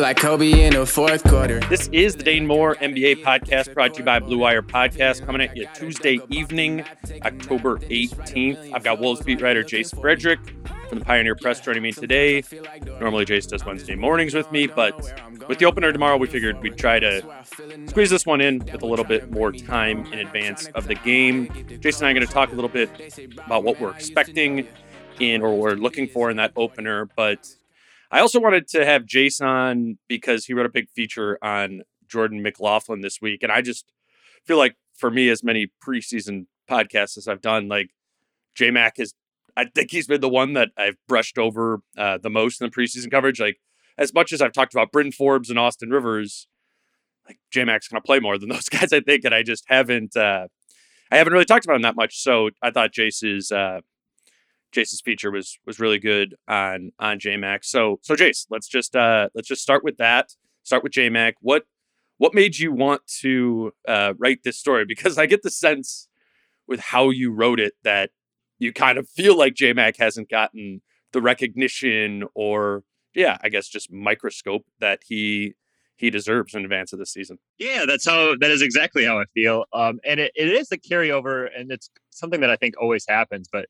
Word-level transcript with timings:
Like 0.00 0.16
Kobe 0.16 0.64
in 0.66 0.74
the 0.74 0.86
fourth 0.86 1.24
quarter. 1.24 1.58
This 1.60 1.88
is 1.88 2.14
the 2.14 2.22
Dane 2.22 2.46
Moore 2.46 2.76
NBA 2.76 3.24
podcast 3.24 3.74
brought 3.74 3.94
to 3.94 4.00
you 4.00 4.04
by 4.04 4.20
Blue 4.20 4.38
Wire 4.38 4.62
Podcast 4.62 5.26
coming 5.26 5.42
at 5.42 5.56
you 5.56 5.66
Tuesday 5.74 6.20
evening, 6.30 6.84
October 7.24 7.78
18th. 7.78 8.72
I've 8.72 8.84
got 8.84 9.00
Wolves 9.00 9.22
beat 9.22 9.40
writer 9.40 9.64
Jace 9.64 9.98
Frederick 10.00 10.38
from 10.88 11.00
the 11.00 11.04
Pioneer 11.04 11.34
Press 11.34 11.60
joining 11.60 11.82
me 11.82 11.92
today. 11.92 12.44
Normally, 13.00 13.24
Jace 13.24 13.48
does 13.48 13.64
Wednesday 13.64 13.96
mornings 13.96 14.34
with 14.34 14.50
me, 14.52 14.68
but 14.68 14.96
with 15.48 15.58
the 15.58 15.64
opener 15.64 15.92
tomorrow, 15.92 16.16
we 16.16 16.28
figured 16.28 16.62
we'd 16.62 16.78
try 16.78 17.00
to 17.00 17.22
squeeze 17.88 18.10
this 18.10 18.24
one 18.24 18.40
in 18.40 18.58
with 18.60 18.82
a 18.82 18.86
little 18.86 19.04
bit 19.04 19.30
more 19.32 19.50
time 19.50 20.06
in 20.12 20.20
advance 20.20 20.66
of 20.74 20.86
the 20.86 20.94
game. 20.94 21.48
Jason 21.80 22.04
and 22.04 22.08
I 22.08 22.10
are 22.10 22.14
going 22.14 22.26
to 22.26 22.32
talk 22.32 22.52
a 22.52 22.54
little 22.54 22.70
bit 22.70 23.18
about 23.44 23.64
what 23.64 23.80
we're 23.80 23.90
expecting 23.90 24.68
in 25.18 25.42
or 25.42 25.56
we're 25.56 25.74
looking 25.74 26.06
for 26.06 26.30
in 26.30 26.36
that 26.36 26.52
opener, 26.56 27.08
but 27.16 27.48
I 28.10 28.20
also 28.20 28.40
wanted 28.40 28.68
to 28.68 28.84
have 28.84 29.04
Jason 29.04 29.98
because 30.08 30.46
he 30.46 30.54
wrote 30.54 30.66
a 30.66 30.70
big 30.70 30.88
feature 30.90 31.38
on 31.42 31.82
Jordan 32.08 32.42
McLaughlin 32.42 33.00
this 33.00 33.20
week. 33.20 33.42
And 33.42 33.52
I 33.52 33.60
just 33.60 33.92
feel 34.44 34.56
like 34.56 34.76
for 34.96 35.10
me, 35.10 35.28
as 35.28 35.44
many 35.44 35.70
preseason 35.86 36.46
podcasts 36.68 37.18
as 37.18 37.28
I've 37.28 37.42
done, 37.42 37.68
like 37.68 37.90
J 38.54 38.70
Mac 38.70 38.98
is, 38.98 39.14
I 39.56 39.66
think 39.66 39.90
he's 39.90 40.06
been 40.06 40.20
the 40.20 40.28
one 40.28 40.54
that 40.54 40.70
I've 40.76 40.96
brushed 41.06 41.38
over 41.38 41.80
uh, 41.96 42.18
the 42.18 42.30
most 42.30 42.60
in 42.60 42.66
the 42.66 42.74
preseason 42.74 43.10
coverage. 43.10 43.40
Like, 43.40 43.58
as 43.98 44.14
much 44.14 44.32
as 44.32 44.40
I've 44.40 44.52
talked 44.52 44.72
about 44.72 44.92
Bryn 44.92 45.12
Forbes 45.12 45.50
and 45.50 45.58
Austin 45.58 45.90
Rivers, 45.90 46.46
like 47.26 47.38
J 47.50 47.64
Mac's 47.64 47.88
going 47.88 48.00
to 48.00 48.06
play 48.06 48.20
more 48.20 48.38
than 48.38 48.48
those 48.50 48.68
guys, 48.68 48.92
I 48.92 49.00
think. 49.00 49.24
And 49.24 49.34
I 49.34 49.42
just 49.42 49.64
haven't, 49.68 50.16
uh, 50.16 50.46
I 51.10 51.16
haven't 51.16 51.32
really 51.32 51.44
talked 51.44 51.64
about 51.64 51.76
him 51.76 51.82
that 51.82 51.96
much. 51.96 52.22
So 52.22 52.50
I 52.62 52.70
thought 52.70 52.92
Jace's, 52.92 53.52
uh, 53.52 53.80
Jace's 54.74 55.00
feature 55.00 55.30
was 55.30 55.58
was 55.66 55.80
really 55.80 55.98
good 55.98 56.34
on 56.46 56.92
on 56.98 57.18
JMac. 57.18 57.64
So 57.64 57.98
so 58.02 58.14
Jace, 58.14 58.46
let's 58.50 58.68
just 58.68 58.94
uh 58.94 59.28
let's 59.34 59.48
just 59.48 59.62
start 59.62 59.84
with 59.84 59.96
that. 59.98 60.34
Start 60.62 60.82
with 60.82 60.92
JMac. 60.92 61.34
What 61.40 61.64
what 62.18 62.34
made 62.34 62.58
you 62.58 62.72
want 62.72 63.02
to 63.20 63.72
uh, 63.86 64.12
write 64.18 64.42
this 64.42 64.58
story? 64.58 64.84
Because 64.84 65.18
I 65.18 65.26
get 65.26 65.42
the 65.42 65.50
sense 65.50 66.08
with 66.66 66.80
how 66.80 67.10
you 67.10 67.32
wrote 67.32 67.60
it 67.60 67.74
that 67.84 68.10
you 68.58 68.72
kind 68.72 68.98
of 68.98 69.08
feel 69.08 69.38
like 69.38 69.54
JMac 69.54 69.96
hasn't 69.98 70.28
gotten 70.28 70.82
the 71.12 71.22
recognition 71.22 72.24
or 72.34 72.82
yeah, 73.14 73.38
I 73.42 73.48
guess 73.48 73.68
just 73.68 73.90
microscope 73.90 74.66
that 74.80 75.00
he 75.06 75.54
he 75.96 76.10
deserves 76.10 76.54
in 76.54 76.64
advance 76.64 76.92
of 76.92 76.98
this 76.98 77.12
season. 77.12 77.38
Yeah, 77.58 77.84
that's 77.86 78.06
how 78.06 78.36
that 78.40 78.50
is 78.50 78.62
exactly 78.62 79.04
how 79.04 79.18
I 79.18 79.24
feel. 79.34 79.64
Um, 79.72 79.98
and 80.04 80.20
it, 80.20 80.32
it 80.36 80.48
is 80.48 80.70
a 80.70 80.78
carryover, 80.78 81.48
and 81.56 81.72
it's 81.72 81.90
something 82.10 82.40
that 82.40 82.50
I 82.50 82.56
think 82.56 82.74
always 82.80 83.04
happens. 83.08 83.48
But 83.50 83.66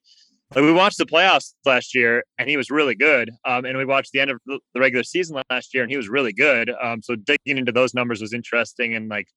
like 0.54 0.64
we 0.64 0.72
watched 0.72 0.96
the 0.96 1.04
playoffs 1.04 1.52
last 1.66 1.94
year 1.94 2.24
and 2.38 2.48
he 2.48 2.56
was 2.56 2.70
really 2.70 2.94
good. 2.94 3.30
Um, 3.44 3.66
and 3.66 3.76
we 3.76 3.84
watched 3.84 4.12
the 4.12 4.20
end 4.20 4.30
of 4.30 4.40
the 4.46 4.60
regular 4.76 5.02
season 5.02 5.40
last 5.50 5.74
year 5.74 5.82
and 5.82 5.90
he 5.90 5.96
was 5.96 6.08
really 6.08 6.32
good. 6.32 6.70
Um, 6.82 7.02
so 7.02 7.16
digging 7.16 7.58
into 7.58 7.72
those 7.72 7.92
numbers 7.92 8.20
was 8.22 8.32
interesting. 8.32 8.94
And 8.94 9.10
like 9.10 9.28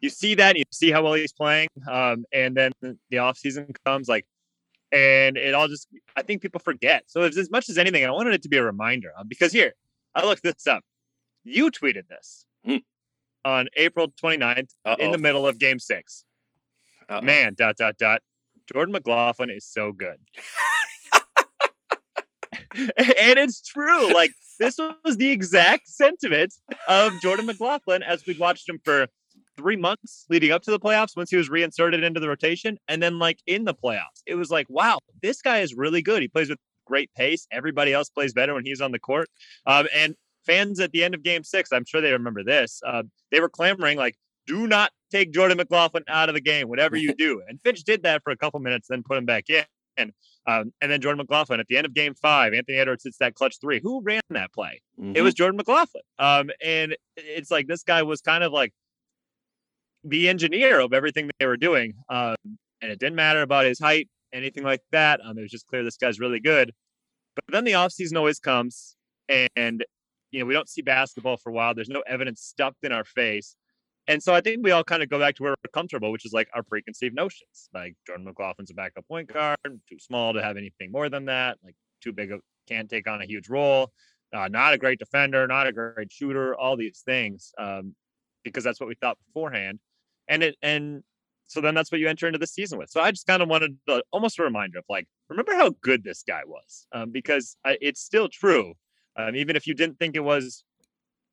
you 0.00 0.08
see 0.08 0.36
that, 0.36 0.56
you 0.56 0.62
see 0.70 0.92
how 0.92 1.02
well 1.02 1.14
he's 1.14 1.32
playing. 1.32 1.68
Um, 1.90 2.24
and 2.32 2.56
then 2.56 2.72
the 3.10 3.18
off 3.18 3.38
season 3.38 3.72
comes 3.84 4.08
like, 4.08 4.24
and 4.92 5.36
it 5.36 5.54
all 5.54 5.66
just, 5.66 5.88
I 6.16 6.22
think 6.22 6.42
people 6.42 6.60
forget. 6.60 7.04
So 7.08 7.22
as 7.22 7.50
much 7.50 7.68
as 7.68 7.78
anything, 7.78 8.04
I 8.04 8.10
wanted 8.10 8.34
it 8.34 8.42
to 8.42 8.48
be 8.48 8.58
a 8.58 8.62
reminder 8.62 9.10
um, 9.18 9.26
because 9.26 9.52
here, 9.52 9.72
I 10.14 10.24
looked 10.24 10.42
this 10.42 10.66
up. 10.66 10.84
You 11.42 11.70
tweeted 11.70 12.06
this 12.08 12.44
hmm. 12.64 12.76
on 13.44 13.68
April 13.76 14.12
29th 14.22 14.68
Uh-oh. 14.84 15.02
in 15.02 15.10
the 15.10 15.18
middle 15.18 15.46
of 15.46 15.58
game 15.58 15.78
6 15.80 16.24
Uh-oh. 17.08 17.20
Man, 17.22 17.54
dot, 17.56 17.76
dot, 17.76 17.96
dot 17.98 18.20
Jordan 18.72 18.92
McLaughlin 18.92 19.50
is 19.50 19.64
so 19.64 19.92
good. 19.92 20.16
and 22.74 23.38
it's 23.38 23.62
true. 23.62 24.12
Like 24.12 24.32
this 24.58 24.78
was 25.04 25.16
the 25.16 25.30
exact 25.30 25.88
sentiment 25.88 26.54
of 26.88 27.12
Jordan 27.20 27.46
McLaughlin 27.46 28.02
as 28.02 28.24
we 28.26 28.36
watched 28.38 28.68
him 28.68 28.80
for 28.84 29.06
three 29.56 29.76
months 29.76 30.26
leading 30.30 30.50
up 30.50 30.62
to 30.62 30.70
the 30.70 30.80
playoffs 30.80 31.16
once 31.16 31.30
he 31.30 31.36
was 31.36 31.50
reinserted 31.50 32.02
into 32.02 32.20
the 32.20 32.28
rotation. 32.28 32.78
And 32.88 33.02
then 33.02 33.18
like 33.18 33.38
in 33.46 33.64
the 33.64 33.74
playoffs, 33.74 34.22
it 34.26 34.34
was 34.34 34.50
like, 34.50 34.66
wow, 34.68 34.98
this 35.22 35.42
guy 35.42 35.60
is 35.60 35.74
really 35.74 36.02
good. 36.02 36.22
He 36.22 36.28
plays 36.28 36.48
with 36.48 36.58
great 36.86 37.12
pace. 37.14 37.46
Everybody 37.52 37.92
else 37.92 38.08
plays 38.08 38.32
better 38.32 38.54
when 38.54 38.64
he's 38.64 38.80
on 38.80 38.92
the 38.92 38.98
court. 38.98 39.28
Um, 39.66 39.86
and 39.94 40.14
fans 40.46 40.80
at 40.80 40.92
the 40.92 41.04
end 41.04 41.14
of 41.14 41.22
game 41.22 41.44
six, 41.44 41.72
I'm 41.72 41.84
sure 41.84 42.00
they 42.00 42.12
remember 42.12 42.42
this. 42.42 42.80
Uh, 42.84 43.04
they 43.30 43.40
were 43.40 43.48
clamoring 43.48 43.98
like, 43.98 44.16
do 44.46 44.66
not 44.66 44.90
take 45.10 45.32
Jordan 45.32 45.56
McLaughlin 45.58 46.04
out 46.08 46.28
of 46.28 46.34
the 46.34 46.40
game, 46.40 46.68
whatever 46.68 46.96
you 46.96 47.14
do. 47.14 47.42
And 47.48 47.60
Finch 47.62 47.84
did 47.84 48.02
that 48.04 48.22
for 48.24 48.30
a 48.30 48.36
couple 48.36 48.60
minutes, 48.60 48.88
then 48.88 49.02
put 49.02 49.18
him 49.18 49.26
back 49.26 49.50
in. 49.50 49.64
And, 49.96 50.12
um, 50.46 50.72
and 50.80 50.90
then 50.90 51.00
Jordan 51.00 51.18
McLaughlin 51.18 51.60
at 51.60 51.66
the 51.68 51.76
end 51.76 51.86
of 51.86 51.94
game 51.94 52.14
five, 52.14 52.54
Anthony 52.54 52.78
Edwards 52.78 53.04
hits 53.04 53.18
that 53.18 53.34
clutch 53.34 53.56
three. 53.60 53.80
Who 53.82 54.00
ran 54.02 54.22
that 54.30 54.52
play? 54.52 54.80
Mm-hmm. 54.98 55.16
It 55.16 55.20
was 55.20 55.34
Jordan 55.34 55.58
McLaughlin. 55.58 56.02
Um, 56.18 56.50
and 56.64 56.96
it's 57.16 57.50
like 57.50 57.66
this 57.66 57.82
guy 57.82 58.02
was 58.02 58.20
kind 58.20 58.42
of 58.42 58.52
like 58.52 58.72
the 60.04 60.28
engineer 60.28 60.80
of 60.80 60.92
everything 60.92 61.30
they 61.38 61.46
were 61.46 61.56
doing. 61.56 61.94
Um, 62.08 62.36
and 62.80 62.90
it 62.90 62.98
didn't 62.98 63.16
matter 63.16 63.42
about 63.42 63.66
his 63.66 63.78
height, 63.78 64.08
anything 64.32 64.64
like 64.64 64.80
that. 64.90 65.20
Um, 65.24 65.38
it 65.38 65.42
was 65.42 65.50
just 65.50 65.66
clear 65.66 65.84
this 65.84 65.96
guy's 65.96 66.18
really 66.18 66.40
good. 66.40 66.72
But 67.34 67.44
then 67.48 67.64
the 67.64 67.72
offseason 67.72 68.16
always 68.16 68.38
comes, 68.38 68.96
and 69.28 69.84
you 70.30 70.40
know 70.40 70.46
we 70.46 70.52
don't 70.52 70.68
see 70.68 70.82
basketball 70.82 71.38
for 71.38 71.50
a 71.50 71.52
while. 71.52 71.74
There's 71.74 71.88
no 71.88 72.02
evidence 72.06 72.42
stuffed 72.42 72.82
in 72.82 72.92
our 72.92 73.04
face. 73.04 73.56
And 74.08 74.22
so 74.22 74.34
I 74.34 74.40
think 74.40 74.64
we 74.64 74.72
all 74.72 74.82
kind 74.84 75.02
of 75.02 75.08
go 75.08 75.18
back 75.18 75.36
to 75.36 75.42
where 75.42 75.52
we're 75.52 75.70
comfortable, 75.72 76.10
which 76.10 76.24
is 76.24 76.32
like 76.32 76.48
our 76.54 76.62
preconceived 76.62 77.14
notions. 77.14 77.68
Like 77.72 77.94
Jordan 78.06 78.26
McLaughlin's 78.26 78.70
a 78.70 78.74
backup 78.74 79.06
point 79.06 79.32
guard, 79.32 79.56
too 79.64 79.98
small 79.98 80.32
to 80.32 80.42
have 80.42 80.56
anything 80.56 80.90
more 80.90 81.08
than 81.08 81.26
that. 81.26 81.58
Like 81.64 81.76
too 82.02 82.12
big, 82.12 82.32
of, 82.32 82.40
can't 82.68 82.90
take 82.90 83.08
on 83.08 83.22
a 83.22 83.26
huge 83.26 83.48
role. 83.48 83.92
Uh, 84.34 84.48
not 84.48 84.72
a 84.72 84.78
great 84.78 84.98
defender, 84.98 85.46
not 85.46 85.66
a 85.66 85.72
great 85.72 86.10
shooter. 86.10 86.54
All 86.54 86.76
these 86.76 87.02
things, 87.04 87.52
um, 87.58 87.94
because 88.42 88.64
that's 88.64 88.80
what 88.80 88.88
we 88.88 88.94
thought 88.94 89.18
beforehand. 89.26 89.78
And 90.28 90.42
it 90.42 90.56
and 90.62 91.02
so 91.46 91.60
then 91.60 91.74
that's 91.74 91.92
what 91.92 92.00
you 92.00 92.08
enter 92.08 92.26
into 92.26 92.38
the 92.38 92.46
season 92.46 92.78
with. 92.78 92.88
So 92.88 93.00
I 93.00 93.10
just 93.10 93.26
kind 93.26 93.42
of 93.42 93.48
wanted 93.48 93.76
to, 93.86 94.02
almost 94.10 94.38
a 94.38 94.42
reminder 94.42 94.78
of 94.78 94.84
like, 94.88 95.06
remember 95.28 95.54
how 95.54 95.74
good 95.82 96.02
this 96.02 96.24
guy 96.26 96.40
was, 96.46 96.86
um, 96.92 97.10
because 97.10 97.56
I, 97.64 97.76
it's 97.82 98.00
still 98.00 98.28
true. 98.28 98.72
Um, 99.16 99.36
even 99.36 99.54
if 99.54 99.66
you 99.66 99.74
didn't 99.74 99.98
think 99.98 100.16
it 100.16 100.24
was 100.24 100.64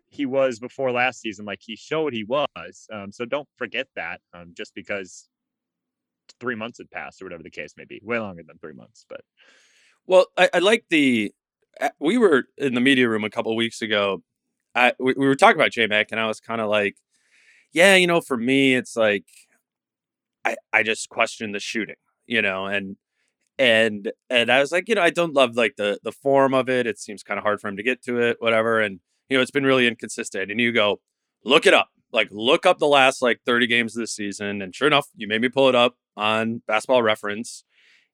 he 0.09 0.25
was 0.25 0.59
before 0.59 0.91
last 0.91 1.21
season. 1.21 1.45
Like 1.45 1.61
he 1.61 1.75
showed 1.75 2.13
he 2.13 2.23
was. 2.23 2.87
Um, 2.91 3.11
so 3.11 3.25
don't 3.25 3.47
forget 3.57 3.87
that 3.95 4.21
um, 4.33 4.53
just 4.55 4.73
because 4.75 5.27
three 6.39 6.55
months 6.55 6.77
had 6.77 6.91
passed 6.91 7.21
or 7.21 7.25
whatever 7.25 7.43
the 7.43 7.49
case 7.49 7.73
may 7.77 7.85
be. 7.85 8.01
Way 8.03 8.19
longer 8.19 8.43
than 8.45 8.57
three 8.57 8.73
months, 8.73 9.05
but. 9.09 9.21
Well, 10.07 10.25
I, 10.37 10.49
I 10.55 10.59
like 10.59 10.85
the. 10.89 11.31
We 11.99 12.17
were 12.17 12.45
in 12.57 12.73
the 12.73 12.81
media 12.81 13.07
room 13.07 13.23
a 13.23 13.29
couple 13.29 13.55
weeks 13.55 13.81
ago. 13.81 14.23
I, 14.73 14.93
we, 14.99 15.13
we 15.15 15.27
were 15.27 15.35
talking 15.35 15.59
about 15.59 15.71
J 15.71 15.87
Mac, 15.87 16.07
and 16.11 16.19
I 16.19 16.25
was 16.25 16.39
kind 16.39 16.61
of 16.61 16.69
like, 16.69 16.95
yeah, 17.73 17.95
you 17.95 18.07
know, 18.07 18.19
for 18.21 18.35
me, 18.37 18.75
it's 18.75 18.95
like, 18.95 19.25
I 20.43 20.55
I 20.73 20.83
just 20.83 21.09
question 21.09 21.51
the 21.51 21.59
shooting, 21.59 21.95
you 22.25 22.41
know, 22.41 22.65
and 22.65 22.97
and 23.59 24.11
and 24.29 24.51
I 24.51 24.59
was 24.61 24.71
like, 24.71 24.89
you 24.89 24.95
know, 24.95 25.03
I 25.03 25.11
don't 25.11 25.35
love 25.35 25.55
like 25.55 25.75
the 25.77 25.99
the 26.03 26.11
form 26.11 26.53
of 26.53 26.69
it. 26.69 26.87
It 26.87 26.99
seems 26.99 27.23
kind 27.23 27.37
of 27.37 27.43
hard 27.43 27.61
for 27.61 27.67
him 27.67 27.77
to 27.77 27.83
get 27.83 28.01
to 28.05 28.19
it, 28.19 28.37
whatever. 28.39 28.79
And 28.79 28.99
you 29.29 29.37
know, 29.37 29.41
it's 29.41 29.51
been 29.51 29.65
really 29.65 29.87
inconsistent. 29.87 30.51
And 30.51 30.59
you 30.59 30.71
go, 30.71 30.99
look 31.45 31.65
it 31.65 31.73
up, 31.73 31.89
like 32.11 32.27
look 32.31 32.65
up 32.65 32.79
the 32.79 32.87
last 32.87 33.21
like 33.21 33.39
30 33.45 33.67
games 33.67 33.95
of 33.95 34.01
this 34.01 34.13
season. 34.13 34.61
And 34.61 34.75
sure 34.75 34.87
enough, 34.87 35.07
you 35.15 35.27
made 35.27 35.41
me 35.41 35.49
pull 35.49 35.69
it 35.69 35.75
up 35.75 35.95
on 36.17 36.61
Basketball 36.67 37.03
Reference. 37.03 37.63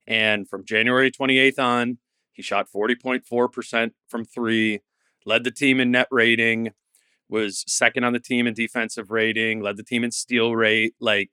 And 0.08 0.48
from 0.48 0.66
January 0.66 1.12
28th 1.12 1.60
on, 1.60 1.98
he 2.34 2.42
shot 2.42 2.68
40.4% 2.74 3.92
from 4.08 4.26
three, 4.26 4.82
led 5.26 5.44
the 5.44 5.52
team 5.52 5.80
in 5.80 5.92
net 5.92 6.08
rating, 6.12 6.72
was 7.30 7.64
second 7.66 8.04
on 8.04 8.14
the 8.14 8.20
team 8.20 8.46
in 8.46 8.54
defensive 8.54 9.10
rating, 9.10 9.62
led 9.62 9.78
the 9.78 9.84
team 9.84 10.04
in 10.04 10.12
steal 10.12 10.56
rate. 10.56 10.94
Like 11.00 11.32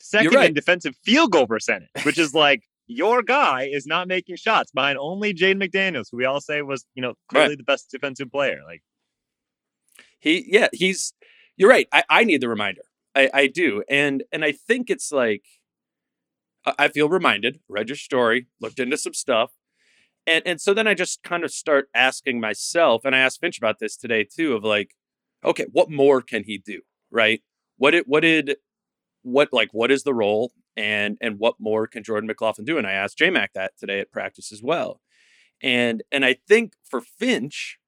second 0.00 0.34
right. 0.34 0.48
in 0.50 0.54
defensive 0.54 0.94
field 1.02 1.32
goal 1.32 1.46
percentage, 1.46 1.88
which 2.04 2.18
is 2.18 2.34
like 2.34 2.62
your 2.92 3.22
guy 3.22 3.64
is 3.64 3.86
not 3.86 4.08
making 4.08 4.36
shots 4.36 4.70
behind 4.72 4.98
only 4.98 5.34
Jaden 5.34 5.62
McDaniels, 5.62 6.06
who 6.10 6.18
we 6.18 6.24
all 6.24 6.40
say 6.40 6.62
was, 6.62 6.86
you 6.94 7.02
know, 7.02 7.14
clearly 7.28 7.50
Right. 7.50 7.58
the 7.58 7.64
best 7.64 7.90
defensive 7.90 8.30
player. 8.30 8.60
Like 8.66 8.82
he 10.20 10.44
yeah 10.48 10.68
he's 10.72 11.12
you're 11.56 11.68
right 11.68 11.88
i, 11.92 12.02
I 12.08 12.24
need 12.24 12.40
the 12.40 12.48
reminder 12.48 12.82
I, 13.14 13.30
I 13.34 13.46
do 13.48 13.82
and 13.90 14.22
and 14.32 14.44
i 14.44 14.52
think 14.52 14.88
it's 14.88 15.12
like 15.12 15.44
I, 16.64 16.88
feel 16.88 17.08
reminded 17.08 17.58
read 17.68 17.88
your 17.88 17.96
story 17.96 18.46
looked 18.60 18.78
into 18.78 18.96
some 18.96 19.14
stuff 19.14 19.52
and 20.26 20.42
and 20.46 20.60
so 20.60 20.72
then 20.74 20.86
i 20.86 20.94
just 20.94 21.22
kind 21.22 21.44
of 21.44 21.50
start 21.52 21.88
asking 21.94 22.40
myself 22.40 23.04
and 23.04 23.14
i 23.16 23.18
asked 23.18 23.40
finch 23.40 23.58
about 23.58 23.80
this 23.80 23.96
today 23.96 24.24
too 24.24 24.54
of 24.54 24.62
like 24.64 24.94
okay 25.44 25.66
what 25.72 25.90
more 25.90 26.22
can 26.22 26.44
he 26.44 26.58
do 26.58 26.80
right 27.10 27.42
what 27.78 27.90
did 27.90 28.04
what 28.06 28.20
did 28.20 28.56
what 29.22 29.52
like 29.52 29.68
what 29.72 29.90
is 29.90 30.02
the 30.02 30.14
role 30.14 30.52
and 30.76 31.16
and 31.20 31.38
what 31.38 31.54
more 31.58 31.86
can 31.86 32.02
jordan 32.02 32.26
mclaughlin 32.26 32.64
do 32.64 32.78
and 32.78 32.86
i 32.86 32.92
asked 32.92 33.18
jmac 33.18 33.48
that 33.54 33.72
today 33.78 34.00
at 34.00 34.10
practice 34.10 34.52
as 34.52 34.62
well 34.62 35.00
and 35.62 36.02
and 36.10 36.24
i 36.24 36.34
think 36.48 36.72
for 36.82 37.00
finch 37.00 37.78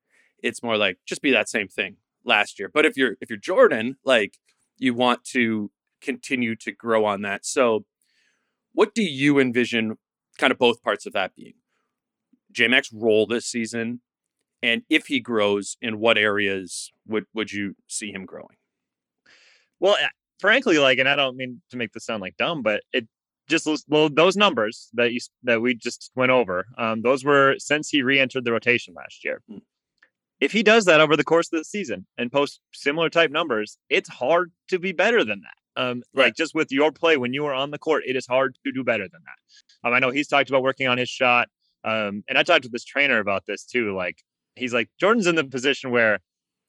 it's 0.44 0.62
more 0.62 0.76
like 0.76 0.98
just 1.06 1.22
be 1.22 1.30
that 1.32 1.48
same 1.48 1.68
thing 1.68 1.96
last 2.24 2.58
year. 2.58 2.70
But 2.72 2.84
if 2.84 2.96
you're 2.96 3.16
if 3.20 3.30
you're 3.30 3.38
Jordan, 3.38 3.96
like 4.04 4.38
you 4.78 4.94
want 4.94 5.24
to 5.24 5.70
continue 6.00 6.54
to 6.56 6.72
grow 6.72 7.04
on 7.04 7.22
that. 7.22 7.46
So 7.46 7.86
what 8.72 8.94
do 8.94 9.02
you 9.02 9.38
envision 9.38 9.96
kind 10.38 10.50
of 10.50 10.58
both 10.58 10.82
parts 10.82 11.06
of 11.06 11.12
that 11.14 11.34
being? 11.34 11.54
JMAC's 12.52 12.92
role 12.92 13.26
this 13.26 13.46
season 13.46 14.00
and 14.62 14.82
if 14.88 15.06
he 15.08 15.20
grows, 15.20 15.76
in 15.82 15.98
what 15.98 16.16
areas 16.16 16.92
would 17.06 17.24
would 17.34 17.52
you 17.52 17.76
see 17.86 18.10
him 18.12 18.24
growing? 18.24 18.56
Well, 19.80 19.96
frankly, 20.40 20.78
like, 20.78 20.98
and 20.98 21.08
I 21.08 21.16
don't 21.16 21.36
mean 21.36 21.60
to 21.70 21.76
make 21.76 21.92
this 21.92 22.04
sound 22.04 22.20
like 22.20 22.36
dumb, 22.36 22.62
but 22.62 22.82
it 22.92 23.06
just 23.48 23.64
those- 23.64 23.84
well, 23.88 24.08
those 24.08 24.36
numbers 24.36 24.88
that 24.94 25.12
you 25.12 25.20
that 25.42 25.60
we 25.60 25.74
just 25.74 26.10
went 26.14 26.30
over, 26.32 26.66
um, 26.78 27.02
those 27.02 27.24
were 27.24 27.56
since 27.58 27.88
he 27.88 28.02
re-entered 28.02 28.44
the 28.44 28.52
rotation 28.52 28.94
last 28.94 29.24
year. 29.24 29.42
Mm. 29.50 29.62
If 30.40 30.52
he 30.52 30.62
does 30.62 30.84
that 30.86 31.00
over 31.00 31.16
the 31.16 31.24
course 31.24 31.48
of 31.52 31.58
the 31.60 31.64
season 31.64 32.06
and 32.18 32.30
posts 32.32 32.60
similar 32.72 33.08
type 33.08 33.30
numbers, 33.30 33.78
it's 33.88 34.08
hard 34.08 34.52
to 34.68 34.78
be 34.78 34.92
better 34.92 35.24
than 35.24 35.42
that. 35.42 35.80
Um, 35.80 36.02
Right. 36.14 36.24
Like 36.26 36.36
just 36.36 36.54
with 36.54 36.70
your 36.70 36.92
play 36.92 37.16
when 37.16 37.32
you 37.32 37.44
are 37.46 37.54
on 37.54 37.70
the 37.70 37.78
court, 37.78 38.04
it 38.06 38.16
is 38.16 38.26
hard 38.26 38.56
to 38.64 38.72
do 38.72 38.84
better 38.84 39.08
than 39.08 39.20
that. 39.24 39.88
Um, 39.88 39.94
I 39.94 39.98
know 40.00 40.10
he's 40.10 40.28
talked 40.28 40.48
about 40.48 40.62
working 40.62 40.86
on 40.86 40.98
his 40.98 41.08
shot, 41.08 41.48
um, 41.84 42.24
and 42.28 42.38
I 42.38 42.42
talked 42.42 42.64
with 42.64 42.72
this 42.72 42.84
trainer 42.84 43.18
about 43.18 43.44
this 43.46 43.64
too. 43.64 43.94
Like 43.94 44.22
he's 44.54 44.72
like 44.72 44.88
Jordan's 45.00 45.26
in 45.26 45.34
the 45.34 45.44
position 45.44 45.90
where 45.90 46.18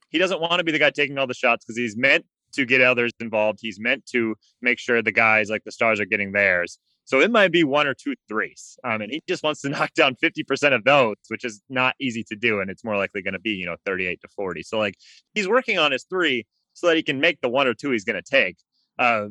he 0.10 0.18
doesn't 0.18 0.42
want 0.42 0.60
to 0.60 0.64
be 0.64 0.72
the 0.72 0.80
guy 0.80 0.90
taking 0.92 1.18
all 1.18 1.28
the 1.28 1.34
shots 1.34 1.66
because 1.66 1.78
he's 1.78 1.96
meant 1.98 2.26
to 2.56 2.66
get 2.66 2.82
others 2.82 3.12
involved. 3.20 3.60
He's 3.62 3.80
meant 3.80 4.06
to 4.08 4.36
make 4.62 4.80
sure 4.80 5.02
the 5.02 5.12
guys 5.12 5.50
like 5.50 5.64
the 5.64 5.72
stars 5.72 6.00
are 6.00 6.06
getting 6.06 6.32
theirs. 6.32 6.80
So 7.06 7.22
it 7.22 7.30
might 7.30 7.52
be 7.52 7.64
one 7.64 7.86
or 7.86 7.94
two 7.94 8.16
threes. 8.28 8.78
Um, 8.84 9.02
and 9.02 9.12
he 9.12 9.22
just 9.28 9.44
wants 9.44 9.62
to 9.62 9.70
knock 9.76 9.94
down 9.94 10.16
50% 10.16 10.74
of 10.74 10.84
those, 10.84 11.16
which 11.28 11.46
is 11.46 11.62
not 11.70 11.96
easy 12.00 12.24
to 12.26 12.36
do. 12.36 12.60
And 12.60 12.70
it's 12.70 12.84
more 12.84 12.98
likely 12.98 13.22
going 13.22 13.34
to 13.34 13.40
be, 13.40 13.52
you 13.52 13.66
know, 13.66 13.76
38 13.86 14.20
to 14.22 14.28
40. 14.36 14.64
So 14.64 14.80
like 14.80 14.96
he's 15.34 15.48
working 15.48 15.78
on 15.78 15.92
his 15.92 16.04
three 16.10 16.46
so 16.74 16.88
that 16.88 16.98
he 16.98 17.04
can 17.04 17.20
make 17.20 17.42
the 17.42 17.50
one 17.50 17.68
or 17.68 17.74
two 17.74 17.92
he's 17.92 18.04
going 18.04 18.22
to 18.22 18.30
take. 18.30 18.58
Uh, 18.98 19.28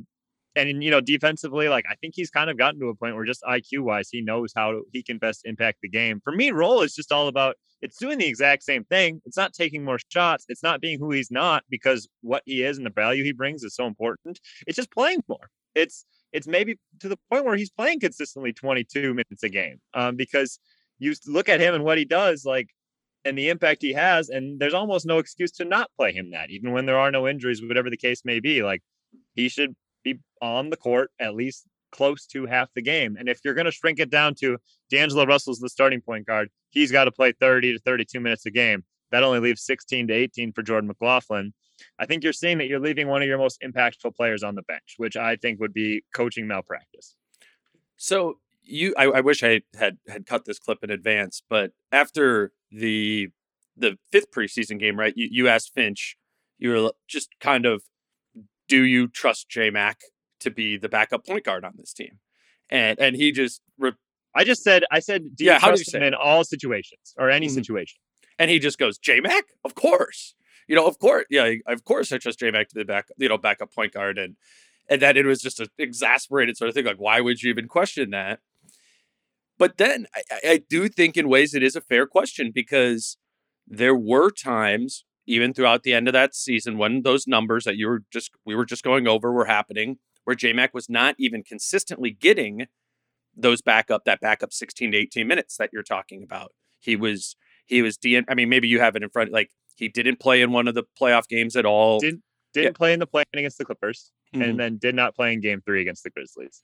and 0.57 0.83
you 0.83 0.91
know, 0.91 1.01
defensively, 1.01 1.69
like 1.69 1.85
I 1.91 1.95
think 1.97 2.15
he's 2.17 2.31
kind 2.31 2.51
of 2.51 2.59
gotten 2.59 2.81
to 2.81 2.89
a 2.89 2.95
point 2.95 3.17
where 3.17 3.25
just 3.25 3.43
IQ 3.43 3.81
wise, 3.81 4.09
he 4.11 4.21
knows 4.21 4.53
how 4.55 4.83
he 4.93 5.03
can 5.03 5.19
best 5.19 5.43
impact 5.45 5.79
the 5.83 5.89
game. 5.89 6.21
For 6.23 6.33
me, 6.33 6.51
role 6.51 6.83
is 6.83 6.95
just 6.95 7.13
all 7.13 7.29
about 7.29 7.57
it's 7.83 7.99
doing 7.99 8.19
the 8.19 8.27
exact 8.27 8.63
same 8.63 8.85
thing. 8.85 9.21
It's 9.27 9.37
not 9.37 9.53
taking 9.53 9.85
more 9.85 9.99
shots. 10.09 10.47
It's 10.49 10.63
not 10.63 10.81
being 10.81 10.99
who 10.99 11.11
he's 11.11 11.31
not 11.31 11.65
because 11.69 12.09
what 12.23 12.43
he 12.47 12.63
is 12.63 12.79
and 12.79 12.87
the 12.87 12.91
value 12.91 13.25
he 13.25 13.33
brings 13.33 13.63
is 13.63 13.75
so 13.75 13.87
important. 13.87 14.41
It's 14.67 14.77
just 14.77 14.91
playing 14.91 15.23
more. 15.29 15.51
It's 15.75 16.07
it's 16.33 16.47
maybe 16.47 16.77
to 17.01 17.09
the 17.09 17.19
point 17.31 17.45
where 17.45 17.57
he's 17.57 17.71
playing 17.71 18.01
consistently 18.01 18.53
22 18.53 19.13
minutes 19.15 19.43
a 19.43 19.49
game. 19.49 19.81
Um, 19.93 20.17
because 20.17 20.59
you 20.99 21.15
look 21.27 21.49
at 21.49 21.61
him 21.61 21.75
and 21.75 21.85
what 21.85 21.99
he 21.99 22.05
does, 22.05 22.45
like 22.45 22.69
and 23.25 23.37
the 23.39 23.49
impact 23.49 23.83
he 23.83 23.93
has, 23.93 24.29
and 24.29 24.61
there's 24.61 24.75
almost 24.75 25.07
no 25.07 25.19
excuse 25.19 25.51
to 25.53 25.65
not 25.65 25.91
play 25.97 26.13
him 26.13 26.31
that, 26.33 26.51
even 26.51 26.73
when 26.73 26.87
there 26.87 26.99
are 26.99 27.11
no 27.11 27.27
injuries, 27.27 27.63
whatever 27.63 27.91
the 27.91 27.97
case 27.97 28.23
may 28.25 28.41
be. 28.41 28.63
Like 28.63 28.83
he 29.35 29.49
should 29.49 29.75
be 30.05 30.21
on 30.41 30.71
the 30.71 30.77
court 30.77 31.11
at 31.19 31.35
least 31.35 31.67
close 31.91 32.27
to 32.27 32.47
half 32.47 32.69
the 32.75 32.83
game. 32.83 33.17
And 33.19 33.29
if 33.29 33.41
you're 33.45 33.55
going 33.55 33.67
to 33.67 33.73
shrink 33.73 34.01
it 34.01 34.11
down 34.11 34.35
to 34.41 34.59
D'Angelo 34.91 35.27
Russell's 35.27 35.61
the 35.61 35.69
starting 35.69 36.01
point 36.01 36.27
guard, 36.27 36.49
he's 36.71 36.91
got 36.93 37.05
to 37.05 37.13
play 37.13 37.33
30 37.33 37.73
to 37.75 37.79
32 37.79 38.21
minutes 38.21 38.47
a 38.47 38.51
game. 38.51 38.85
That 39.11 39.23
only 39.23 39.39
leaves 39.39 39.65
16 39.65 40.09
to 40.09 40.15
18 40.15 40.53
for 40.53 40.63
Jordan 40.63 40.89
McLaughlin. 40.89 41.53
I 41.99 42.07
think 42.07 42.25
you're 42.25 42.33
seeing 42.33 42.59
that 42.59 42.67
you're 42.67 42.81
leaving 42.81 43.09
one 43.09 43.23
of 43.23 43.29
your 43.29 43.39
most 43.39 43.63
impactful 43.63 44.15
players 44.17 44.43
on 44.43 44.55
the 44.55 44.63
bench, 44.63 44.95
which 44.97 45.17
I 45.17 45.37
think 45.37 45.61
would 45.61 45.73
be 45.73 46.03
coaching 46.15 46.47
malpractice. 46.47 47.17
So 47.97 48.39
you, 48.63 48.95
I, 48.97 49.05
I 49.05 49.21
wish 49.21 49.43
I 49.43 49.63
had 49.77 49.99
had 50.09 50.27
cut 50.27 50.45
this 50.45 50.59
clip 50.59 50.79
in 50.83 50.91
advance, 50.91 51.43
but 51.49 51.73
after 51.93 52.53
the 52.71 53.29
the 53.77 53.99
fifth 54.11 54.31
preseason 54.31 54.79
game, 54.79 54.99
right? 54.99 55.13
You 55.17 55.29
you 55.31 55.49
asked 55.49 55.73
Finch, 55.75 56.17
you 56.59 56.71
were 56.71 56.93
just 57.09 57.29
kind 57.41 57.67
of, 57.67 57.83
do 58.77 58.85
you 58.85 59.09
trust 59.09 59.49
J 59.49 59.71
Mac 59.71 59.99
to 60.41 60.51
be 60.51 60.77
the 60.77 60.89
backup 60.89 61.27
point 61.27 61.45
guard 61.45 61.65
on 61.65 61.73
this 61.77 61.93
team? 61.93 62.19
And 62.71 62.99
and 62.99 63.17
he 63.17 63.33
just 63.33 63.61
re- 63.79 63.93
I 64.35 64.43
just 64.45 64.63
said, 64.63 64.85
I 64.91 64.99
said, 65.01 65.37
do 65.37 65.45
you 65.45 65.51
Yeah, 65.51 65.59
how 65.61 65.69
do 65.69 65.73
you 65.75 65.79
him 65.81 65.85
say 66.01 66.07
in 66.07 66.15
all 66.15 66.43
situations 66.45 67.15
or 67.19 67.31
any 67.31 67.47
Mhm. 67.49 67.55
situation? 67.55 67.99
and 68.39 68.51
he 68.51 68.59
just 68.59 68.79
goes 68.79 68.99
J 68.99 69.21
Mac, 69.21 69.45
of 69.65 69.75
course, 69.77 70.35
you 70.67 70.75
know, 70.75 70.87
of 70.87 70.99
course, 70.99 71.25
yeah, 71.31 71.53
of 71.69 71.85
course, 71.85 72.11
I 72.13 72.19
trust 72.19 72.41
J 72.41 72.51
Mac 72.51 72.69
to 72.71 72.75
be 72.75 72.81
the 72.81 72.85
back, 72.87 73.07
you 73.17 73.29
know, 73.29 73.39
backup 73.39 73.73
point 73.73 73.93
guard, 73.93 74.19
and 74.19 74.37
and 74.91 75.01
that 75.03 75.17
it 75.17 75.25
was 75.25 75.41
just 75.41 75.61
an 75.61 75.69
exasperated 75.79 76.57
sort 76.57 76.69
of 76.69 76.75
thing, 76.75 76.85
like 76.85 76.97
why 77.09 77.21
would 77.21 77.43
you 77.43 77.51
even 77.51 77.69
question 77.69 78.11
that? 78.11 78.41
But 79.57 79.77
then 79.79 80.07
I- 80.15 80.41
I 80.55 80.57
do 80.69 80.89
think 80.89 81.17
in 81.17 81.29
ways 81.29 81.55
it 81.55 81.63
is 81.63 81.77
a 81.77 81.81
fair 81.81 82.07
question 82.07 82.51
because 82.51 83.17
there 83.67 83.95
were 83.95 84.31
times 84.31 85.05
even 85.27 85.55
throughout 85.55 85.83
the 85.83 85.95
end 85.95 86.07
of 86.09 86.13
that 86.13 86.35
season 86.35 86.77
when 86.79 87.03
those 87.03 87.27
numbers 87.27 87.65
that 87.65 87.77
you 87.77 87.87
were 87.89 88.03
just 88.13 88.31
we 88.45 88.55
were 88.55 88.65
just 88.67 88.83
going 88.85 89.07
over 89.09 89.33
were 89.33 89.47
happening 89.47 89.97
where 90.25 90.37
JMac 90.37 90.71
was 90.73 90.89
not 90.89 91.15
even 91.19 91.43
consistently 91.43 92.11
getting 92.11 92.67
those 93.37 93.61
backup 93.63 94.05
that 94.05 94.21
backup 94.21 94.53
16 94.53 94.93
to 94.93 94.99
18 94.99 95.27
minutes 95.27 95.57
that 95.57 95.71
you're 95.73 95.83
talking 95.83 96.23
about. 96.23 96.53
He 96.81 96.97
was 96.97 97.37
he 97.67 97.83
was 97.83 97.97
de- 97.97 98.23
I 98.29 98.35
mean 98.35 98.49
maybe 98.49 98.69
you 98.69 98.81
have 98.81 98.97
it 98.97 99.03
in 99.03 99.11
front 99.11 99.33
like 99.33 99.51
he 99.77 99.89
didn't 99.89 100.21
play 100.21 100.41
in 100.43 100.53
one 100.53 100.69
of 100.69 100.75
the 100.75 100.85
playoff 101.01 101.27
games 101.29 101.57
at 101.57 101.67
all. 101.67 101.99
Didn't 102.01 102.23
didn't 102.53 102.77
play 102.77 102.93
in 102.93 103.01
the 103.01 103.07
play 103.07 103.25
against 103.35 103.59
the 103.59 103.65
Clippers, 103.65 104.13
Mhm. 104.35 104.45
and 104.51 104.61
then 104.61 104.79
did 104.79 104.95
not 104.95 105.17
play 105.17 105.33
in 105.33 105.41
Game 105.41 105.61
Three 105.67 105.81
against 105.81 106.05
the 106.05 106.11
Grizzlies. 106.11 106.63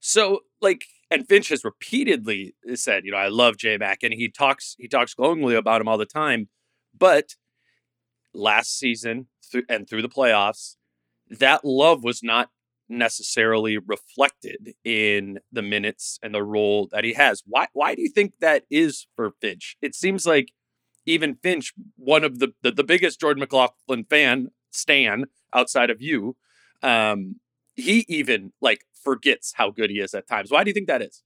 So 0.00 0.40
like, 0.62 0.84
and 1.10 1.28
Finch 1.28 1.48
has 1.50 1.64
repeatedly 1.64 2.54
said, 2.74 3.04
you 3.04 3.12
know, 3.12 3.18
I 3.18 3.28
love 3.28 3.56
J 3.58 3.76
Mac, 3.76 4.02
and 4.02 4.14
he 4.14 4.28
talks 4.30 4.74
he 4.78 4.88
talks 4.88 5.12
glowingly 5.14 5.54
about 5.54 5.80
him 5.80 5.88
all 5.88 5.98
the 5.98 6.06
time. 6.06 6.48
But 6.96 7.34
last 8.36 8.78
season 8.78 9.26
through, 9.50 9.64
and 9.68 9.88
through 9.88 10.02
the 10.02 10.08
playoffs, 10.08 10.76
that 11.30 11.64
love 11.64 12.04
was 12.04 12.22
not 12.22 12.50
necessarily 12.88 13.78
reflected 13.78 14.74
in 14.84 15.40
the 15.50 15.62
minutes 15.62 16.18
and 16.22 16.34
the 16.34 16.42
role 16.42 16.88
that 16.92 17.04
he 17.04 17.14
has. 17.14 17.42
Why 17.46 17.66
why 17.72 17.94
do 17.94 18.02
you 18.02 18.08
think 18.08 18.34
that 18.40 18.64
is 18.70 19.06
for 19.16 19.32
Finch? 19.40 19.76
It 19.82 19.94
seems 19.94 20.26
like 20.26 20.52
even 21.04 21.36
Finch, 21.36 21.72
one 21.96 22.24
of 22.24 22.38
the 22.38 22.52
the, 22.62 22.70
the 22.70 22.84
biggest 22.84 23.20
Jordan 23.20 23.40
McLaughlin 23.40 24.04
fan, 24.04 24.48
Stan, 24.70 25.24
outside 25.52 25.90
of 25.90 26.00
you, 26.00 26.36
um, 26.82 27.36
he 27.74 28.04
even 28.08 28.52
like 28.60 28.82
forgets 29.02 29.54
how 29.56 29.70
good 29.70 29.90
he 29.90 30.00
is 30.00 30.14
at 30.14 30.28
times. 30.28 30.50
Why 30.50 30.64
do 30.64 30.70
you 30.70 30.74
think 30.74 30.88
that 30.88 31.02
is? 31.02 31.22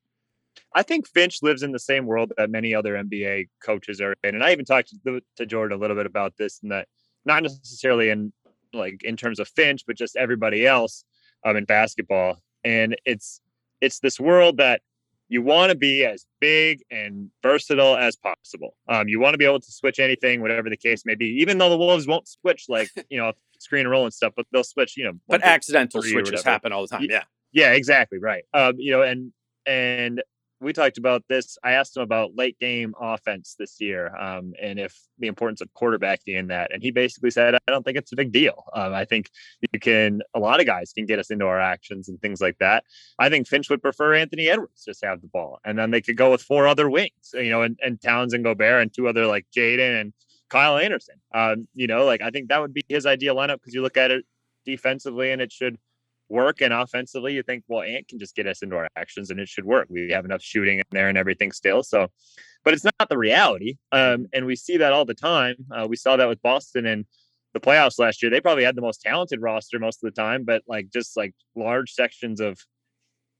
I 0.74 0.82
think 0.82 1.08
Finch 1.08 1.42
lives 1.42 1.62
in 1.62 1.72
the 1.72 1.78
same 1.78 2.06
world 2.06 2.32
that 2.36 2.50
many 2.50 2.74
other 2.74 2.94
NBA 2.94 3.48
coaches 3.62 4.00
are 4.00 4.14
in, 4.24 4.34
and 4.34 4.44
I 4.44 4.52
even 4.52 4.64
talked 4.64 4.92
to, 5.04 5.20
to 5.36 5.46
Jordan 5.46 5.76
a 5.76 5.80
little 5.80 5.96
bit 5.96 6.06
about 6.06 6.36
this, 6.38 6.60
and 6.62 6.72
that 6.72 6.88
not 7.24 7.42
necessarily 7.42 8.10
in 8.10 8.32
like 8.72 9.02
in 9.02 9.16
terms 9.16 9.40
of 9.40 9.48
Finch, 9.48 9.84
but 9.86 9.96
just 9.96 10.16
everybody 10.16 10.66
else 10.66 11.04
um, 11.44 11.56
in 11.56 11.64
basketball. 11.64 12.38
And 12.64 12.96
it's 13.04 13.40
it's 13.80 14.00
this 14.00 14.20
world 14.20 14.58
that 14.58 14.82
you 15.28 15.42
want 15.42 15.70
to 15.70 15.76
be 15.76 16.04
as 16.04 16.26
big 16.40 16.82
and 16.90 17.30
versatile 17.42 17.96
as 17.96 18.16
possible. 18.16 18.74
Um, 18.88 19.08
you 19.08 19.20
want 19.20 19.34
to 19.34 19.38
be 19.38 19.44
able 19.44 19.60
to 19.60 19.72
switch 19.72 19.98
anything, 19.98 20.42
whatever 20.42 20.68
the 20.68 20.76
case 20.76 21.06
may 21.06 21.14
be. 21.14 21.26
Even 21.40 21.58
though 21.58 21.70
the 21.70 21.78
Wolves 21.78 22.06
won't 22.06 22.28
switch 22.28 22.66
like 22.68 22.90
you 23.10 23.18
know 23.18 23.32
screen 23.58 23.82
and 23.82 23.90
roll 23.90 24.04
and 24.04 24.14
stuff, 24.14 24.32
but 24.36 24.46
they'll 24.52 24.64
switch. 24.64 24.96
You 24.96 25.04
know, 25.04 25.12
But 25.28 25.42
accidental 25.42 26.02
switches 26.02 26.42
happen 26.42 26.72
all 26.72 26.82
the 26.82 26.88
time. 26.88 27.06
Yeah. 27.08 27.24
yeah, 27.52 27.72
exactly 27.72 28.18
right. 28.18 28.44
Um, 28.52 28.74
you 28.78 28.92
know, 28.92 29.02
and 29.02 29.32
and 29.66 30.22
we 30.60 30.72
talked 30.72 30.98
about 30.98 31.24
this. 31.28 31.56
I 31.64 31.72
asked 31.72 31.96
him 31.96 32.02
about 32.02 32.36
late 32.36 32.58
game 32.58 32.94
offense 33.00 33.56
this 33.58 33.80
year, 33.80 34.14
um, 34.16 34.52
and 34.60 34.78
if 34.78 34.94
the 35.18 35.26
importance 35.26 35.60
of 35.60 35.68
quarterbacking 35.72 36.36
in 36.36 36.48
that, 36.48 36.72
and 36.72 36.82
he 36.82 36.90
basically 36.90 37.30
said, 37.30 37.54
"I 37.54 37.58
don't 37.68 37.82
think 37.82 37.96
it's 37.96 38.12
a 38.12 38.16
big 38.16 38.30
deal. 38.30 38.64
Um, 38.74 38.92
I 38.92 39.04
think 39.04 39.30
you 39.72 39.80
can. 39.80 40.20
A 40.34 40.38
lot 40.38 40.60
of 40.60 40.66
guys 40.66 40.92
can 40.92 41.06
get 41.06 41.18
us 41.18 41.30
into 41.30 41.46
our 41.46 41.60
actions 41.60 42.08
and 42.08 42.20
things 42.20 42.40
like 42.40 42.58
that. 42.58 42.84
I 43.18 43.30
think 43.30 43.48
Finch 43.48 43.70
would 43.70 43.82
prefer 43.82 44.14
Anthony 44.14 44.48
Edwards 44.48 44.84
just 44.84 45.04
have 45.04 45.22
the 45.22 45.28
ball, 45.28 45.60
and 45.64 45.78
then 45.78 45.90
they 45.90 46.02
could 46.02 46.16
go 46.16 46.30
with 46.30 46.42
four 46.42 46.68
other 46.68 46.90
wings, 46.90 47.30
you 47.32 47.50
know, 47.50 47.62
and, 47.62 47.78
and 47.82 48.00
Towns 48.00 48.34
and 48.34 48.44
Gobert 48.44 48.82
and 48.82 48.92
two 48.92 49.08
other 49.08 49.26
like 49.26 49.46
Jaden 49.56 50.00
and 50.00 50.12
Kyle 50.50 50.76
Anderson. 50.76 51.16
Um, 51.34 51.68
you 51.74 51.86
know, 51.86 52.04
like 52.04 52.20
I 52.20 52.30
think 52.30 52.48
that 52.48 52.60
would 52.60 52.74
be 52.74 52.84
his 52.88 53.06
ideal 53.06 53.34
lineup 53.36 53.60
because 53.60 53.74
you 53.74 53.82
look 53.82 53.96
at 53.96 54.10
it 54.10 54.24
defensively, 54.66 55.32
and 55.32 55.40
it 55.40 55.52
should." 55.52 55.78
Work 56.30 56.60
and 56.60 56.72
offensively 56.72 57.34
you 57.34 57.42
think 57.42 57.64
well 57.68 57.82
ant 57.82 58.08
can 58.08 58.18
just 58.18 58.34
get 58.34 58.46
us 58.46 58.62
into 58.62 58.76
our 58.76 58.88
actions 58.96 59.30
and 59.30 59.40
it 59.40 59.48
should 59.48 59.64
work. 59.64 59.88
We 59.90 60.10
have 60.10 60.24
enough 60.24 60.42
shooting 60.42 60.78
in 60.78 60.84
there 60.90 61.08
and 61.08 61.18
everything 61.18 61.52
still. 61.52 61.82
So 61.82 62.08
but 62.64 62.74
it's 62.74 62.84
not 62.84 63.08
the 63.08 63.18
reality 63.18 63.76
um, 63.92 64.26
and 64.32 64.46
we 64.46 64.56
see 64.56 64.78
that 64.78 64.92
all 64.92 65.04
the 65.04 65.14
time. 65.14 65.56
Uh, 65.70 65.86
we 65.88 65.96
saw 65.96 66.16
that 66.16 66.28
with 66.28 66.42
boston 66.42 66.86
in 66.86 67.06
the 67.52 67.60
playoffs 67.60 67.98
last 67.98 68.22
year. 68.22 68.30
They 68.30 68.40
probably 68.40 68.64
had 68.64 68.76
the 68.76 68.82
most 68.82 69.02
talented 69.02 69.42
roster 69.42 69.78
most 69.78 70.04
of 70.04 70.12
the 70.12 70.20
time 70.20 70.44
but 70.44 70.62
like 70.66 70.90
just 70.90 71.16
like 71.16 71.34
large 71.56 71.92
sections 71.92 72.40
of 72.40 72.58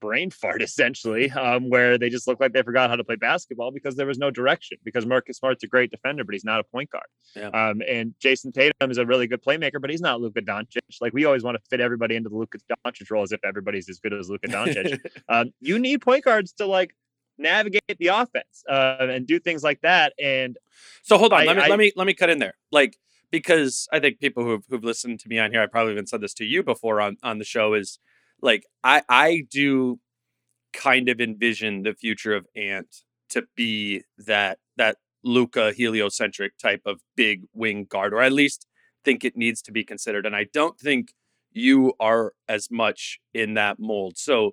brain 0.01 0.29
fart 0.29 0.61
essentially, 0.61 1.31
um, 1.31 1.69
where 1.69 1.97
they 1.97 2.09
just 2.09 2.27
look 2.27 2.39
like 2.39 2.51
they 2.51 2.63
forgot 2.63 2.89
how 2.89 2.97
to 2.97 3.03
play 3.03 3.15
basketball 3.15 3.71
because 3.71 3.95
there 3.95 4.07
was 4.07 4.17
no 4.17 4.29
direction. 4.29 4.77
Because 4.83 5.05
Marcus 5.05 5.37
Smart's 5.37 5.63
a 5.63 5.67
great 5.67 5.91
defender, 5.91 6.25
but 6.25 6.33
he's 6.33 6.43
not 6.43 6.59
a 6.59 6.63
point 6.63 6.89
guard. 6.89 7.05
Yeah. 7.35 7.47
Um, 7.47 7.81
and 7.87 8.13
Jayson 8.19 8.51
Tatum 8.51 8.91
is 8.91 8.97
a 8.97 9.05
really 9.05 9.27
good 9.27 9.41
playmaker, 9.41 9.79
but 9.79 9.89
he's 9.89 10.01
not 10.01 10.19
Luka 10.19 10.41
Doncic. 10.41 10.79
Like 10.99 11.13
we 11.13 11.25
always 11.25 11.43
want 11.43 11.55
to 11.55 11.61
fit 11.69 11.79
everybody 11.79 12.15
into 12.15 12.29
the 12.29 12.35
Luka 12.35 12.57
Doncic 12.85 13.09
role 13.09 13.23
as 13.23 13.31
if 13.31 13.39
everybody's 13.45 13.87
as 13.87 13.99
good 13.99 14.13
as 14.13 14.29
Luka 14.29 14.47
Doncic. 14.47 14.99
um, 15.29 15.51
you 15.61 15.79
need 15.79 16.01
point 16.01 16.25
guards 16.25 16.51
to 16.53 16.65
like 16.65 16.93
navigate 17.37 17.97
the 17.99 18.07
offense 18.07 18.63
uh, 18.69 18.97
and 18.99 19.25
do 19.25 19.39
things 19.39 19.63
like 19.63 19.81
that. 19.81 20.13
And 20.21 20.57
so 21.03 21.17
hold 21.17 21.33
on, 21.33 21.41
I, 21.41 21.45
let 21.45 21.55
me 21.55 21.63
I, 21.63 21.67
let 21.67 21.79
me 21.79 21.91
let 21.95 22.07
me 22.07 22.13
cut 22.13 22.29
in 22.29 22.39
there, 22.39 22.55
like 22.71 22.97
because 23.31 23.87
I 23.91 23.99
think 23.99 24.19
people 24.19 24.43
who've 24.43 24.63
who've 24.69 24.83
listened 24.83 25.19
to 25.21 25.29
me 25.29 25.39
on 25.39 25.51
here, 25.51 25.61
I 25.61 25.65
probably 25.65 25.93
even 25.93 26.07
said 26.07 26.21
this 26.21 26.33
to 26.35 26.45
you 26.45 26.63
before 26.63 27.01
on 27.01 27.17
on 27.23 27.39
the 27.39 27.45
show 27.45 27.73
is 27.73 27.99
like 28.41 28.65
I 28.83 29.03
I 29.09 29.43
do 29.49 29.99
kind 30.73 31.09
of 31.09 31.19
envision 31.19 31.83
the 31.83 31.93
future 31.93 32.33
of 32.33 32.47
Ant 32.55 32.87
to 33.29 33.43
be 33.55 34.03
that 34.17 34.59
that 34.77 34.97
Luka 35.23 35.73
heliocentric 35.73 36.57
type 36.57 36.81
of 36.85 37.01
big 37.15 37.43
wing 37.53 37.85
guard, 37.89 38.13
or 38.13 38.21
at 38.21 38.31
least 38.31 38.67
think 39.03 39.23
it 39.23 39.35
needs 39.35 39.61
to 39.63 39.71
be 39.71 39.83
considered. 39.83 40.25
And 40.25 40.35
I 40.35 40.45
don't 40.51 40.79
think 40.79 41.13
you 41.51 41.93
are 41.99 42.33
as 42.47 42.69
much 42.71 43.19
in 43.33 43.55
that 43.55 43.77
mold. 43.79 44.17
So 44.17 44.51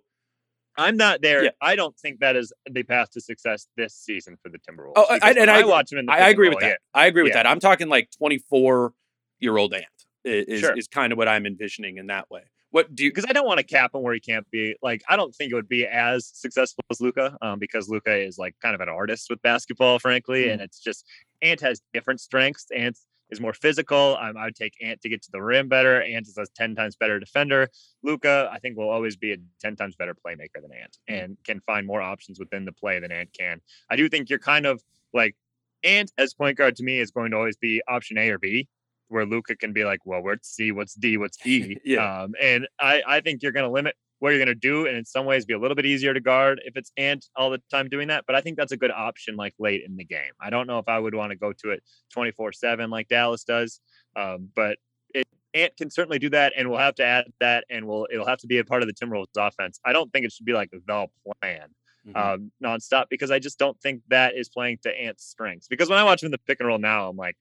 I'm 0.76 0.96
not 0.96 1.22
there. 1.22 1.44
Yeah. 1.44 1.50
I 1.60 1.76
don't 1.76 1.98
think 1.98 2.20
that 2.20 2.36
is 2.36 2.52
the 2.70 2.82
path 2.82 3.10
to 3.12 3.20
success 3.20 3.66
this 3.76 3.94
season 3.94 4.36
for 4.42 4.48
the 4.48 4.58
Timberwolves. 4.58 4.92
Oh, 4.96 5.18
I, 5.22 5.32
and 5.32 5.50
I, 5.50 5.60
I 5.60 5.64
watch 5.64 5.92
him 5.92 5.98
in 5.98 6.06
the 6.06 6.12
I, 6.12 6.28
agree 6.28 6.48
with 6.48 6.60
that. 6.60 6.68
Yeah. 6.68 7.00
I 7.00 7.06
agree 7.06 7.22
with 7.22 7.30
yeah. 7.30 7.42
that. 7.42 7.46
I'm 7.48 7.60
talking 7.60 7.88
like 7.88 8.10
24 8.16 8.92
year 9.40 9.56
old 9.56 9.74
Ant 9.74 9.86
is, 10.24 10.60
sure. 10.60 10.76
is 10.76 10.86
kind 10.88 11.12
of 11.12 11.18
what 11.18 11.28
I'm 11.28 11.46
envisioning 11.46 11.96
in 11.96 12.08
that 12.08 12.30
way. 12.30 12.42
What 12.78 12.94
do 12.94 13.02
you? 13.02 13.10
Because 13.10 13.24
I 13.28 13.32
don't 13.32 13.44
want 13.44 13.58
to 13.58 13.64
cap 13.64 13.92
him 13.92 14.02
where 14.02 14.14
he 14.14 14.20
can't 14.20 14.48
be. 14.52 14.76
Like, 14.80 15.02
I 15.08 15.16
don't 15.16 15.34
think 15.34 15.50
it 15.50 15.56
would 15.56 15.68
be 15.68 15.84
as 15.84 16.30
successful 16.32 16.84
as 16.92 17.00
Luka 17.00 17.36
um, 17.42 17.58
because 17.58 17.88
Luka 17.88 18.14
is 18.14 18.38
like 18.38 18.54
kind 18.62 18.72
of 18.72 18.80
an 18.80 18.88
artist 18.88 19.26
with 19.30 19.42
basketball, 19.42 19.98
frankly, 19.98 20.44
mm. 20.44 20.52
and 20.52 20.62
it's 20.62 20.78
just 20.78 21.04
Ant 21.42 21.60
has 21.60 21.82
different 21.92 22.20
strengths. 22.20 22.66
Ant 22.70 22.96
is 23.30 23.40
more 23.40 23.52
physical. 23.52 24.16
Um, 24.20 24.36
I 24.36 24.44
would 24.44 24.54
take 24.54 24.74
Ant 24.80 25.00
to 25.00 25.08
get 25.08 25.22
to 25.22 25.30
the 25.32 25.42
rim 25.42 25.68
better. 25.68 26.00
Ant 26.02 26.28
is 26.28 26.38
a 26.38 26.46
ten 26.54 26.76
times 26.76 26.94
better 26.94 27.18
defender. 27.18 27.68
Luka, 28.04 28.48
I 28.52 28.60
think, 28.60 28.76
will 28.76 28.90
always 28.90 29.16
be 29.16 29.32
a 29.32 29.38
ten 29.60 29.74
times 29.74 29.96
better 29.96 30.14
playmaker 30.14 30.62
than 30.62 30.70
Ant, 30.70 30.98
mm. 31.10 31.24
and 31.24 31.36
can 31.44 31.58
find 31.66 31.84
more 31.84 32.00
options 32.00 32.38
within 32.38 32.64
the 32.64 32.70
play 32.70 33.00
than 33.00 33.10
Ant 33.10 33.30
can. 33.36 33.60
I 33.90 33.96
do 33.96 34.08
think 34.08 34.30
you're 34.30 34.38
kind 34.38 34.66
of 34.66 34.80
like 35.12 35.34
Ant 35.82 36.12
as 36.16 36.32
point 36.32 36.56
guard 36.56 36.76
to 36.76 36.84
me 36.84 37.00
is 37.00 37.10
going 37.10 37.32
to 37.32 37.38
always 37.38 37.56
be 37.56 37.82
option 37.88 38.18
A 38.18 38.30
or 38.30 38.38
B 38.38 38.68
where 39.08 39.26
Luka 39.26 39.56
can 39.56 39.72
be 39.72 39.84
like, 39.84 40.00
well, 40.04 40.22
what's 40.22 40.48
C, 40.48 40.72
what's 40.72 40.94
D, 40.94 41.16
what's 41.16 41.44
E. 41.46 41.76
yeah. 41.84 42.22
Um, 42.22 42.34
and 42.40 42.68
I, 42.80 43.02
I 43.06 43.20
think 43.20 43.42
you're 43.42 43.52
going 43.52 43.66
to 43.66 43.72
limit 43.72 43.94
what 44.20 44.30
you're 44.30 44.38
going 44.38 44.48
to 44.48 44.54
do, 44.54 44.86
and 44.86 44.96
in 44.96 45.04
some 45.04 45.26
ways 45.26 45.44
be 45.44 45.54
a 45.54 45.58
little 45.58 45.74
bit 45.74 45.86
easier 45.86 46.12
to 46.12 46.20
guard 46.20 46.60
if 46.64 46.76
it's 46.76 46.90
Ant 46.96 47.26
all 47.36 47.50
the 47.50 47.62
time 47.70 47.88
doing 47.88 48.08
that. 48.08 48.24
But 48.26 48.36
I 48.36 48.40
think 48.40 48.56
that's 48.56 48.72
a 48.72 48.76
good 48.76 48.90
option 48.90 49.36
like 49.36 49.54
late 49.58 49.82
in 49.86 49.96
the 49.96 50.04
game. 50.04 50.32
I 50.40 50.50
don't 50.50 50.66
know 50.66 50.78
if 50.78 50.88
I 50.88 50.98
would 50.98 51.14
want 51.14 51.30
to 51.30 51.36
go 51.36 51.52
to 51.52 51.70
it 51.70 51.82
24 52.12 52.52
seven 52.52 52.90
like 52.90 53.08
Dallas 53.08 53.44
does, 53.44 53.80
um, 54.16 54.48
but 54.56 54.78
it, 55.14 55.26
Ant 55.54 55.76
can 55.76 55.90
certainly 55.90 56.18
do 56.18 56.30
that, 56.30 56.52
and 56.56 56.68
we'll 56.68 56.80
have 56.80 56.96
to 56.96 57.04
add 57.04 57.26
that, 57.40 57.64
and 57.70 57.86
we'll 57.86 58.08
it'll 58.12 58.26
have 58.26 58.38
to 58.38 58.46
be 58.46 58.58
a 58.58 58.64
part 58.64 58.82
of 58.82 58.88
the 58.88 58.94
Timberwolves 58.94 59.26
offense. 59.36 59.78
I 59.84 59.92
don't 59.92 60.12
think 60.12 60.24
it 60.24 60.32
should 60.32 60.46
be 60.46 60.52
like 60.52 60.70
the 60.70 61.06
plan. 61.40 61.68
Mm-hmm. 62.06 62.16
Um, 62.16 62.52
nonstop 62.62 63.06
because 63.10 63.30
I 63.30 63.38
just 63.38 63.58
don't 63.58 63.78
think 63.80 64.02
that 64.08 64.34
is 64.36 64.48
playing 64.48 64.78
to 64.82 64.90
Ant's 64.90 65.24
strengths. 65.24 65.68
Because 65.68 65.90
when 65.90 65.98
I 65.98 66.04
watch 66.04 66.22
him 66.22 66.28
in 66.28 66.32
the 66.32 66.38
pick 66.38 66.58
and 66.60 66.66
roll 66.66 66.78
now, 66.78 67.08
I'm 67.08 67.16
like, 67.16 67.36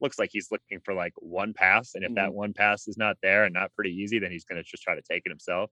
looks 0.00 0.18
like 0.18 0.30
he's 0.32 0.48
looking 0.50 0.80
for 0.84 0.94
like 0.94 1.12
one 1.16 1.52
pass. 1.52 1.92
And 1.94 2.04
if 2.04 2.10
mm-hmm. 2.10 2.16
that 2.16 2.34
one 2.34 2.52
pass 2.52 2.88
is 2.88 2.96
not 2.96 3.16
there 3.22 3.44
and 3.44 3.54
not 3.54 3.74
pretty 3.74 3.90
easy, 3.90 4.18
then 4.18 4.30
he's 4.30 4.44
going 4.44 4.62
to 4.62 4.68
just 4.68 4.82
try 4.82 4.94
to 4.94 5.02
take 5.02 5.22
it 5.24 5.30
himself. 5.30 5.70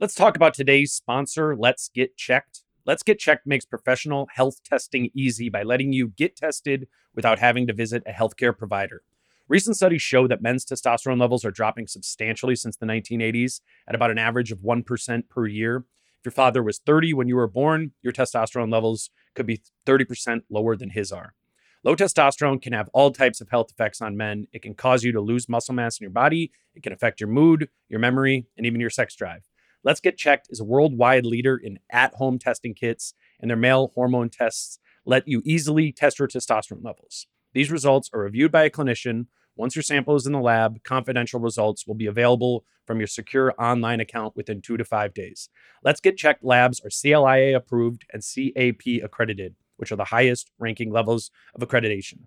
Let's 0.00 0.14
talk 0.14 0.36
about 0.36 0.54
today's 0.54 0.92
sponsor, 0.92 1.56
Let's 1.56 1.88
Get 1.88 2.16
Checked. 2.16 2.62
Let's 2.84 3.02
Get 3.02 3.18
Checked 3.18 3.46
makes 3.46 3.64
professional 3.64 4.28
health 4.34 4.62
testing 4.64 5.10
easy 5.14 5.48
by 5.48 5.62
letting 5.62 5.92
you 5.92 6.08
get 6.08 6.36
tested 6.36 6.88
without 7.14 7.38
having 7.38 7.66
to 7.68 7.72
visit 7.72 8.02
a 8.06 8.12
healthcare 8.12 8.56
provider. 8.56 9.02
Recent 9.46 9.76
studies 9.76 10.02
show 10.02 10.26
that 10.26 10.42
men's 10.42 10.64
testosterone 10.64 11.20
levels 11.20 11.44
are 11.44 11.50
dropping 11.50 11.86
substantially 11.86 12.56
since 12.56 12.76
the 12.76 12.86
1980s 12.86 13.60
at 13.86 13.94
about 13.94 14.10
an 14.10 14.18
average 14.18 14.50
of 14.50 14.58
1% 14.60 15.28
per 15.28 15.46
year. 15.46 15.84
If 16.18 16.26
your 16.26 16.32
father 16.32 16.62
was 16.62 16.78
30 16.78 17.12
when 17.12 17.28
you 17.28 17.36
were 17.36 17.46
born, 17.46 17.92
your 18.02 18.12
testosterone 18.12 18.72
levels 18.72 19.10
could 19.34 19.46
be 19.46 19.62
30% 19.86 20.40
lower 20.50 20.76
than 20.76 20.90
his 20.90 21.12
are. 21.12 21.34
Low 21.84 21.94
testosterone 21.94 22.62
can 22.62 22.72
have 22.72 22.88
all 22.94 23.10
types 23.10 23.42
of 23.42 23.50
health 23.50 23.70
effects 23.70 24.00
on 24.00 24.16
men. 24.16 24.46
It 24.54 24.62
can 24.62 24.72
cause 24.72 25.04
you 25.04 25.12
to 25.12 25.20
lose 25.20 25.50
muscle 25.50 25.74
mass 25.74 26.00
in 26.00 26.04
your 26.04 26.10
body, 26.10 26.50
it 26.74 26.82
can 26.82 26.94
affect 26.94 27.20
your 27.20 27.28
mood, 27.28 27.68
your 27.90 28.00
memory, 28.00 28.46
and 28.56 28.64
even 28.64 28.80
your 28.80 28.88
sex 28.88 29.14
drive. 29.14 29.42
Let's 29.82 30.00
Get 30.00 30.16
Checked 30.16 30.48
is 30.48 30.60
a 30.60 30.64
worldwide 30.64 31.26
leader 31.26 31.58
in 31.58 31.78
at 31.92 32.14
home 32.14 32.38
testing 32.38 32.72
kits, 32.72 33.12
and 33.38 33.50
their 33.50 33.58
male 33.58 33.92
hormone 33.94 34.30
tests 34.30 34.78
let 35.04 35.28
you 35.28 35.42
easily 35.44 35.92
test 35.92 36.18
your 36.18 36.26
testosterone 36.26 36.82
levels. 36.82 37.26
These 37.52 37.70
results 37.70 38.08
are 38.14 38.20
reviewed 38.20 38.50
by 38.50 38.64
a 38.64 38.70
clinician. 38.70 39.26
Once 39.54 39.76
your 39.76 39.82
sample 39.82 40.16
is 40.16 40.24
in 40.24 40.32
the 40.32 40.40
lab, 40.40 40.82
confidential 40.84 41.38
results 41.38 41.86
will 41.86 41.94
be 41.94 42.06
available 42.06 42.64
from 42.86 42.98
your 42.98 43.06
secure 43.06 43.52
online 43.58 44.00
account 44.00 44.34
within 44.34 44.62
two 44.62 44.78
to 44.78 44.86
five 44.86 45.12
days. 45.12 45.50
Let's 45.82 46.00
Get 46.00 46.16
Checked 46.16 46.42
labs 46.42 46.80
are 46.80 46.88
CLIA 46.88 47.54
approved 47.54 48.06
and 48.10 48.22
CAP 48.22 49.02
accredited 49.04 49.54
which 49.76 49.92
are 49.92 49.96
the 49.96 50.04
highest 50.04 50.50
ranking 50.58 50.92
levels 50.92 51.30
of 51.54 51.66
accreditation. 51.66 52.26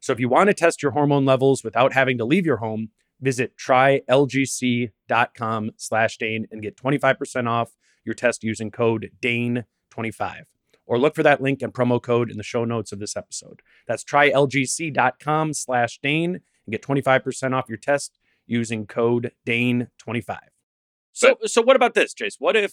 So 0.00 0.12
if 0.12 0.20
you 0.20 0.28
want 0.28 0.48
to 0.48 0.54
test 0.54 0.82
your 0.82 0.92
hormone 0.92 1.24
levels 1.24 1.62
without 1.62 1.92
having 1.92 2.18
to 2.18 2.24
leave 2.24 2.46
your 2.46 2.56
home, 2.58 2.90
visit 3.20 3.56
trylgc.com 3.56 4.90
slash 5.76 6.16
Dane 6.16 6.46
and 6.50 6.62
get 6.62 6.76
25% 6.76 7.48
off 7.48 7.76
your 8.04 8.14
test 8.14 8.42
using 8.42 8.70
code 8.70 9.10
DANE25. 9.20 10.44
Or 10.86 10.98
look 10.98 11.14
for 11.14 11.22
that 11.22 11.40
link 11.40 11.62
and 11.62 11.72
promo 11.72 12.02
code 12.02 12.30
in 12.30 12.36
the 12.36 12.42
show 12.42 12.64
notes 12.64 12.90
of 12.92 12.98
this 12.98 13.16
episode. 13.16 13.62
That's 13.86 14.02
trylgc.com 14.02 15.54
slash 15.54 16.00
Dane 16.02 16.40
and 16.66 16.72
get 16.72 16.82
25% 16.82 17.54
off 17.54 17.68
your 17.68 17.78
test 17.78 18.18
using 18.46 18.86
code 18.86 19.32
DANE25. 19.46 20.38
So, 21.12 21.36
so 21.44 21.62
what 21.62 21.76
about 21.76 21.94
this, 21.94 22.14
Jace? 22.14 22.36
What 22.38 22.56
if, 22.56 22.72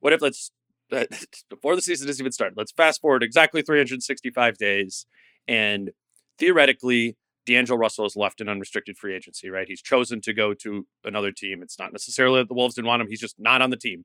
what 0.00 0.12
if 0.12 0.20
let's 0.20 0.50
before 1.50 1.76
the 1.76 1.82
season 1.82 2.06
has 2.06 2.20
even 2.20 2.32
started. 2.32 2.56
Let's 2.56 2.72
fast 2.72 3.00
forward 3.00 3.22
exactly 3.22 3.62
365 3.62 4.56
days, 4.58 5.06
and 5.46 5.90
theoretically, 6.38 7.16
D'Angelo 7.46 7.78
Russell 7.78 8.06
is 8.06 8.16
left 8.16 8.40
in 8.40 8.48
unrestricted 8.48 8.96
free 8.96 9.14
agency. 9.14 9.50
Right, 9.50 9.68
he's 9.68 9.82
chosen 9.82 10.20
to 10.22 10.32
go 10.32 10.54
to 10.54 10.86
another 11.04 11.32
team. 11.32 11.62
It's 11.62 11.78
not 11.78 11.92
necessarily 11.92 12.40
that 12.40 12.48
the 12.48 12.54
Wolves 12.54 12.74
didn't 12.74 12.88
want 12.88 13.02
him; 13.02 13.08
he's 13.08 13.20
just 13.20 13.38
not 13.38 13.62
on 13.62 13.70
the 13.70 13.76
team 13.76 14.04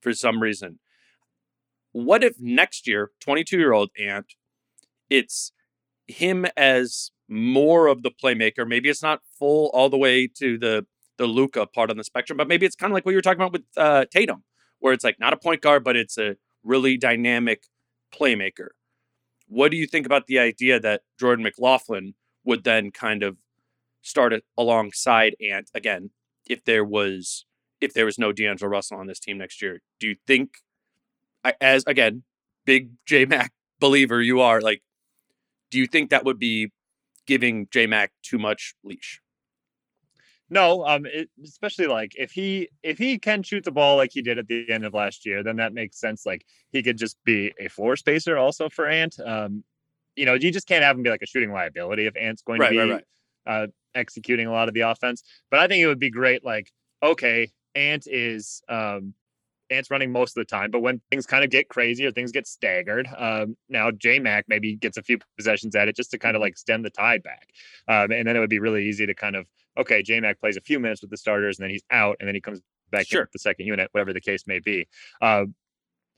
for 0.00 0.12
some 0.12 0.40
reason. 0.40 0.78
What 1.92 2.24
if 2.24 2.34
next 2.40 2.88
year, 2.88 3.10
22 3.20 3.56
year 3.58 3.72
old 3.72 3.90
Ant, 3.98 4.34
it's 5.08 5.52
him 6.06 6.46
as 6.56 7.12
more 7.28 7.86
of 7.86 8.02
the 8.02 8.10
playmaker? 8.10 8.66
Maybe 8.66 8.88
it's 8.88 9.02
not 9.02 9.20
full 9.38 9.70
all 9.72 9.88
the 9.88 9.98
way 9.98 10.26
to 10.38 10.58
the 10.58 10.86
the 11.16 11.26
Luka 11.26 11.66
part 11.66 11.90
on 11.90 11.96
the 11.96 12.02
spectrum, 12.04 12.36
but 12.36 12.48
maybe 12.48 12.66
it's 12.66 12.74
kind 12.74 12.90
of 12.90 12.94
like 12.94 13.04
what 13.06 13.12
you 13.12 13.18
were 13.18 13.22
talking 13.22 13.40
about 13.40 13.52
with 13.52 13.62
uh, 13.76 14.04
Tatum 14.10 14.42
where 14.84 14.92
it's 14.92 15.02
like 15.02 15.18
not 15.18 15.32
a 15.32 15.36
point 15.38 15.62
guard, 15.62 15.82
but 15.82 15.96
it's 15.96 16.18
a 16.18 16.36
really 16.62 16.98
dynamic 16.98 17.62
playmaker. 18.14 18.68
What 19.48 19.70
do 19.70 19.78
you 19.78 19.86
think 19.86 20.04
about 20.04 20.26
the 20.26 20.38
idea 20.38 20.78
that 20.78 21.00
Jordan 21.18 21.42
McLaughlin 21.42 22.12
would 22.44 22.64
then 22.64 22.90
kind 22.90 23.22
of 23.22 23.38
start 24.02 24.34
it 24.34 24.44
alongside 24.58 25.36
Ant 25.40 25.70
again 25.74 26.10
if 26.46 26.62
there 26.66 26.84
was 26.84 27.46
if 27.80 27.94
there 27.94 28.04
was 28.04 28.18
no 28.18 28.30
D'Angelo 28.30 28.70
Russell 28.70 28.98
on 28.98 29.06
this 29.06 29.18
team 29.18 29.38
next 29.38 29.62
year? 29.62 29.80
Do 30.00 30.06
you 30.06 30.16
think 30.26 30.50
as 31.62 31.82
again, 31.86 32.22
big 32.66 32.90
J 33.06 33.24
Mac 33.24 33.52
believer 33.80 34.20
you 34.20 34.42
are, 34.42 34.60
like 34.60 34.82
do 35.70 35.78
you 35.78 35.86
think 35.86 36.10
that 36.10 36.26
would 36.26 36.38
be 36.38 36.72
giving 37.26 37.68
J 37.70 37.86
Mac 37.86 38.12
too 38.22 38.36
much 38.36 38.74
leash? 38.84 39.22
No, 40.50 40.84
um, 40.86 41.06
it, 41.06 41.30
especially 41.42 41.86
like 41.86 42.12
if 42.16 42.30
he 42.30 42.68
if 42.82 42.98
he 42.98 43.18
can 43.18 43.42
shoot 43.42 43.64
the 43.64 43.72
ball 43.72 43.96
like 43.96 44.10
he 44.12 44.22
did 44.22 44.38
at 44.38 44.46
the 44.46 44.70
end 44.70 44.84
of 44.84 44.92
last 44.92 45.24
year, 45.24 45.42
then 45.42 45.56
that 45.56 45.72
makes 45.72 45.98
sense. 45.98 46.26
Like 46.26 46.44
he 46.70 46.82
could 46.82 46.98
just 46.98 47.16
be 47.24 47.52
a 47.58 47.68
floor 47.68 47.96
spacer 47.96 48.36
also 48.36 48.68
for 48.68 48.86
Ant. 48.86 49.18
Um, 49.24 49.64
you 50.16 50.26
know, 50.26 50.34
you 50.34 50.52
just 50.52 50.68
can't 50.68 50.84
have 50.84 50.96
him 50.96 51.02
be 51.02 51.10
like 51.10 51.22
a 51.22 51.26
shooting 51.26 51.50
liability 51.50 52.06
if 52.06 52.16
Ant's 52.16 52.42
going 52.42 52.60
Right, 52.60 52.68
to 52.68 52.72
be 52.72 52.78
right, 52.78 53.04
right. 53.46 53.64
Uh, 53.64 53.66
executing 53.94 54.46
a 54.46 54.52
lot 54.52 54.68
of 54.68 54.74
the 54.74 54.82
offense. 54.82 55.22
But 55.50 55.60
I 55.60 55.66
think 55.66 55.82
it 55.82 55.86
would 55.86 55.98
be 55.98 56.10
great. 56.10 56.44
Like, 56.44 56.70
okay, 57.02 57.50
Ant 57.74 58.06
is 58.06 58.62
um, 58.68 59.14
Ant's 59.70 59.90
running 59.90 60.12
most 60.12 60.36
of 60.36 60.40
the 60.42 60.44
time, 60.44 60.70
but 60.70 60.80
when 60.80 61.00
things 61.10 61.26
kind 61.26 61.42
of 61.42 61.50
get 61.50 61.68
crazy 61.68 62.04
or 62.06 62.12
things 62.12 62.32
get 62.32 62.46
staggered, 62.46 63.08
um, 63.16 63.56
now 63.68 63.90
J 63.90 64.18
Mac 64.18 64.44
maybe 64.46 64.76
gets 64.76 64.98
a 64.98 65.02
few 65.02 65.18
possessions 65.36 65.74
at 65.74 65.88
it 65.88 65.96
just 65.96 66.10
to 66.12 66.18
kind 66.18 66.36
of 66.36 66.42
like 66.42 66.56
stem 66.58 66.82
the 66.82 66.90
tide 66.90 67.22
back, 67.22 67.48
um, 67.88 68.12
and 68.12 68.28
then 68.28 68.36
it 68.36 68.40
would 68.40 68.50
be 68.50 68.60
really 68.60 68.86
easy 68.86 69.06
to 69.06 69.14
kind 69.14 69.36
of 69.36 69.46
okay, 69.76 70.02
J 70.02 70.20
Mac 70.20 70.40
plays 70.40 70.56
a 70.56 70.60
few 70.60 70.78
minutes 70.80 71.00
with 71.00 71.10
the 71.10 71.16
starters 71.16 71.58
and 71.58 71.64
then 71.64 71.70
he's 71.70 71.84
out, 71.90 72.16
and 72.20 72.28
then 72.28 72.34
he 72.34 72.40
comes 72.40 72.60
back 72.90 73.06
Sure. 73.06 73.22
in 73.22 73.28
the 73.32 73.38
second 73.38 73.66
unit, 73.66 73.88
whatever 73.92 74.12
the 74.12 74.20
case 74.20 74.46
may 74.46 74.60
be. 74.60 74.86
Uh, 75.20 75.46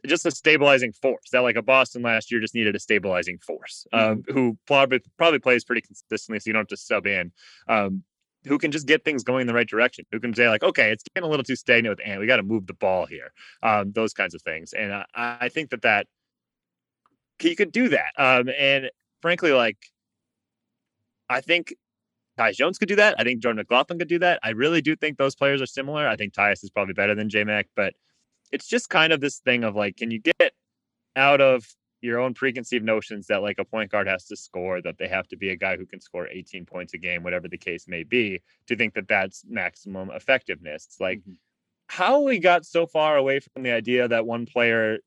just 0.06 0.26
a 0.26 0.30
stabilizing 0.30 0.92
force 0.92 1.30
that 1.32 1.40
like 1.40 1.56
a 1.56 1.62
Boston 1.62 2.02
last 2.02 2.30
year 2.30 2.40
just 2.40 2.54
needed 2.54 2.76
a 2.76 2.78
stabilizing 2.78 3.38
force 3.38 3.86
um, 3.92 4.22
who 4.28 4.56
probably 4.66 5.00
probably 5.16 5.38
plays 5.38 5.64
pretty 5.64 5.80
consistently, 5.80 6.38
so 6.38 6.48
you 6.48 6.52
don't 6.52 6.60
have 6.60 6.68
to 6.68 6.76
sub 6.76 7.06
in. 7.06 7.32
Um, 7.68 8.04
who 8.44 8.58
can 8.58 8.70
just 8.70 8.86
get 8.86 9.04
things 9.04 9.24
going 9.24 9.40
in 9.40 9.46
the 9.48 9.54
right 9.54 9.68
direction? 9.68 10.04
Who 10.12 10.20
can 10.20 10.32
say 10.32 10.48
like, 10.48 10.62
okay, 10.62 10.92
it's 10.92 11.02
getting 11.14 11.26
a 11.26 11.30
little 11.30 11.42
too 11.42 11.56
stagnant 11.56 11.98
with 11.98 12.06
Ant. 12.06 12.20
We 12.20 12.26
got 12.26 12.36
to 12.36 12.44
move 12.44 12.68
the 12.68 12.74
ball 12.74 13.06
here. 13.06 13.32
Um, 13.62 13.90
those 13.92 14.12
kinds 14.12 14.34
of 14.34 14.42
things, 14.42 14.72
and 14.72 14.92
I, 14.92 15.04
I 15.14 15.48
think 15.48 15.70
that 15.70 15.82
that 15.82 16.06
he 17.38 17.56
could 17.56 17.72
do 17.72 17.88
that. 17.88 18.12
Um, 18.16 18.48
and 18.56 18.90
frankly, 19.20 19.52
like, 19.52 19.78
I 21.28 21.40
think 21.40 21.74
Tyus 22.38 22.54
Jones 22.56 22.78
could 22.78 22.88
do 22.88 22.96
that. 22.96 23.14
I 23.18 23.24
think 23.24 23.42
Jordan 23.42 23.58
McLaughlin 23.58 23.98
could 23.98 24.08
do 24.08 24.18
that. 24.20 24.40
I 24.42 24.50
really 24.50 24.82
do 24.82 24.96
think 24.96 25.16
those 25.18 25.34
players 25.34 25.62
are 25.62 25.66
similar. 25.66 26.06
I 26.08 26.16
think 26.16 26.34
Tyus 26.34 26.62
is 26.64 26.70
probably 26.70 26.94
better 26.94 27.14
than 27.14 27.28
J 27.30 27.44
Mac, 27.44 27.68
but 27.76 27.94
it's 28.52 28.68
just 28.68 28.90
kind 28.90 29.12
of 29.12 29.20
this 29.20 29.38
thing 29.38 29.64
of 29.64 29.76
like, 29.76 29.96
can 29.96 30.10
you 30.10 30.20
get 30.20 30.52
out 31.16 31.40
of 31.40 31.66
your 32.02 32.18
own 32.20 32.34
preconceived 32.34 32.84
notions 32.84 33.26
that 33.26 33.42
like 33.42 33.58
a 33.58 33.64
point 33.64 33.90
guard 33.90 34.06
has 34.06 34.26
to 34.26 34.36
score, 34.36 34.82
that 34.82 34.98
they 34.98 35.08
have 35.08 35.26
to 35.28 35.36
be 35.36 35.50
a 35.50 35.56
guy 35.56 35.76
who 35.76 35.86
can 35.86 36.00
score 36.00 36.28
18 36.28 36.66
points 36.66 36.94
a 36.94 36.98
game, 36.98 37.22
whatever 37.22 37.48
the 37.48 37.58
case 37.58 37.88
may 37.88 38.04
be, 38.04 38.42
to 38.68 38.76
think 38.76 38.94
that 38.94 39.08
that's 39.08 39.44
maximum 39.48 40.10
effectiveness. 40.10 40.86
It's 40.86 41.00
like 41.00 41.20
Mhm. 41.20 41.36
how 41.88 42.20
we 42.22 42.38
got 42.38 42.66
so 42.66 42.86
far 42.86 43.16
away 43.16 43.40
from 43.40 43.62
the 43.62 43.70
idea 43.72 44.08
that 44.08 44.26
one 44.26 44.46
player 44.46 44.98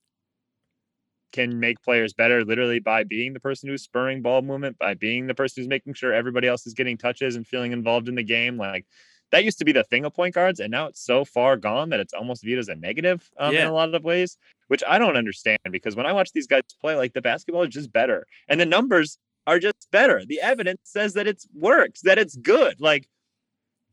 can 1.31 1.59
make 1.59 1.81
players 1.81 2.13
better 2.13 2.43
literally 2.43 2.79
by 2.79 3.03
being 3.03 3.33
the 3.33 3.39
person 3.39 3.69
who's 3.69 3.83
spurring 3.83 4.21
ball 4.21 4.41
movement, 4.41 4.77
by 4.77 4.93
being 4.93 5.27
the 5.27 5.35
person 5.35 5.61
who's 5.61 5.69
making 5.69 5.93
sure 5.93 6.13
everybody 6.13 6.47
else 6.47 6.65
is 6.65 6.73
getting 6.73 6.97
touches 6.97 7.35
and 7.35 7.47
feeling 7.47 7.71
involved 7.71 8.09
in 8.09 8.15
the 8.15 8.23
game. 8.23 8.57
Like 8.57 8.85
that 9.31 9.43
used 9.43 9.59
to 9.59 9.65
be 9.65 9.71
the 9.71 9.83
thing 9.83 10.05
of 10.05 10.13
point 10.13 10.35
guards, 10.35 10.59
and 10.59 10.71
now 10.71 10.87
it's 10.87 11.03
so 11.03 11.23
far 11.23 11.57
gone 11.57 11.89
that 11.89 11.99
it's 11.99 12.13
almost 12.13 12.43
viewed 12.43 12.59
as 12.59 12.67
a 12.67 12.75
negative 12.75 13.29
um, 13.37 13.53
in 13.55 13.67
a 13.67 13.73
lot 13.73 13.93
of 13.93 14.03
ways, 14.03 14.37
which 14.67 14.83
I 14.87 14.97
don't 14.97 15.17
understand 15.17 15.59
because 15.71 15.95
when 15.95 16.05
I 16.05 16.13
watch 16.13 16.31
these 16.31 16.47
guys 16.47 16.63
play, 16.81 16.95
like 16.95 17.13
the 17.13 17.21
basketball 17.21 17.63
is 17.63 17.69
just 17.69 17.91
better, 17.91 18.25
and 18.47 18.59
the 18.59 18.65
numbers 18.65 19.17
are 19.47 19.59
just 19.59 19.87
better. 19.91 20.23
The 20.25 20.41
evidence 20.41 20.81
says 20.83 21.13
that 21.13 21.27
it 21.27 21.43
works, 21.53 22.01
that 22.01 22.17
it's 22.17 22.35
good. 22.35 22.79
Like 22.79 23.07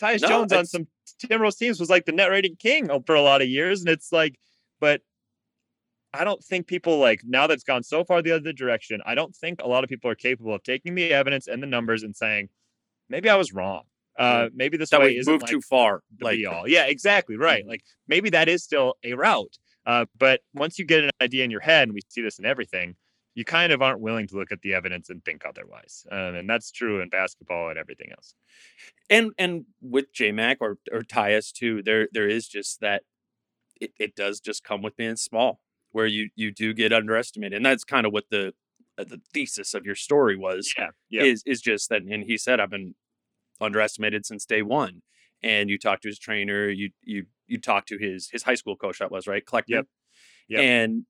Tyus 0.01 0.23
No, 0.23 0.29
Jones 0.29 0.53
on 0.53 0.67
some 0.67 0.87
Timberwolves 1.23 1.59
teams 1.59 1.81
was 1.81 1.91
like 1.91 2.05
the 2.05 2.13
net 2.13 2.31
rating 2.31 2.57
king 2.57 2.89
for 3.07 3.15
a 3.15 3.23
lot 3.23 3.43
of 3.43 3.49
years, 3.49 3.81
and 3.81 3.89
it's 3.89 4.13
like, 4.13 4.39
but 4.81 5.01
I 6.17 6.25
don't 6.25 6.43
think 6.45 6.67
people 6.67 6.99
like 6.99 7.21
now 7.25 7.47
that's 7.47 7.65
gone 7.65 7.83
so 7.83 8.05
far 8.05 8.23
the 8.23 8.33
other 8.33 8.53
direction. 8.53 9.01
I 9.07 9.15
don't 9.15 9.35
think 9.35 9.61
a 9.63 9.69
lot 9.69 9.85
of 9.85 9.91
people 9.91 10.11
are 10.11 10.15
capable 10.17 10.55
of 10.55 10.63
taking 10.63 10.95
the 10.95 11.13
evidence 11.13 11.47
and 11.49 11.63
the 11.63 11.67
numbers 11.67 12.03
and 12.03 12.17
saying, 12.17 12.49
maybe 13.09 13.29
I 13.31 13.37
was 13.37 13.53
wrong. 13.53 13.85
Uh, 14.19 14.49
maybe 14.55 14.77
this 14.79 14.91
that 14.91 15.01
way 15.01 15.21
move 15.27 15.43
like 15.43 15.51
too 15.51 15.61
far. 15.61 16.03
Like 16.21 16.39
all. 16.49 16.67
Yeah, 16.69 16.87
exactly. 16.87 17.37
Right. 17.37 17.65
Mhm. 17.65 17.69
Like 17.69 17.85
maybe 18.09 18.31
that 18.31 18.49
is 18.49 18.65
still 18.65 18.95
a 19.05 19.15
route. 19.15 19.59
Uh, 19.87 20.07
but 20.19 20.41
once 20.55 20.79
you 20.79 20.85
get 20.87 21.05
an 21.05 21.11
idea 21.21 21.45
in 21.45 21.51
your 21.51 21.61
head, 21.61 21.85
and 21.85 21.93
we 21.95 22.01
see 22.09 22.23
this 22.23 22.39
in 22.39 22.47
everything, 22.47 22.97
you 23.35 23.45
kind 23.45 23.73
of 23.73 23.83
aren't 23.83 24.01
willing 24.01 24.27
to 24.29 24.37
look 24.37 24.51
at 24.51 24.63
the 24.63 24.75
evidence 24.75 25.11
and 25.11 25.25
think 25.25 25.45
otherwise. 25.47 26.07
Um, 26.11 26.35
and 26.35 26.49
that's 26.51 26.71
true 26.73 27.01
in 27.01 27.11
basketball 27.11 27.69
and 27.69 27.79
everything 27.79 28.11
else. 28.11 28.35
and 29.11 29.33
and 29.39 29.67
with 29.83 30.13
J 30.15 30.33
Mac 30.33 30.59
or 30.61 30.79
or 30.93 31.03
Tyus 31.03 31.53
too, 31.53 31.83
there 31.83 32.09
there 32.13 32.29
is 32.29 32.49
just 32.49 32.81
that 32.81 33.03
it, 33.81 33.93
it 33.99 34.15
does 34.17 34.41
just 34.41 34.65
come 34.65 34.83
with 34.83 34.97
being 34.97 35.17
small, 35.17 35.61
where 35.97 36.07
you 36.07 36.29
you 36.37 36.53
do 36.53 36.75
get 36.75 36.93
underestimated, 36.93 37.57
and 37.57 37.65
that's 37.65 37.83
kind 37.83 38.05
of 38.05 38.13
what 38.13 38.25
the 38.31 38.53
uh, 38.99 39.05
the 39.05 39.19
thesis 39.33 39.73
of 39.73 39.87
your 39.87 39.95
story 39.95 40.37
was. 40.37 40.75
Yeah. 40.77 40.91
Yeah. 41.09 41.23
Is 41.23 41.43
is 41.47 41.63
just 41.63 41.89
that, 41.89 42.03
and 42.03 42.25
he 42.25 42.37
said 42.37 42.61
I've 42.61 42.69
been 42.69 42.95
underestimated 43.63 44.27
since 44.27 44.45
day 44.45 44.61
one. 44.61 45.01
And 45.43 45.71
you 45.71 45.79
talk 45.79 46.03
to 46.03 46.09
his 46.09 46.19
trainer, 46.19 46.69
you 46.69 46.91
you 47.03 47.25
you 47.47 47.59
talk 47.59 47.87
to 47.87 47.97
his 47.97 48.29
his 48.31 48.43
high 48.43 48.57
school 48.57 48.77
coach 48.77 48.99
that 48.99 49.11
was 49.11 49.27
right, 49.27 49.43
Kleckner. 49.43 49.69
Yep. 49.69 49.87
Yep. 50.51 50.61
And 50.61 51.07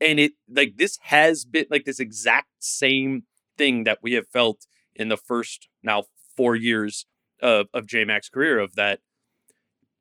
and 0.00 0.18
it 0.18 0.32
like 0.48 0.76
this 0.76 0.98
has 1.02 1.44
been 1.44 1.66
like 1.70 1.84
this 1.84 2.00
exact 2.00 2.48
same 2.58 3.24
thing 3.56 3.84
that 3.84 3.98
we 4.02 4.14
have 4.14 4.26
felt 4.28 4.66
in 4.96 5.08
the 5.08 5.16
first 5.16 5.68
now 5.84 6.04
four 6.36 6.56
years 6.56 7.06
of 7.40 7.66
of 7.72 7.86
J 7.86 8.04
Mac's 8.04 8.28
career 8.28 8.58
of 8.58 8.74
that 8.74 8.98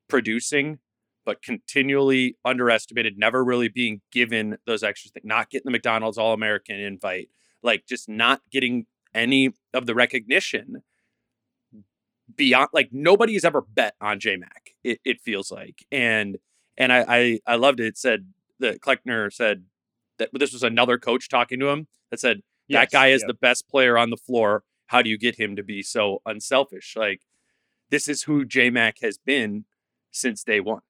producing 0.07 0.79
but 1.25 1.41
continually 1.41 2.37
underestimated, 2.45 3.17
never 3.17 3.43
really 3.43 3.67
being 3.67 4.01
given 4.11 4.57
those 4.65 4.83
extra 4.83 5.09
things, 5.11 5.25
not 5.25 5.49
getting 5.49 5.65
the 5.65 5.71
McDonald's 5.71 6.17
All 6.17 6.33
American 6.33 6.79
invite, 6.79 7.29
like 7.63 7.85
just 7.87 8.07
not 8.07 8.41
getting 8.51 8.85
any 9.13 9.53
of 9.73 9.85
the 9.85 9.95
recognition 9.95 10.83
beyond 12.35 12.69
like 12.73 12.89
nobody's 12.91 13.45
ever 13.45 13.61
bet 13.61 13.95
on 14.01 14.19
J 14.19 14.37
Mac, 14.37 14.71
it, 14.83 14.99
it 15.05 15.21
feels 15.21 15.51
like. 15.51 15.85
And 15.91 16.37
and 16.77 16.91
I, 16.91 17.05
I 17.07 17.39
I 17.47 17.55
loved 17.55 17.79
it. 17.79 17.87
It 17.87 17.97
said 17.97 18.27
that 18.59 18.81
Kleckner 18.81 19.31
said 19.31 19.65
that 20.17 20.29
this 20.33 20.53
was 20.53 20.63
another 20.63 20.97
coach 20.97 21.29
talking 21.29 21.59
to 21.59 21.69
him 21.69 21.87
that 22.11 22.19
said 22.19 22.37
that 22.71 22.83
Yes, 22.83 22.91
guy 22.91 23.07
is 23.07 23.23
the 23.23 23.33
best 23.33 23.67
player 23.69 23.97
on 23.97 24.09
the 24.09 24.17
floor. 24.17 24.63
How 24.87 25.01
do 25.01 25.09
you 25.09 25.17
get 25.17 25.39
him 25.39 25.55
to 25.55 25.63
be 25.63 25.81
so 25.81 26.21
unselfish? 26.25 26.95
Like 26.95 27.21
this 27.89 28.07
is 28.07 28.23
who 28.23 28.45
J 28.45 28.69
Mac 28.69 28.97
has 29.01 29.17
been 29.17 29.65
since 30.11 30.43
day 30.43 30.59
one. 30.59 30.81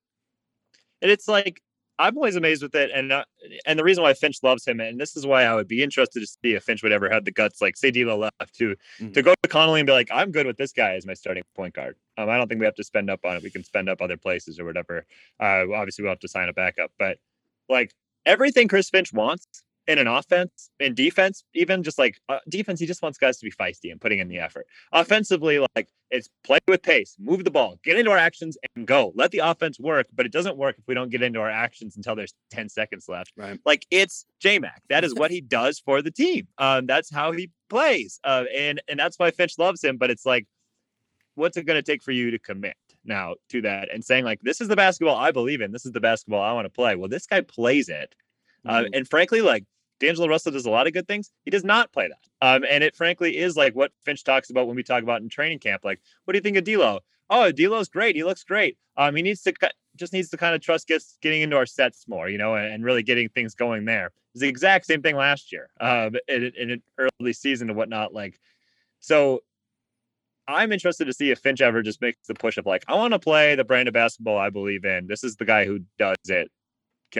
And 1.05 1.11
it's 1.11 1.27
like 1.27 1.61
I'm 1.99 2.17
always 2.17 2.35
amazed 2.35 2.63
with 2.63 2.73
it, 2.73 2.89
and 2.91 3.11
uh, 3.11 3.25
and 3.67 3.77
the 3.77 3.83
reason 3.83 4.01
why 4.01 4.15
Finch 4.15 4.39
loves 4.41 4.65
him, 4.67 4.79
and 4.79 4.99
this 4.99 5.15
is 5.15 5.23
why 5.23 5.43
I 5.43 5.53
would 5.53 5.67
be 5.67 5.83
interested 5.83 6.19
to 6.19 6.25
see 6.25 6.55
if 6.55 6.63
Finch 6.63 6.81
would 6.81 6.91
ever 6.91 7.11
have 7.11 7.25
the 7.25 7.31
guts, 7.31 7.61
like 7.61 7.77
say 7.77 7.91
D'Lo 7.91 8.17
left, 8.17 8.55
to 8.57 8.75
Mhm. 8.99 9.13
to 9.13 9.21
go 9.21 9.35
to 9.43 9.47
Connelly 9.47 9.81
and 9.81 9.85
be 9.85 9.93
like, 9.93 10.09
I'm 10.11 10.31
good 10.31 10.47
with 10.47 10.57
this 10.57 10.73
guy 10.73 10.95
as 10.95 11.05
my 11.05 11.13
starting 11.13 11.43
point 11.55 11.75
guard. 11.75 11.95
Um, 12.17 12.27
I 12.27 12.37
don't 12.37 12.47
think 12.47 12.59
we 12.59 12.65
have 12.65 12.73
to 12.75 12.83
spend 12.83 13.11
up 13.11 13.19
on 13.23 13.37
it. 13.37 13.43
We 13.43 13.51
can 13.51 13.63
spend 13.63 13.87
up 13.87 14.01
other 14.01 14.17
places 14.17 14.59
or 14.59 14.65
whatever. 14.65 15.05
Uh, 15.39 15.71
obviously 15.75 16.01
we'll 16.01 16.11
have 16.11 16.19
to 16.21 16.27
sign 16.27 16.49
a 16.49 16.53
backup, 16.53 16.91
but 16.97 17.19
like 17.69 17.91
everything 18.25 18.67
Chris 18.67 18.89
Finch 18.89 19.13
wants 19.13 19.45
in 19.87 19.99
an 19.99 20.07
offense, 20.07 20.69
in 20.79 20.95
defense, 20.95 21.43
even 21.53 21.83
just 21.83 21.99
like 21.99 22.19
uh, 22.29 22.39
defense, 22.49 22.79
he 22.79 22.87
just 22.87 23.01
wants 23.03 23.17
guys 23.17 23.37
to 23.37 23.45
be 23.45 23.51
feisty 23.51 23.91
and 23.91 24.01
putting 24.01 24.19
in 24.19 24.27
the 24.27 24.39
effort. 24.39 24.65
Offensively, 24.91 25.59
like 25.75 25.89
it's 26.09 26.29
play 26.43 26.57
with 26.67 26.81
pace, 26.81 27.15
move 27.19 27.43
the 27.43 27.51
ball, 27.51 27.79
get 27.83 27.97
into 27.97 28.09
our 28.11 28.17
actions 28.17 28.57
and 28.75 28.87
go. 28.87 29.11
Let 29.15 29.31
the 29.31 29.39
offense 29.39 29.79
work, 29.79 30.07
but 30.13 30.25
it 30.25 30.31
doesn't 30.31 30.57
work 30.57 30.75
if 30.79 30.87
we 30.87 30.93
don't 30.95 31.09
get 31.09 31.21
into 31.21 31.39
our 31.39 31.49
actions 31.49 31.95
until 31.97 32.15
there's 32.15 32.33
10 32.51 32.69
seconds 32.69 33.07
left. 33.07 33.31
Right. 33.37 33.59
Like 33.65 33.85
it's 33.91 34.25
J 34.39 34.57
Mac. 34.59 34.81
That 34.89 35.03
is 35.03 35.13
what 35.13 35.29
he 35.35 35.41
does 35.41 35.79
for 35.79 36.01
the 36.01 36.11
team. 36.11 36.47
Um, 36.57 36.85
that's 36.87 37.13
how 37.13 37.31
he 37.31 37.51
plays. 37.69 38.19
Uh, 38.23 38.45
and 38.55 38.81
and 38.87 38.99
that's 38.99 39.19
why 39.19 39.31
Finch 39.31 39.53
loves 39.59 39.83
him. 39.83 39.97
But 39.97 40.09
it's 40.09 40.25
like, 40.25 40.47
what's 41.35 41.57
it 41.57 41.63
going 41.65 41.77
to 41.77 41.83
take 41.91 42.01
for 42.01 42.11
you 42.11 42.31
to 42.31 42.39
commit 42.39 42.75
now 43.03 43.35
to 43.49 43.61
that 43.61 43.89
and 43.93 44.03
saying 44.03 44.25
like, 44.25 44.39
this 44.41 44.61
is 44.61 44.67
the 44.67 44.75
basketball 44.75 45.15
I 45.17 45.31
believe 45.31 45.61
in. 45.61 45.71
This 45.71 45.85
is 45.85 45.91
the 45.91 45.99
basketball 45.99 46.41
I 46.41 46.53
want 46.53 46.65
to 46.65 46.69
play. 46.71 46.95
Well, 46.95 47.09
this 47.09 47.27
guy 47.27 47.41
plays 47.41 47.87
it. 47.89 48.15
Uh, 48.67 48.81
Mhm. 48.81 48.89
and 48.93 49.07
frankly, 49.07 49.41
like 49.41 49.63
D'Angelo 49.99 50.27
Russell 50.27 50.51
does 50.51 50.65
a 50.65 50.69
lot 50.69 50.87
of 50.87 50.93
good 50.93 51.07
things. 51.07 51.31
He 51.43 51.51
does 51.51 51.63
not 51.63 51.91
play 51.91 52.09
that. 52.09 52.45
Um, 52.45 52.65
and 52.69 52.83
it 52.83 52.95
frankly 52.95 53.37
is 53.37 53.55
like 53.55 53.75
what 53.75 53.91
Finch 54.03 54.23
talks 54.23 54.49
about 54.49 54.67
when 54.67 54.75
we 54.75 54.83
talk 54.83 55.03
about 55.03 55.21
in 55.21 55.29
training 55.29 55.59
camp. 55.59 55.85
Like, 55.85 56.01
what 56.25 56.33
do 56.33 56.37
you 56.37 56.43
think 56.43 56.57
of 56.57 56.63
D'Lo? 56.63 56.99
Oh, 57.29 57.51
D'Lo's 57.51 57.89
great. 57.89 58.15
He 58.15 58.23
looks 58.23 58.43
great. 58.43 58.77
Um, 58.97 59.15
he 59.15 59.21
needs 59.21 59.41
to 59.43 59.53
ki- 59.53 59.67
just 59.95 60.13
needs 60.13 60.29
to 60.29 60.37
kind 60.37 60.53
of 60.53 60.61
trust 60.61 60.87
gets 60.87 61.17
getting 61.21 61.41
into 61.41 61.55
our 61.55 61.65
sets 61.65 62.07
more, 62.07 62.29
you 62.29 62.37
know, 62.37 62.55
and, 62.55 62.71
and 62.71 62.83
really 62.83 63.03
getting 63.03 63.29
things 63.29 63.55
going 63.55 63.85
there. 63.85 64.11
It's 64.33 64.41
the 64.41 64.47
exact 64.49 64.85
same 64.85 65.01
thing 65.01 65.15
last 65.15 65.51
year, 65.51 65.69
um, 65.79 66.15
in, 66.27 66.51
in 66.57 66.71
an 66.71 66.83
early 66.97 67.33
season 67.33 67.69
and 67.69 67.77
whatnot. 67.77 68.13
Like, 68.13 68.39
so 68.99 69.41
I'm 70.47 70.71
interested 70.71 71.05
to 71.05 71.13
see 71.13 71.31
if 71.31 71.39
Finch 71.39 71.61
ever 71.61 71.81
just 71.81 72.01
makes 72.01 72.27
the 72.27 72.33
push 72.33 72.57
of 72.57 72.65
like, 72.65 72.83
I 72.87 72.95
want 72.95 73.13
to 73.13 73.19
play 73.19 73.55
the 73.55 73.63
brand 73.63 73.87
of 73.87 73.93
basketball 73.93 74.37
I 74.37 74.49
believe 74.49 74.85
in. 74.85 75.07
This 75.07 75.23
is 75.23 75.37
the 75.37 75.45
guy 75.45 75.65
who 75.65 75.79
does 75.97 76.17
it. 76.27 76.51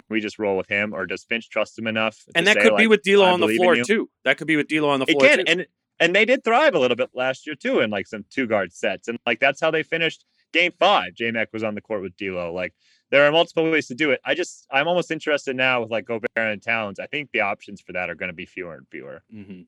Can 0.03 0.13
we 0.13 0.19
just 0.21 0.37
roll 0.39 0.57
with 0.57 0.67
him, 0.67 0.93
or 0.93 1.05
does 1.05 1.23
Finch 1.23 1.49
trust 1.49 1.77
him 1.79 1.87
enough? 1.87 2.17
and 2.35 2.45
that 2.47 2.55
say, 2.57 2.63
could 2.63 2.77
be 2.77 2.87
with 2.87 3.01
D'Lo 3.03 3.25
on 3.25 3.39
the 3.39 3.47
floor 3.55 3.75
too. 3.75 4.09
That 4.23 4.37
could 4.37 4.47
be 4.47 4.55
with 4.57 4.67
D'Lo 4.67 4.89
on 4.89 4.99
the 4.99 5.05
It 5.07 5.11
floor 5.13 5.27
can, 5.27 5.37
too. 5.39 5.43
and 5.47 5.65
and 5.99 6.13
they 6.15 6.25
did 6.25 6.43
thrive 6.43 6.75
a 6.75 6.79
little 6.79 6.97
bit 6.97 7.09
last 7.13 7.47
year 7.47 7.55
too, 7.55 7.79
in 7.79 7.89
like 7.89 8.05
some 8.07 8.25
two 8.29 8.45
guard 8.47 8.73
sets, 8.73 9.07
and 9.07 9.17
like 9.25 9.39
that's 9.39 9.61
how 9.61 9.71
they 9.71 9.83
finished 9.83 10.25
Game 10.53 10.71
Five. 10.77 11.13
J 11.15 11.31
Mac 11.31 11.51
was 11.53 11.63
on 11.63 11.73
the 11.75 11.81
court 11.81 12.01
with 12.01 12.15
D'Lo. 12.17 12.53
Like 12.53 12.73
there 13.11 13.25
are 13.25 13.31
multiple 13.31 13.69
ways 13.71 13.87
to 13.87 13.95
do 13.95 14.11
it. 14.11 14.19
I 14.25 14.35
just 14.35 14.67
I'm 14.71 14.87
almost 14.87 15.09
interested 15.11 15.55
now 15.55 15.81
with 15.81 15.91
like 15.91 16.05
Gobert 16.05 16.29
and 16.35 16.61
Towns. 16.61 16.99
I 16.99 17.07
think 17.07 17.29
the 17.31 17.41
options 17.41 17.79
for 17.81 17.93
that 17.93 18.09
are 18.09 18.15
going 18.15 18.29
to 18.29 18.35
be 18.35 18.45
fewer 18.45 18.73
and 18.75 18.87
fewer. 18.89 19.23
hmm 19.31 19.61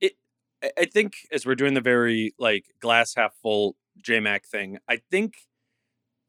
It, 0.00 0.14
I- 0.62 0.72
I 0.78 0.84
think 0.86 1.14
as 1.30 1.46
we're 1.46 1.54
doing 1.54 1.74
the 1.74 1.80
very 1.80 2.34
like 2.38 2.64
glass 2.80 3.14
half 3.14 3.34
full 3.42 3.76
J 4.02 4.20
Mac 4.20 4.46
thing. 4.46 4.78
I 4.88 4.96
think 5.10 5.34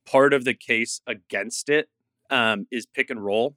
part 0.05 0.33
of 0.33 0.45
the 0.45 0.53
case 0.53 1.01
against 1.07 1.67
it 1.69 1.89
um, 2.29 2.67
is 2.71 2.85
pick 2.85 3.09
and 3.09 3.23
roll, 3.23 3.55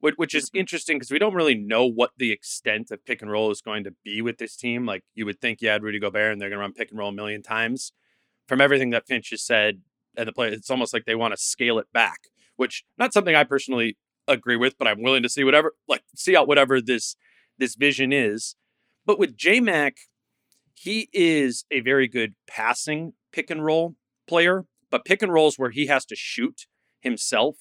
which, 0.00 0.14
which 0.16 0.34
is 0.34 0.50
Mhm. 0.50 0.60
interesting 0.60 0.96
because 0.96 1.10
we 1.10 1.18
don't 1.18 1.34
really 1.34 1.54
know 1.54 1.86
what 1.86 2.12
the 2.16 2.32
extent 2.32 2.90
of 2.90 3.04
pick 3.04 3.22
and 3.22 3.30
roll 3.30 3.50
is 3.50 3.60
going 3.60 3.84
to 3.84 3.94
be 4.04 4.22
with 4.22 4.38
this 4.38 4.56
team. 4.56 4.86
Like 4.86 5.04
you 5.14 5.26
would 5.26 5.40
think, 5.40 5.60
you 5.62 5.68
had 5.68 5.82
Rudy 5.82 5.98
Gobert 5.98 6.32
and 6.32 6.40
they're 6.40 6.48
going 6.48 6.58
to 6.58 6.62
run 6.62 6.72
pick 6.72 6.90
and 6.90 6.98
roll 6.98 7.10
a 7.10 7.12
million 7.12 7.42
times. 7.42 7.92
From 8.48 8.60
everything 8.60 8.90
that 8.90 9.06
Finch 9.06 9.30
has 9.30 9.42
said 9.42 9.82
and 10.16 10.26
the 10.26 10.32
play, 10.32 10.48
it's 10.48 10.70
almost 10.70 10.92
like 10.92 11.04
they 11.04 11.14
want 11.14 11.32
to 11.32 11.36
scale 11.36 11.78
it 11.78 11.86
back, 11.92 12.28
which 12.56 12.84
not 12.98 13.12
something 13.12 13.34
I 13.36 13.44
personally 13.44 13.96
agree 14.26 14.56
with, 14.56 14.76
but 14.76 14.88
I'm 14.88 15.02
willing 15.02 15.22
to 15.22 15.28
see 15.28 15.44
whatever, 15.44 15.74
like 15.86 16.02
see 16.16 16.36
out 16.36 16.48
whatever 16.48 16.80
this 16.80 17.16
this 17.58 17.74
vision 17.74 18.12
is. 18.12 18.56
But 19.06 19.18
with 19.18 19.36
J 19.36 19.60
Mac, 19.60 19.96
he 20.74 21.08
is 21.12 21.64
a 21.70 21.80
very 21.80 22.08
good 22.08 22.34
passing 22.46 23.12
pick 23.32 23.50
and 23.50 23.64
roll 23.64 23.96
player, 24.26 24.66
but 24.90 25.04
pick 25.04 25.22
and 25.22 25.32
rolls 25.32 25.58
where 25.58 25.70
he 25.70 25.86
has 25.86 26.04
to 26.06 26.16
shoot 26.16 26.66
himself, 27.00 27.56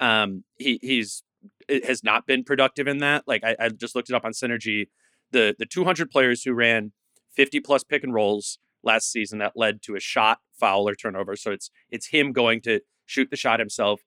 um, 0.00 0.44
he 0.56 0.78
he's 0.82 1.22
has 1.68 2.02
not 2.02 2.26
been 2.26 2.44
productive 2.44 2.86
in 2.86 2.98
that. 2.98 3.24
Like 3.26 3.44
I, 3.44 3.56
I 3.58 3.68
just 3.68 3.94
looked 3.94 4.10
it 4.10 4.14
up 4.14 4.24
on 4.24 4.32
Synergy, 4.32 4.88
the 5.30 5.54
the 5.58 5.66
200 5.66 6.10
players 6.10 6.42
who 6.42 6.52
ran 6.52 6.92
50 7.34 7.60
plus 7.60 7.84
pick 7.84 8.04
and 8.04 8.14
rolls 8.14 8.58
last 8.82 9.10
season 9.10 9.38
that 9.38 9.52
led 9.56 9.82
to 9.82 9.96
a 9.96 10.00
shot, 10.00 10.38
foul, 10.58 10.88
or 10.88 10.94
turnover. 10.94 11.36
So 11.36 11.50
it's 11.50 11.70
it's 11.90 12.08
him 12.08 12.32
going 12.32 12.60
to 12.62 12.80
shoot 13.06 13.30
the 13.30 13.36
shot 13.36 13.60
himself. 13.60 14.02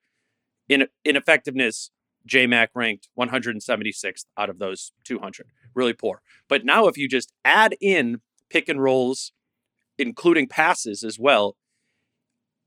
In 0.70 0.88
in 1.04 1.16
effectiveness, 1.16 1.92
J 2.26 2.48
Mac 2.48 2.72
ranked 2.76 3.10
176th 3.20 4.26
out 4.38 4.50
of 4.50 4.60
those 4.60 4.92
200. 5.06 5.48
Really 5.74 5.94
poor. 5.94 6.22
But 6.48 6.66
now 6.66 6.88
if 6.88 6.98
you 6.98 7.08
just 7.08 7.32
add 7.46 7.76
in 7.82 8.22
pick 8.50 8.70
and 8.70 8.82
rolls, 8.82 9.32
including 9.98 10.48
passes 10.48 11.04
as 11.04 11.18
well, 11.20 11.56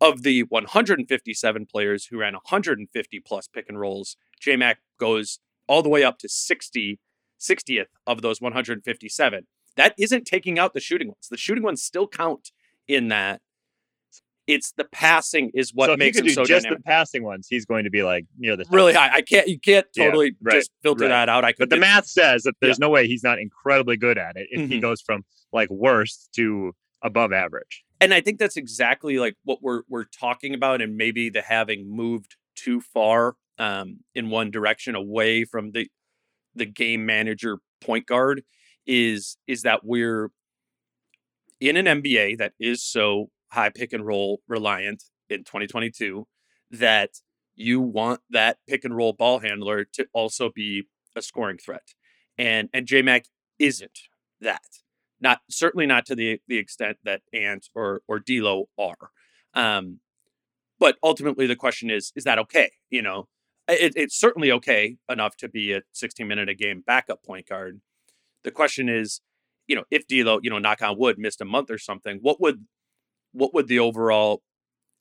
of 0.00 0.22
the 0.22 0.42
157 0.44 1.66
players 1.66 2.06
who 2.06 2.18
ran 2.18 2.34
150 2.34 3.20
plus 3.20 3.48
pick 3.48 3.66
and 3.68 3.78
rolls, 3.78 4.16
J 4.40 4.56
Mac 4.56 4.78
goes 4.98 5.40
all 5.66 5.82
the 5.82 5.88
way 5.88 6.02
up 6.04 6.18
to 6.18 6.28
60, 6.28 6.98
60th 7.40 7.86
of 8.06 8.22
those 8.22 8.40
157. 8.40 9.46
That 9.76 9.94
isn't 9.98 10.24
taking 10.24 10.58
out 10.58 10.74
the 10.74 10.80
shooting 10.80 11.08
ones. 11.08 11.28
The 11.30 11.36
shooting 11.36 11.62
ones 11.62 11.82
still 11.82 12.08
count 12.08 12.50
in 12.88 13.08
that. 13.08 13.40
It's 14.46 14.72
the 14.72 14.84
passing 14.84 15.52
is 15.54 15.72
what 15.72 15.86
so 15.90 15.96
makes 15.96 16.18
he 16.18 16.26
him 16.26 16.34
so 16.34 16.44
just 16.44 16.64
dynamic. 16.64 16.82
the 16.82 16.88
passing 16.90 17.22
ones, 17.22 17.46
he's 17.48 17.64
going 17.64 17.84
to 17.84 17.90
be 17.90 18.02
like 18.02 18.24
near 18.36 18.56
the 18.56 18.64
top. 18.64 18.72
Really 18.74 18.94
high. 18.94 19.10
I 19.12 19.22
can't. 19.22 19.46
You 19.46 19.60
can't 19.60 19.86
Yeah, 19.94 20.06
totally 20.06 20.34
right, 20.42 20.54
just 20.54 20.72
filter 20.82 21.04
right. 21.04 21.10
that 21.10 21.28
out. 21.28 21.44
I 21.44 21.52
could. 21.52 21.60
But 21.68 21.70
the 21.70 21.76
math 21.76 22.06
says 22.06 22.42
that 22.42 22.54
there's 22.60 22.78
Yeah. 22.78 22.86
no 22.86 22.90
way 22.90 23.06
he's 23.06 23.22
not 23.22 23.38
incredibly 23.38 23.96
good 23.96 24.18
at 24.18 24.36
it 24.36 24.48
if 24.50 24.68
he 24.68 24.78
Mhm. 24.78 24.82
goes 24.82 25.00
from 25.02 25.24
like 25.52 25.70
worst 25.70 26.30
to 26.34 26.74
above 27.00 27.32
average. 27.32 27.84
And 28.00 28.14
I 28.14 28.20
think 28.20 28.38
that's 28.38 28.56
exactly 28.56 29.18
like 29.18 29.36
what 29.44 29.62
we're 29.62 29.82
we're 29.88 30.04
talking 30.04 30.54
about, 30.54 30.80
and 30.80 30.96
maybe 30.96 31.28
the 31.28 31.42
having 31.42 31.94
moved 31.94 32.36
too 32.56 32.80
far 32.80 33.36
um, 33.58 34.00
in 34.14 34.30
one 34.30 34.50
direction 34.50 34.94
away 34.94 35.44
from 35.44 35.72
the 35.72 35.88
the 36.54 36.66
game 36.66 37.06
manager 37.06 37.58
point 37.80 38.06
guard 38.06 38.42
is 38.86 39.36
is 39.46 39.62
that 39.62 39.80
we're 39.84 40.30
in 41.60 41.76
an 41.76 42.02
NBA 42.02 42.38
that 42.38 42.52
is 42.58 42.82
so 42.82 43.30
high 43.52 43.68
pick 43.70 43.92
and 43.92 44.06
roll 44.06 44.40
reliant 44.48 45.04
in 45.28 45.40
2022 45.44 46.26
that 46.70 47.10
you 47.54 47.80
want 47.80 48.20
that 48.30 48.58
pick 48.68 48.84
and 48.84 48.96
roll 48.96 49.12
ball 49.12 49.40
handler 49.40 49.84
to 49.84 50.06
also 50.14 50.50
be 50.54 50.84
a 51.14 51.22
scoring 51.22 51.58
threat, 51.58 51.94
and 52.38 52.68
and 52.72 52.86
J 52.86 53.02
Mac 53.02 53.26
isn't 53.58 53.98
that 54.40 54.62
not 55.20 55.40
certainly 55.48 55.86
not 55.86 56.06
to 56.06 56.14
the 56.14 56.40
the 56.48 56.58
extent 56.58 56.98
that 57.04 57.22
Ant 57.32 57.68
or 57.74 58.02
or 58.08 58.18
D'Lo 58.18 58.68
are. 58.78 59.10
Um, 59.54 60.00
but 60.78 60.96
ultimately, 61.02 61.46
the 61.46 61.56
question 61.56 61.90
is: 61.90 62.12
Is 62.16 62.24
that 62.24 62.38
okay? 62.38 62.70
You 62.90 63.02
know, 63.02 63.28
it, 63.68 63.92
it's 63.96 64.18
certainly 64.18 64.50
okay 64.52 64.96
enough 65.08 65.36
to 65.36 65.48
be 65.48 65.72
a 65.72 65.82
16 65.92 66.26
minute 66.26 66.48
a 66.48 66.54
game 66.54 66.82
backup 66.86 67.22
point 67.22 67.48
guard. 67.48 67.80
The 68.42 68.50
question 68.50 68.88
is, 68.88 69.20
you 69.66 69.76
know, 69.76 69.84
if 69.90 70.06
D'Lo, 70.06 70.40
you 70.42 70.50
know, 70.50 70.58
knock 70.58 70.82
on 70.82 70.98
wood, 70.98 71.18
missed 71.18 71.40
a 71.40 71.44
month 71.44 71.70
or 71.70 71.78
something, 71.78 72.18
what 72.22 72.40
would 72.40 72.64
what 73.32 73.54
would 73.54 73.68
the 73.68 73.78
overall 73.78 74.42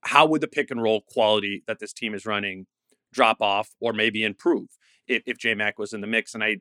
how 0.01 0.25
would 0.25 0.41
the 0.41 0.47
pick 0.47 0.71
and 0.71 0.82
roll 0.82 1.01
quality 1.01 1.63
that 1.67 1.79
this 1.79 1.93
team 1.93 2.13
is 2.13 2.25
running 2.25 2.67
drop 3.12 3.41
off 3.41 3.71
or 3.82 3.91
maybe 3.91 4.23
improve 4.23 4.67
if, 5.08 5.23
if 5.25 5.38
J 5.38 5.55
Mac 5.55 5.79
was 5.79 5.93
in 5.93 6.01
the 6.01 6.08
mix? 6.08 6.34
And 6.34 6.43
I 6.43 6.58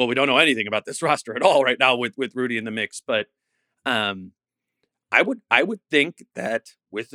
well, 0.00 0.08
we 0.08 0.14
don't 0.14 0.28
know 0.28 0.38
anything 0.38 0.66
about 0.66 0.86
this 0.86 1.02
roster 1.02 1.36
at 1.36 1.42
all 1.42 1.62
right 1.62 1.78
now 1.78 1.94
with 1.94 2.16
with 2.16 2.34
Rudy 2.34 2.56
in 2.56 2.64
the 2.64 2.70
mix, 2.70 3.02
but 3.06 3.26
um 3.84 4.32
I 5.12 5.20
would 5.20 5.42
I 5.50 5.62
would 5.62 5.80
think 5.90 6.24
that 6.34 6.68
with 6.90 7.12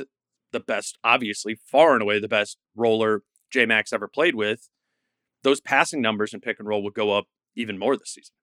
the 0.52 0.60
best, 0.60 0.96
obviously 1.02 1.58
far 1.66 1.94
and 1.94 2.02
away 2.02 2.20
the 2.20 2.28
best 2.28 2.58
roller 2.76 3.22
J 3.50 3.66
Mac's 3.66 3.92
ever 3.92 4.06
played 4.06 4.36
with, 4.36 4.68
those 5.42 5.60
passing 5.60 6.00
numbers 6.00 6.32
in 6.32 6.40
pick 6.40 6.60
and 6.60 6.68
roll 6.68 6.84
would 6.84 6.94
go 6.94 7.10
up 7.10 7.24
even 7.56 7.76
more 7.76 7.96
this 7.96 8.14
season. 8.14 8.34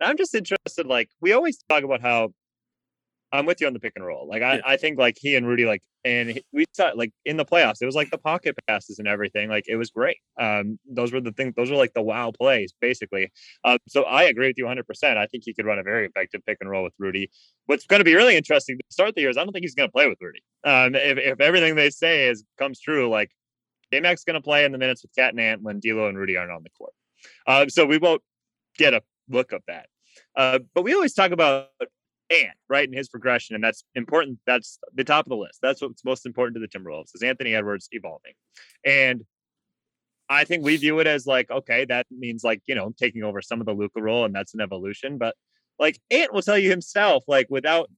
I'm 0.00 0.16
just 0.16 0.34
interested. 0.34 0.86
Like 0.86 1.10
we 1.20 1.32
always 1.32 1.62
talk 1.68 1.84
about 1.84 2.00
how 2.00 2.34
I'm 3.32 3.46
with 3.46 3.60
you 3.60 3.66
on 3.66 3.72
the 3.72 3.80
pick 3.80 3.94
and 3.96 4.04
roll. 4.04 4.28
Like 4.28 4.42
I, 4.42 4.56
Yeah. 4.56 4.60
I 4.64 4.76
think 4.76 4.98
like 4.98 5.16
he 5.18 5.36
and 5.36 5.46
Rudy 5.46 5.64
like 5.64 5.82
and 6.04 6.40
we 6.52 6.66
saw 6.72 6.92
like 6.94 7.12
in 7.24 7.36
the 7.36 7.44
playoffs 7.44 7.78
it 7.80 7.86
was 7.86 7.94
like 7.94 8.10
the 8.10 8.18
pocket 8.18 8.56
passes 8.66 8.98
and 8.98 9.08
everything. 9.08 9.48
Like 9.48 9.64
it 9.68 9.76
was 9.76 9.90
great. 9.90 10.18
Um, 10.38 10.78
those 10.88 11.12
were 11.12 11.20
the 11.20 11.32
things. 11.32 11.54
Those 11.56 11.70
were 11.70 11.76
like 11.76 11.94
the 11.94 12.02
wow 12.02 12.30
plays 12.30 12.74
basically. 12.80 13.32
Um, 13.64 13.78
so 13.88 14.02
I 14.02 14.24
agree 14.24 14.48
with 14.48 14.58
you 14.58 14.64
100. 14.64 14.86
percent 14.86 15.18
I 15.18 15.26
think 15.26 15.44
he 15.44 15.54
could 15.54 15.66
run 15.66 15.78
a 15.78 15.82
very 15.82 16.06
effective 16.06 16.44
pick 16.46 16.58
and 16.60 16.68
roll 16.70 16.84
with 16.84 16.94
Rudy. 16.98 17.30
What's 17.66 17.86
going 17.86 18.00
to 18.00 18.04
be 18.04 18.14
really 18.14 18.36
interesting 18.36 18.78
to 18.78 18.84
start 18.90 19.14
the 19.14 19.22
year 19.22 19.30
is 19.30 19.36
I 19.36 19.44
don't 19.44 19.52
think 19.52 19.64
he's 19.64 19.74
going 19.74 19.88
to 19.88 19.92
play 19.92 20.08
with 20.08 20.18
Rudy. 20.20 20.42
Um, 20.64 20.94
if 20.94 21.18
if 21.18 21.40
everything 21.40 21.74
they 21.76 21.90
say 21.90 22.28
is 22.28 22.44
comes 22.58 22.80
true, 22.80 23.08
like 23.08 23.30
J 23.92 24.00
Mac's 24.00 24.24
going 24.24 24.34
to 24.34 24.42
play 24.42 24.64
in 24.64 24.72
the 24.72 24.78
minutes 24.78 25.02
with 25.02 25.14
KAT 25.14 25.30
and 25.30 25.40
Ant 25.40 25.62
when 25.62 25.80
D'Lo 25.80 26.08
and 26.08 26.18
Rudy 26.18 26.36
aren't 26.36 26.52
on 26.52 26.62
the 26.62 26.70
court. 26.70 26.92
Um, 27.46 27.70
so 27.70 27.86
we 27.86 27.98
won't 27.98 28.22
get 28.76 28.94
a 28.94 29.02
look 29.28 29.52
of 29.52 29.62
that. 29.68 29.86
Uh, 30.36 30.58
but 30.74 30.82
we 30.82 30.94
always 30.94 31.14
talk 31.14 31.30
about 31.30 31.68
Ant, 32.32 32.56
right, 32.68 32.88
in 32.88 32.94
his 32.94 33.08
progression, 33.08 33.54
and 33.54 33.62
that's 33.62 33.84
important. 33.94 34.38
That's 34.46 34.78
the 34.94 35.04
top 35.04 35.26
of 35.26 35.30
the 35.30 35.36
list. 35.36 35.58
That's 35.62 35.82
what's 35.82 36.04
most 36.04 36.26
important 36.26 36.56
to 36.56 36.60
the 36.60 36.68
Timberwolves 36.68 37.14
is 37.14 37.22
Anthony 37.22 37.54
Edwards 37.54 37.88
evolving, 37.92 38.32
and 38.84 39.22
I 40.28 40.44
think 40.44 40.64
we 40.64 40.76
view 40.76 40.98
it 40.98 41.06
as 41.06 41.26
like, 41.26 41.50
okay, 41.50 41.84
that 41.86 42.06
means 42.10 42.42
like 42.42 42.62
you 42.66 42.74
know 42.74 42.92
taking 42.98 43.22
over 43.22 43.42
some 43.42 43.60
of 43.60 43.66
the 43.66 43.74
Luka 43.74 44.00
role, 44.00 44.24
and 44.24 44.34
that's 44.34 44.54
an 44.54 44.60
evolution. 44.60 45.18
But 45.18 45.36
like 45.78 46.00
Ant 46.10 46.32
will 46.32 46.42
tell 46.42 46.58
you 46.58 46.70
himself, 46.70 47.24
like 47.28 47.46
without 47.50 47.90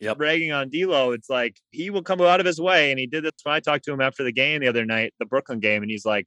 Yep. 0.00 0.18
bragging 0.18 0.52
on 0.52 0.70
D'Lo, 0.70 1.12
it's 1.12 1.30
like 1.30 1.56
he 1.70 1.88
will 1.88 2.02
come 2.02 2.20
out 2.20 2.40
of 2.40 2.46
his 2.46 2.60
way, 2.60 2.90
and 2.90 2.98
he 2.98 3.06
did 3.06 3.24
this 3.24 3.32
when 3.42 3.54
I 3.54 3.60
talked 3.60 3.84
to 3.84 3.92
him 3.92 4.00
after 4.00 4.24
the 4.24 4.32
game 4.32 4.60
the 4.60 4.68
other 4.68 4.84
night, 4.84 5.14
the 5.18 5.24
Brooklyn 5.24 5.60
game, 5.60 5.82
and 5.82 5.90
he's 5.90 6.04
like, 6.04 6.26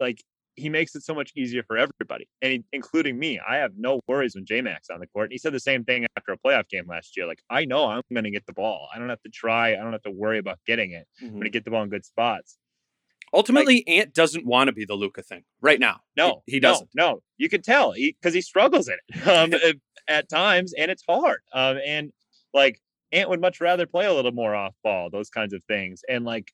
like 0.00 0.22
he 0.58 0.68
makes 0.68 0.94
it 0.94 1.02
so 1.02 1.14
much 1.14 1.32
easier 1.36 1.62
for 1.62 1.76
everybody, 1.78 2.28
and 2.42 2.52
he, 2.52 2.64
including 2.72 3.18
me. 3.18 3.40
I 3.46 3.56
have 3.56 3.72
no 3.76 4.00
worries 4.08 4.34
when 4.34 4.44
J 4.44 4.60
Mac's 4.60 4.90
on 4.90 5.00
the 5.00 5.06
court. 5.06 5.26
And 5.26 5.32
he 5.32 5.38
said 5.38 5.52
the 5.52 5.60
same 5.60 5.84
thing 5.84 6.06
after 6.16 6.32
a 6.32 6.38
playoff 6.38 6.68
game 6.68 6.86
last 6.88 7.16
year. 7.16 7.26
Like 7.26 7.40
I 7.48 7.64
know 7.64 7.86
I'm 7.86 8.02
going 8.12 8.24
to 8.24 8.30
get 8.30 8.46
the 8.46 8.52
ball. 8.52 8.88
I 8.94 8.98
don't 8.98 9.08
have 9.08 9.22
to 9.22 9.30
try. 9.30 9.72
I 9.72 9.76
don't 9.76 9.92
have 9.92 10.02
to 10.02 10.10
worry 10.10 10.38
about 10.38 10.58
getting 10.66 10.92
it. 10.92 11.06
I'm 11.22 11.30
going 11.30 11.44
to 11.44 11.50
get 11.50 11.64
the 11.64 11.70
ball 11.70 11.82
in 11.82 11.88
good 11.88 12.04
spots. 12.04 12.58
Ultimately, 13.34 13.86
Ant 13.86 14.14
doesn't 14.14 14.46
want 14.46 14.68
to 14.68 14.72
be 14.72 14.84
the 14.86 14.94
Luka 14.94 15.22
thing 15.22 15.44
right 15.60 15.78
now. 15.78 16.00
No, 16.16 16.42
he, 16.46 16.52
he 16.52 16.60
doesn't. 16.60 16.88
No, 16.94 17.22
you 17.36 17.48
can 17.48 17.60
tell 17.60 17.92
because 17.92 18.32
he, 18.34 18.40
struggles 18.40 18.88
in 18.88 18.96
it 19.08 19.26
um, 19.28 19.52
at- 19.54 19.76
at 20.08 20.28
times, 20.30 20.72
and 20.72 20.90
it's 20.90 21.02
hard. 21.06 21.40
Um, 21.52 21.78
and 21.84 22.12
like 22.54 22.80
Ant 23.12 23.28
would 23.28 23.40
much 23.42 23.60
rather 23.60 23.86
play 23.86 24.06
a 24.06 24.12
little 24.14 24.32
more 24.32 24.54
off 24.54 24.74
ball, 24.82 25.10
those 25.10 25.28
kinds 25.28 25.52
of 25.52 25.62
things. 25.64 26.00
And 26.08 26.24
like 26.24 26.50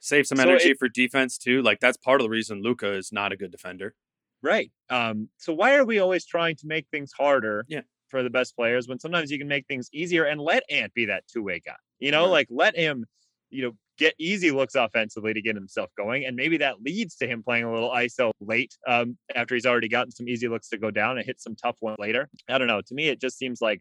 Save 0.00 0.26
some 0.26 0.38
So 0.38 0.44
energy 0.44 0.70
it- 0.70 0.78
for 0.78 0.88
defense 0.88 1.38
too. 1.38 1.62
Like 1.62 1.80
that's 1.80 1.96
part 1.96 2.20
of 2.20 2.24
the 2.24 2.30
reason 2.30 2.62
Luka 2.62 2.92
is 2.94 3.12
not 3.12 3.32
a 3.32 3.36
good 3.36 3.50
defender. 3.50 3.94
Right. 4.42 4.70
Um, 4.90 5.28
so 5.38 5.52
why 5.52 5.74
are 5.76 5.84
we 5.84 5.98
always 5.98 6.24
trying 6.26 6.56
to 6.56 6.66
make 6.66 6.86
things 6.90 7.10
harder 7.16 7.64
Yeah. 7.68 7.80
for 8.10 8.22
the 8.22 8.30
best 8.30 8.54
players 8.54 8.86
when 8.86 8.98
sometimes 9.00 9.30
you 9.30 9.38
can 9.38 9.48
make 9.48 9.66
things 9.66 9.88
easier 9.92 10.24
and 10.24 10.40
let 10.40 10.62
Ant 10.70 10.92
be 10.94 11.06
that 11.06 11.24
two-way 11.26 11.60
guy? 11.64 11.76
You 11.98 12.10
know, 12.12 12.24
Right. 12.24 12.30
like 12.30 12.46
let 12.50 12.76
him, 12.76 13.06
you 13.50 13.62
know, 13.62 13.76
get 13.98 14.14
easy 14.18 14.50
looks 14.50 14.74
offensively 14.74 15.32
to 15.32 15.40
get 15.40 15.54
himself 15.56 15.90
going. 15.96 16.26
And 16.26 16.36
maybe 16.36 16.58
that 16.58 16.82
leads 16.82 17.16
to 17.16 17.26
him 17.26 17.42
playing 17.42 17.64
a 17.64 17.72
little 17.72 17.90
ISO 17.90 18.30
late 18.40 18.76
um, 18.86 19.16
after 19.34 19.54
he's 19.54 19.64
already 19.64 19.88
gotten 19.88 20.10
some 20.12 20.28
easy 20.28 20.48
looks 20.48 20.68
to 20.68 20.76
go 20.78 20.90
down 20.90 21.16
and 21.16 21.26
hit 21.26 21.40
some 21.40 21.56
tough 21.56 21.78
one 21.80 21.96
later. 21.98 22.28
I 22.46 22.58
don't 22.58 22.68
know. 22.68 22.82
To 22.82 22.94
me, 22.94 23.08
it 23.08 23.20
just 23.22 23.38
seems 23.38 23.62
like 23.62 23.80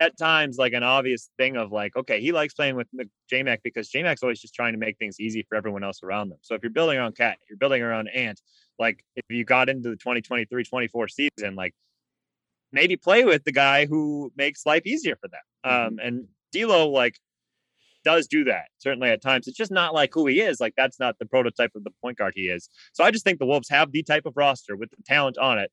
at 0.00 0.16
times 0.16 0.56
like 0.56 0.72
an 0.72 0.82
obvious 0.82 1.30
thing 1.36 1.56
of 1.56 1.70
like, 1.70 1.94
okay, 1.94 2.20
he 2.20 2.32
likes 2.32 2.54
playing 2.54 2.74
with 2.74 2.88
J 3.28 3.42
Mac 3.42 3.62
because 3.62 3.88
J 3.88 4.02
Mac's 4.02 4.22
always 4.22 4.40
just 4.40 4.54
trying 4.54 4.72
to 4.72 4.78
make 4.78 4.98
things 4.98 5.20
easy 5.20 5.44
for 5.48 5.56
everyone 5.56 5.84
else 5.84 6.02
around 6.02 6.30
them. 6.30 6.38
So 6.40 6.54
if 6.54 6.62
you're 6.62 6.70
building 6.70 6.98
around 6.98 7.16
KAT, 7.16 7.38
you're 7.48 7.58
building 7.58 7.82
around 7.82 8.08
Ant, 8.08 8.40
like 8.78 9.04
if 9.14 9.24
you 9.28 9.44
got 9.44 9.68
into 9.68 9.90
the 9.90 9.96
2023 9.96 10.64
24 10.64 11.08
season, 11.08 11.54
like 11.54 11.74
maybe 12.72 12.96
play 12.96 13.24
with 13.24 13.44
the 13.44 13.52
guy 13.52 13.84
who 13.86 14.32
makes 14.36 14.64
life 14.64 14.86
easier 14.86 15.16
for 15.16 15.28
them. 15.28 15.40
Um, 15.62 15.98
and 16.02 16.28
D'Lo, 16.52 16.88
like, 16.88 17.18
does 18.02 18.26
do 18.26 18.44
that 18.44 18.68
certainly 18.78 19.10
at 19.10 19.20
times. 19.20 19.46
It's 19.46 19.58
just 19.58 19.70
not 19.70 19.92
like 19.92 20.10
who 20.14 20.26
he 20.26 20.40
is. 20.40 20.58
Like 20.58 20.72
that's 20.74 20.98
not 20.98 21.18
the 21.18 21.26
prototype 21.26 21.72
of 21.74 21.84
the 21.84 21.90
point 22.02 22.16
guard 22.16 22.32
he 22.34 22.44
is. 22.44 22.70
So 22.94 23.04
I 23.04 23.10
just 23.10 23.24
think 23.24 23.38
the 23.38 23.44
Wolves 23.44 23.68
have 23.68 23.92
the 23.92 24.02
type 24.02 24.24
of 24.24 24.36
roster 24.36 24.74
with 24.74 24.88
the 24.90 25.02
talent 25.04 25.36
on 25.36 25.58
it 25.58 25.70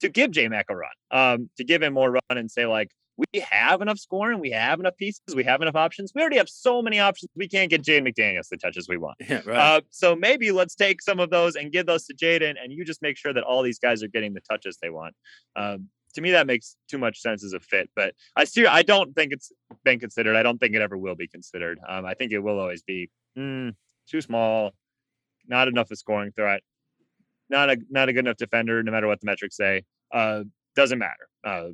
to 0.00 0.08
give 0.08 0.30
J 0.30 0.48
Mac 0.48 0.66
a 0.70 0.76
run, 0.76 0.90
um, 1.10 1.50
to 1.58 1.64
give 1.64 1.82
him 1.82 1.92
more 1.92 2.10
run 2.10 2.22
and 2.38 2.50
say 2.50 2.64
like, 2.64 2.90
we 3.16 3.40
have 3.40 3.80
enough 3.80 3.98
scoring, 3.98 4.40
we 4.40 4.50
have 4.50 4.78
enough 4.78 4.96
pieces, 4.96 5.34
we 5.34 5.44
have 5.44 5.62
enough 5.62 5.74
options. 5.74 6.12
We 6.14 6.20
already 6.20 6.36
have 6.36 6.48
so 6.48 6.82
many 6.82 6.98
options. 6.98 7.30
We 7.34 7.48
can't 7.48 7.70
get 7.70 7.82
Jaden 7.82 8.06
McDaniels 8.06 8.48
the 8.48 8.56
touches 8.56 8.88
we 8.88 8.96
want. 8.96 9.16
Yeah, 9.28 9.40
right. 9.44 9.56
Uh, 9.56 9.80
so 9.90 10.14
maybe 10.14 10.52
let's 10.52 10.74
take 10.74 11.02
some 11.02 11.18
of 11.18 11.30
those 11.30 11.56
and 11.56 11.72
give 11.72 11.86
those 11.86 12.04
to 12.06 12.14
Jaden, 12.14 12.54
and 12.62 12.72
you 12.72 12.84
just 12.84 13.02
make 13.02 13.16
sure 13.16 13.32
that 13.32 13.42
all 13.42 13.62
these 13.62 13.78
guys 13.78 14.02
are 14.02 14.08
getting 14.08 14.34
the 14.34 14.40
touches 14.40 14.78
they 14.80 14.90
want. 14.90 15.14
Um, 15.56 15.88
to 16.14 16.20
me, 16.20 16.30
that 16.32 16.46
makes 16.46 16.76
too 16.88 16.98
much 16.98 17.20
sense 17.20 17.44
as 17.44 17.52
a 17.52 17.60
fit. 17.60 17.90
But 17.94 18.14
I 18.36 18.44
see, 18.44 18.66
I 18.66 18.82
don't 18.82 19.14
think 19.14 19.32
it's 19.32 19.52
been 19.84 19.98
considered. 19.98 20.36
I 20.36 20.42
don't 20.42 20.58
think 20.58 20.74
it 20.74 20.82
ever 20.82 20.96
will 20.96 21.14
be 21.14 21.28
considered. 21.28 21.78
Um, 21.86 22.04
I 22.04 22.14
think 22.14 22.32
it 22.32 22.38
will 22.38 22.58
always 22.58 22.82
be 22.82 23.10
mm, 23.36 23.74
too 24.08 24.20
small, 24.20 24.72
not 25.46 25.68
enough 25.68 25.90
of 25.90 25.98
scoring 25.98 26.32
threat, 26.32 26.62
not 27.48 27.70
a 27.70 27.78
not 27.90 28.08
a 28.08 28.12
good 28.12 28.26
enough 28.26 28.36
defender, 28.36 28.82
no 28.82 28.92
matter 28.92 29.06
what 29.06 29.20
the 29.20 29.26
metrics 29.26 29.56
say. 29.56 29.84
Uh, 30.12 30.44
doesn't 30.74 30.98
matter. 30.98 31.28
Uh, 31.44 31.68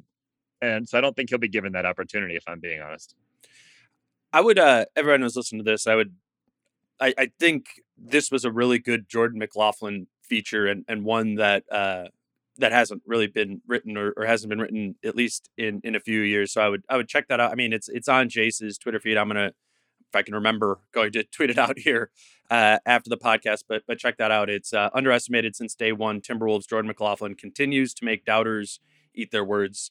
and 0.62 0.88
so 0.88 0.96
I 0.96 1.00
don't 1.00 1.14
think 1.14 1.28
he'll 1.28 1.38
be 1.38 1.48
given 1.48 1.72
that 1.72 1.84
opportunity. 1.84 2.36
If 2.36 2.44
I'm 2.46 2.60
being 2.60 2.80
honest. 2.80 3.14
I 4.32 4.40
would. 4.40 4.58
uh 4.58 4.86
Everyone 4.96 5.20
who's 5.20 5.36
listening 5.36 5.64
to 5.64 5.70
this, 5.70 5.86
I 5.86 5.96
would. 5.96 6.14
I, 7.00 7.12
I 7.18 7.30
think 7.38 7.66
this 7.98 8.30
was 8.30 8.44
a 8.44 8.52
really 8.52 8.78
good 8.78 9.08
Jordan 9.08 9.38
McLaughlin 9.38 10.06
feature, 10.22 10.66
and 10.66 10.84
and 10.88 11.04
one 11.04 11.34
that 11.34 11.64
uh 11.70 12.04
that 12.58 12.72
hasn't 12.72 13.02
really 13.06 13.26
been 13.26 13.60
written 13.66 13.96
or, 13.96 14.12
or 14.16 14.24
hasn't 14.26 14.48
been 14.48 14.60
written 14.60 14.94
at 15.04 15.16
least 15.16 15.50
in 15.58 15.80
in 15.84 15.94
a 15.94 16.00
few 16.00 16.20
years. 16.20 16.52
So 16.52 16.62
I 16.62 16.68
would 16.68 16.84
I 16.88 16.96
would 16.96 17.08
check 17.08 17.28
that 17.28 17.40
out. 17.40 17.50
I 17.50 17.54
mean, 17.56 17.72
it's 17.72 17.88
it's 17.88 18.08
on 18.08 18.28
Jace's 18.28 18.78
Twitter 18.78 19.00
feed. 19.00 19.16
I'm 19.18 19.28
gonna 19.28 19.52
if 20.12 20.16
I 20.16 20.22
can 20.22 20.34
remember 20.34 20.78
going 20.92 21.12
to 21.12 21.24
tweet 21.32 21.50
it 21.50 21.58
out 21.58 21.78
here 21.78 22.10
uh, 22.50 22.78
after 22.86 23.10
the 23.10 23.18
podcast. 23.18 23.64
But 23.68 23.82
but 23.86 23.98
check 23.98 24.16
that 24.18 24.30
out. 24.30 24.48
It's 24.48 24.72
uh, 24.72 24.90
underestimated 24.94 25.56
since 25.56 25.74
day 25.74 25.92
one. 25.92 26.20
Timberwolves 26.20 26.68
Jordan 26.68 26.88
McLaughlin 26.88 27.34
continues 27.34 27.94
to 27.94 28.04
make 28.04 28.24
doubters 28.24 28.80
eat 29.14 29.30
their 29.30 29.44
words 29.44 29.90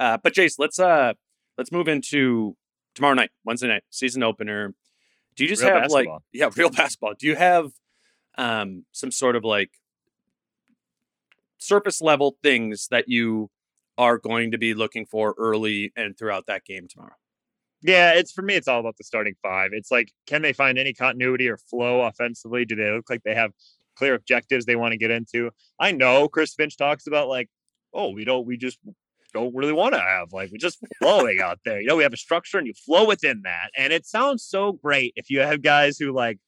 Uh, 0.00 0.16
but 0.22 0.34
Jace, 0.34 0.54
let's 0.58 0.78
uh 0.78 1.12
let's 1.58 1.70
move 1.70 1.86
into 1.86 2.56
tomorrow 2.94 3.14
night, 3.14 3.30
Wednesday 3.44 3.68
night, 3.68 3.84
season 3.90 4.22
opener. 4.22 4.74
Do 5.36 5.44
you 5.44 5.48
just 5.48 5.62
Real 5.62 5.74
have 5.74 5.82
basketball. 5.82 6.14
like 6.14 6.22
yeah, 6.32 6.50
real 6.56 6.70
basketball? 6.70 7.12
Do 7.18 7.26
you 7.26 7.36
have 7.36 7.70
um 8.38 8.86
some 8.92 9.10
sort 9.12 9.36
of 9.36 9.44
like 9.44 9.70
surface 11.58 12.00
level 12.00 12.38
things 12.42 12.88
that 12.90 13.08
you 13.08 13.50
are 13.98 14.16
going 14.16 14.50
to 14.52 14.58
be 14.58 14.72
looking 14.72 15.04
for 15.04 15.34
early 15.36 15.92
and 15.94 16.16
throughout 16.18 16.46
that 16.46 16.64
game 16.64 16.88
tomorrow? 16.88 17.14
Yeah, 17.82 18.12
it's 18.14 18.32
for 18.32 18.42
me. 18.42 18.54
It's 18.54 18.68
all 18.68 18.80
about 18.80 18.96
the 18.96 19.04
starting 19.04 19.34
five. 19.42 19.70
It's 19.72 19.90
like, 19.90 20.12
can 20.26 20.42
they 20.42 20.54
find 20.54 20.78
any 20.78 20.94
continuity 20.94 21.48
or 21.48 21.58
flow 21.58 22.02
offensively? 22.02 22.64
Do 22.64 22.76
they 22.76 22.90
look 22.90 23.08
like 23.08 23.22
they 23.22 23.34
have 23.34 23.52
clear 23.96 24.14
objectives 24.14 24.64
they 24.64 24.76
want 24.76 24.92
to 24.92 24.98
get 24.98 25.10
into? 25.10 25.50
I 25.78 25.92
know 25.92 26.28
Chris 26.28 26.54
Finch 26.54 26.76
talks 26.76 27.06
about 27.06 27.28
like, 27.28 27.48
oh, 27.92 28.10
we 28.10 28.24
don't, 28.24 28.46
we 28.46 28.56
just 28.56 28.78
don't 29.32 29.54
really 29.54 29.72
want 29.72 29.94
to 29.94 30.00
have 30.00 30.32
like 30.32 30.50
we're 30.50 30.58
just 30.58 30.78
flowing 30.98 31.40
out 31.40 31.58
there. 31.64 31.80
You 31.80 31.86
know, 31.86 31.96
we 31.96 32.02
have 32.02 32.12
a 32.12 32.18
structure 32.18 32.58
and 32.58 32.66
you 32.66 32.74
flow 32.74 33.06
within 33.06 33.42
that, 33.44 33.70
and 33.76 33.92
it 33.92 34.06
sounds 34.06 34.44
so 34.44 34.72
great 34.72 35.12
if 35.16 35.30
you 35.30 35.40
have 35.40 35.62
guys 35.62 35.98
who 35.98 36.12
like 36.12 36.38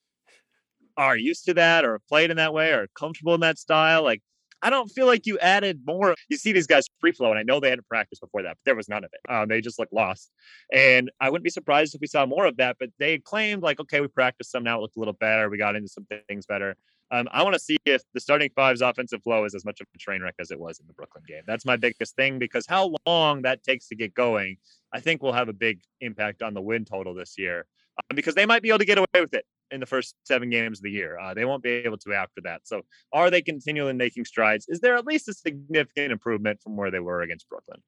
are 0.96 1.16
used 1.16 1.44
to 1.46 1.54
that 1.54 1.84
or 1.84 2.00
played 2.08 2.30
in 2.30 2.36
that 2.36 2.52
way 2.52 2.72
or 2.72 2.88
comfortable 2.98 3.34
in 3.34 3.40
that 3.40 3.58
style. 3.58 4.02
Like, 4.02 4.22
I 4.62 4.70
don't 4.70 4.88
feel 4.88 5.06
like 5.06 5.26
you 5.26 5.38
added 5.38 5.80
more. 5.84 6.14
You 6.28 6.36
see 6.36 6.52
these 6.52 6.66
guys 6.66 6.86
free 7.00 7.12
flow, 7.12 7.30
and 7.30 7.38
I 7.38 7.42
know 7.42 7.58
they 7.58 7.70
had 7.70 7.78
to 7.78 7.84
practice 7.84 8.20
before 8.20 8.42
that, 8.42 8.50
but 8.50 8.64
there 8.64 8.76
was 8.76 8.88
none 8.88 9.04
of 9.04 9.10
it. 9.12 9.32
Um, 9.32 9.48
they 9.48 9.60
just 9.60 9.78
looked 9.78 9.92
lost. 9.92 10.30
And 10.72 11.10
I 11.20 11.30
wouldn't 11.30 11.44
be 11.44 11.50
surprised 11.50 11.94
if 11.94 12.00
we 12.00 12.06
saw 12.06 12.26
more 12.26 12.46
of 12.46 12.56
that. 12.58 12.76
But 12.78 12.90
they 12.98 13.18
claimed 13.18 13.62
like, 13.62 13.80
okay, 13.80 14.00
we 14.00 14.08
practiced 14.08 14.52
some 14.52 14.62
now, 14.62 14.78
it 14.78 14.82
looked 14.82 14.96
a 14.96 15.00
little 15.00 15.14
better. 15.14 15.50
We 15.50 15.58
got 15.58 15.74
into 15.74 15.88
some 15.88 16.06
things 16.28 16.46
better. 16.46 16.76
Um, 17.12 17.28
I 17.30 17.42
want 17.42 17.52
to 17.52 17.60
see 17.60 17.76
if 17.84 18.02
the 18.14 18.20
starting 18.20 18.50
five's 18.56 18.80
offensive 18.80 19.22
flow 19.22 19.44
is 19.44 19.54
as 19.54 19.66
much 19.66 19.82
of 19.82 19.86
a 19.94 19.98
train 19.98 20.22
wreck 20.22 20.34
as 20.40 20.50
it 20.50 20.58
was 20.58 20.80
in 20.80 20.86
the 20.86 20.94
Brooklyn 20.94 21.22
game. 21.28 21.42
That's 21.46 21.66
my 21.66 21.76
biggest 21.76 22.16
thing 22.16 22.38
because 22.38 22.66
how 22.66 22.94
long 23.06 23.42
that 23.42 23.62
takes 23.62 23.86
to 23.88 23.94
get 23.94 24.14
going, 24.14 24.56
I 24.94 25.00
think 25.00 25.22
will 25.22 25.34
have 25.34 25.50
a 25.50 25.52
big 25.52 25.82
impact 26.00 26.42
on 26.42 26.54
the 26.54 26.62
win 26.62 26.86
total 26.86 27.14
this 27.14 27.36
year. 27.36 27.66
Uh, 27.98 28.14
because 28.14 28.34
they 28.34 28.46
might 28.46 28.62
be 28.62 28.70
able 28.70 28.78
to 28.78 28.86
get 28.86 28.96
away 28.96 29.20
with 29.20 29.34
it 29.34 29.44
in 29.70 29.78
the 29.78 29.84
first 29.84 30.14
seven 30.24 30.48
games 30.48 30.78
of 30.78 30.84
the 30.84 30.90
year. 30.90 31.18
Uh, 31.18 31.34
they 31.34 31.44
won't 31.44 31.62
be 31.62 31.70
able 31.70 31.98
to 31.98 32.14
after 32.14 32.40
that. 32.42 32.62
So, 32.64 32.80
are 33.12 33.30
they 33.30 33.42
continually 33.42 33.92
making 33.92 34.24
strides? 34.24 34.64
Is 34.68 34.80
there 34.80 34.96
at 34.96 35.04
least 35.04 35.28
a 35.28 35.34
significant 35.34 36.12
improvement 36.12 36.62
from 36.62 36.76
where 36.76 36.90
they 36.90 37.00
were 37.00 37.20
against 37.20 37.46
Brooklyn? 37.50 37.82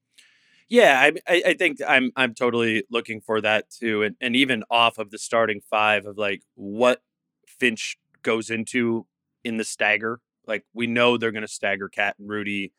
Yeah, 0.69 0.99
I, 0.99 1.13
I 1.27 1.43
I 1.47 1.53
think 1.55 1.79
I'm 1.87 2.11
I'm 2.15 2.35
totally 2.35 2.83
looking 2.91 3.21
for 3.21 3.41
that 3.41 3.71
too, 3.71 4.03
and 4.03 4.15
and 4.21 4.35
even 4.35 4.63
off 4.69 4.99
of 4.99 5.09
the 5.09 5.17
starting 5.17 5.61
five 5.69 6.05
of 6.05 6.19
like 6.19 6.43
what 6.53 7.01
Finch 7.47 7.97
goes 8.21 8.51
into 8.51 9.07
in 9.45 9.55
the 9.55 9.63
stagger. 9.63 10.19
Like 10.45 10.65
we 10.73 10.87
know 10.87 11.17
they're 11.17 11.31
going 11.31 11.43
to 11.43 11.47
stagger 11.47 11.87
KAT 11.87 12.15
and 12.19 12.27
Rudy. 12.27 12.73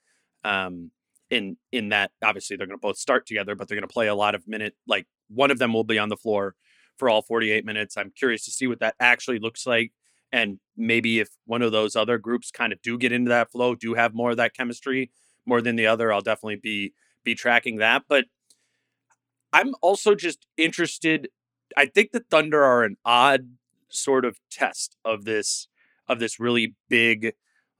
Um, 0.44 0.90
in 1.28 1.56
in 1.72 1.88
that 1.88 2.12
obviously 2.22 2.56
they're 2.56 2.66
going 2.66 2.78
to 2.78 2.80
both 2.80 2.98
start 2.98 3.26
together, 3.26 3.54
but 3.54 3.66
they're 3.66 3.76
going 3.76 3.88
to 3.88 3.92
play 3.92 4.08
a 4.08 4.14
lot 4.14 4.34
of 4.34 4.46
minute. 4.46 4.74
Like 4.86 5.06
one 5.28 5.50
of 5.50 5.58
them 5.58 5.72
will 5.72 5.84
be 5.84 5.98
on 5.98 6.08
the 6.08 6.16
floor 6.16 6.54
for 6.98 7.08
all 7.08 7.22
48 7.22 7.64
minutes. 7.64 7.96
I'm 7.96 8.12
curious 8.16 8.44
to 8.44 8.50
see 8.50 8.66
what 8.66 8.80
that 8.80 8.94
actually 9.00 9.38
looks 9.38 9.66
like. 9.66 9.92
And 10.32 10.58
maybe 10.76 11.20
if 11.20 11.28
one 11.44 11.62
of 11.62 11.72
those 11.72 11.96
other 11.96 12.18
groups 12.18 12.50
kind 12.50 12.72
of 12.72 12.82
do 12.82 12.98
get 12.98 13.12
into 13.12 13.28
that 13.30 13.50
flow, 13.50 13.74
do 13.74 13.94
have 13.94 14.14
more 14.14 14.32
of 14.32 14.36
that 14.36 14.54
chemistry 14.54 15.10
more 15.46 15.60
than 15.60 15.76
the 15.76 15.86
other, 15.86 16.12
I'll 16.12 16.20
definitely 16.20 16.56
be 16.56 16.92
be 17.24 17.34
tracking 17.34 17.76
that. 17.78 18.02
But 18.08 18.26
I'm 19.52 19.74
also 19.80 20.14
just 20.14 20.46
interested. 20.56 21.28
I 21.76 21.86
think 21.86 22.12
the 22.12 22.24
Thunder 22.30 22.62
are 22.62 22.84
an 22.84 22.96
odd 23.04 23.50
sort 23.88 24.24
of 24.24 24.38
test 24.50 24.96
of 25.04 25.24
this 25.24 25.68
of 26.08 26.18
this 26.18 26.40
really 26.40 26.74
big 26.88 27.32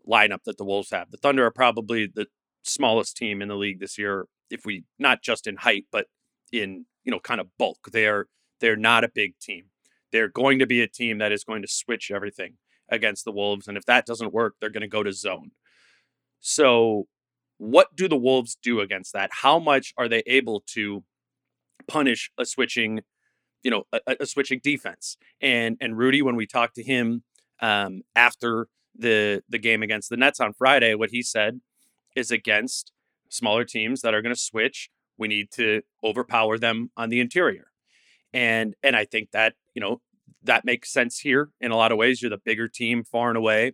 lineup 0.09 0.45
that 0.45 0.59
the 0.59 0.65
Wolves 0.65 0.91
have. 0.91 1.11
The 1.11 1.17
Thunder 1.17 1.47
are 1.47 1.51
probably 1.51 2.11
the 2.13 2.27
smallest 2.63 3.17
team 3.17 3.43
in 3.43 3.49
the 3.49 3.57
league 3.57 3.81
this 3.81 3.99
year, 3.99 4.27
if 4.51 4.65
we 4.65 4.85
not 4.99 5.23
just 5.23 5.47
in 5.47 5.57
height, 5.57 5.87
but 5.91 6.07
in 6.53 6.87
you 7.05 7.13
know 7.13 7.21
kind 7.21 7.41
of 7.41 7.49
bulk. 7.59 7.89
They're 7.93 8.27
they're 8.61 8.77
not 8.77 9.05
a 9.05 9.11
big 9.13 9.39
team. 9.41 9.67
They're 10.13 10.29
going 10.29 10.59
to 10.59 10.67
be 10.67 10.81
a 10.81 10.89
team 10.89 11.19
that 11.19 11.33
is 11.33 11.45
going 11.45 11.63
to 11.63 11.69
switch 11.69 12.11
everything 12.11 12.55
against 12.89 13.25
the 13.25 13.33
Wolves, 13.33 13.67
and 13.69 13.77
if 13.77 13.85
that 13.87 14.07
doesn't 14.07 14.33
work, 14.33 14.55
they're 14.61 14.71
going 14.71 14.83
to 14.83 14.89
go 14.89 15.03
to 15.03 15.13
zone. 15.13 15.51
So, 16.41 17.05
what 17.59 17.95
do 17.97 18.09
the 18.09 18.17
Wolves 18.17 18.57
do 18.63 18.81
against 18.81 19.13
that? 19.13 19.31
How 19.43 19.59
much 19.59 19.93
are 19.97 20.09
they 20.09 20.23
able 20.27 20.63
to 20.75 21.03
punish 21.89 22.31
a 22.39 22.45
switching, 22.45 23.01
you 23.63 23.71
know, 23.71 23.85
a, 23.93 24.17
a 24.21 24.27
switching 24.27 24.61
defense? 24.63 25.17
And 25.41 25.77
and 25.81 25.99
Rudy, 25.99 26.23
when 26.23 26.37
we 26.37 26.47
talked 26.47 26.77
to 26.77 26.83
him 26.83 27.25
um, 27.61 28.03
after 28.15 28.69
the 28.99 29.43
the 29.49 29.59
game 29.59 29.83
against 29.83 30.11
the 30.11 30.17
Nets 30.17 30.41
on 30.41 30.53
Friday, 30.53 30.95
what 30.95 31.11
he 31.11 31.23
said 31.23 31.61
is 32.15 32.31
against 32.31 32.93
smaller 33.29 33.65
teams 33.65 34.01
that 34.03 34.15
are 34.15 34.23
going 34.23 34.35
to 34.35 34.41
switch. 34.41 34.91
We 35.19 35.29
need 35.29 35.51
to 35.53 35.83
overpower 36.05 36.59
them 36.59 36.91
on 36.97 37.09
the 37.09 37.21
interior, 37.21 37.69
and 38.33 38.75
and 38.83 38.97
I 38.97 39.05
think 39.05 39.31
that 39.33 39.55
you 39.75 39.81
know 39.81 40.01
that 40.43 40.65
makes 40.65 40.93
sense 40.93 41.19
here 41.19 41.51
in 41.61 41.71
a 41.71 41.77
lot 41.77 41.93
of 41.93 41.99
ways. 41.99 42.23
You're 42.23 42.31
the 42.31 42.39
bigger 42.39 42.69
team, 42.69 43.05
far 43.05 43.29
and 43.29 43.37
away. 43.37 43.73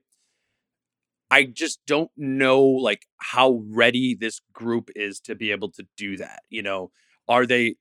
I 1.31 1.45
just 1.45 1.81
don't 1.87 2.11
know 2.17 2.63
like 2.63 3.07
how 3.17 3.63
ready 3.67 4.15
this 4.15 4.41
group 4.53 4.91
is 4.95 5.19
to 5.21 5.35
be 5.35 5.51
able 5.51 5.71
to 5.73 5.87
do 5.97 6.17
that. 6.19 6.43
You 6.51 6.63
know, 6.63 6.91
are 7.29 7.47
they 7.47 7.77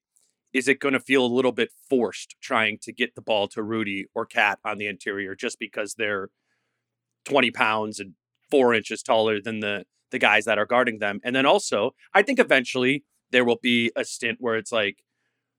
is 0.53 0.67
it 0.67 0.79
going 0.79 0.93
to 0.93 0.99
feel 0.99 1.25
a 1.25 1.27
little 1.27 1.51
bit 1.51 1.71
forced 1.89 2.35
trying 2.41 2.77
to 2.81 2.91
get 2.91 3.15
the 3.15 3.21
ball 3.21 3.47
to 3.49 3.63
Rudy 3.63 4.07
or 4.13 4.25
KAT 4.25 4.59
on 4.65 4.77
the 4.77 4.87
interior 4.87 5.35
just 5.35 5.59
because 5.59 5.95
they're 5.95 6.29
20 7.25 7.51
pounds 7.51 7.99
and 7.99 8.13
four 8.49 8.73
inches 8.73 9.01
taller 9.01 9.39
than 9.41 9.59
the 9.59 9.85
the 10.11 10.19
guys 10.19 10.43
that 10.43 10.57
are 10.57 10.65
guarding 10.65 10.99
them. 10.99 11.21
And 11.23 11.33
then 11.33 11.45
also, 11.45 11.91
I 12.13 12.21
think 12.21 12.37
eventually 12.37 13.05
there 13.31 13.45
will 13.45 13.59
be 13.61 13.91
a 13.95 14.03
stint 14.03 14.37
where 14.41 14.57
it's 14.57 14.71
like, 14.71 14.97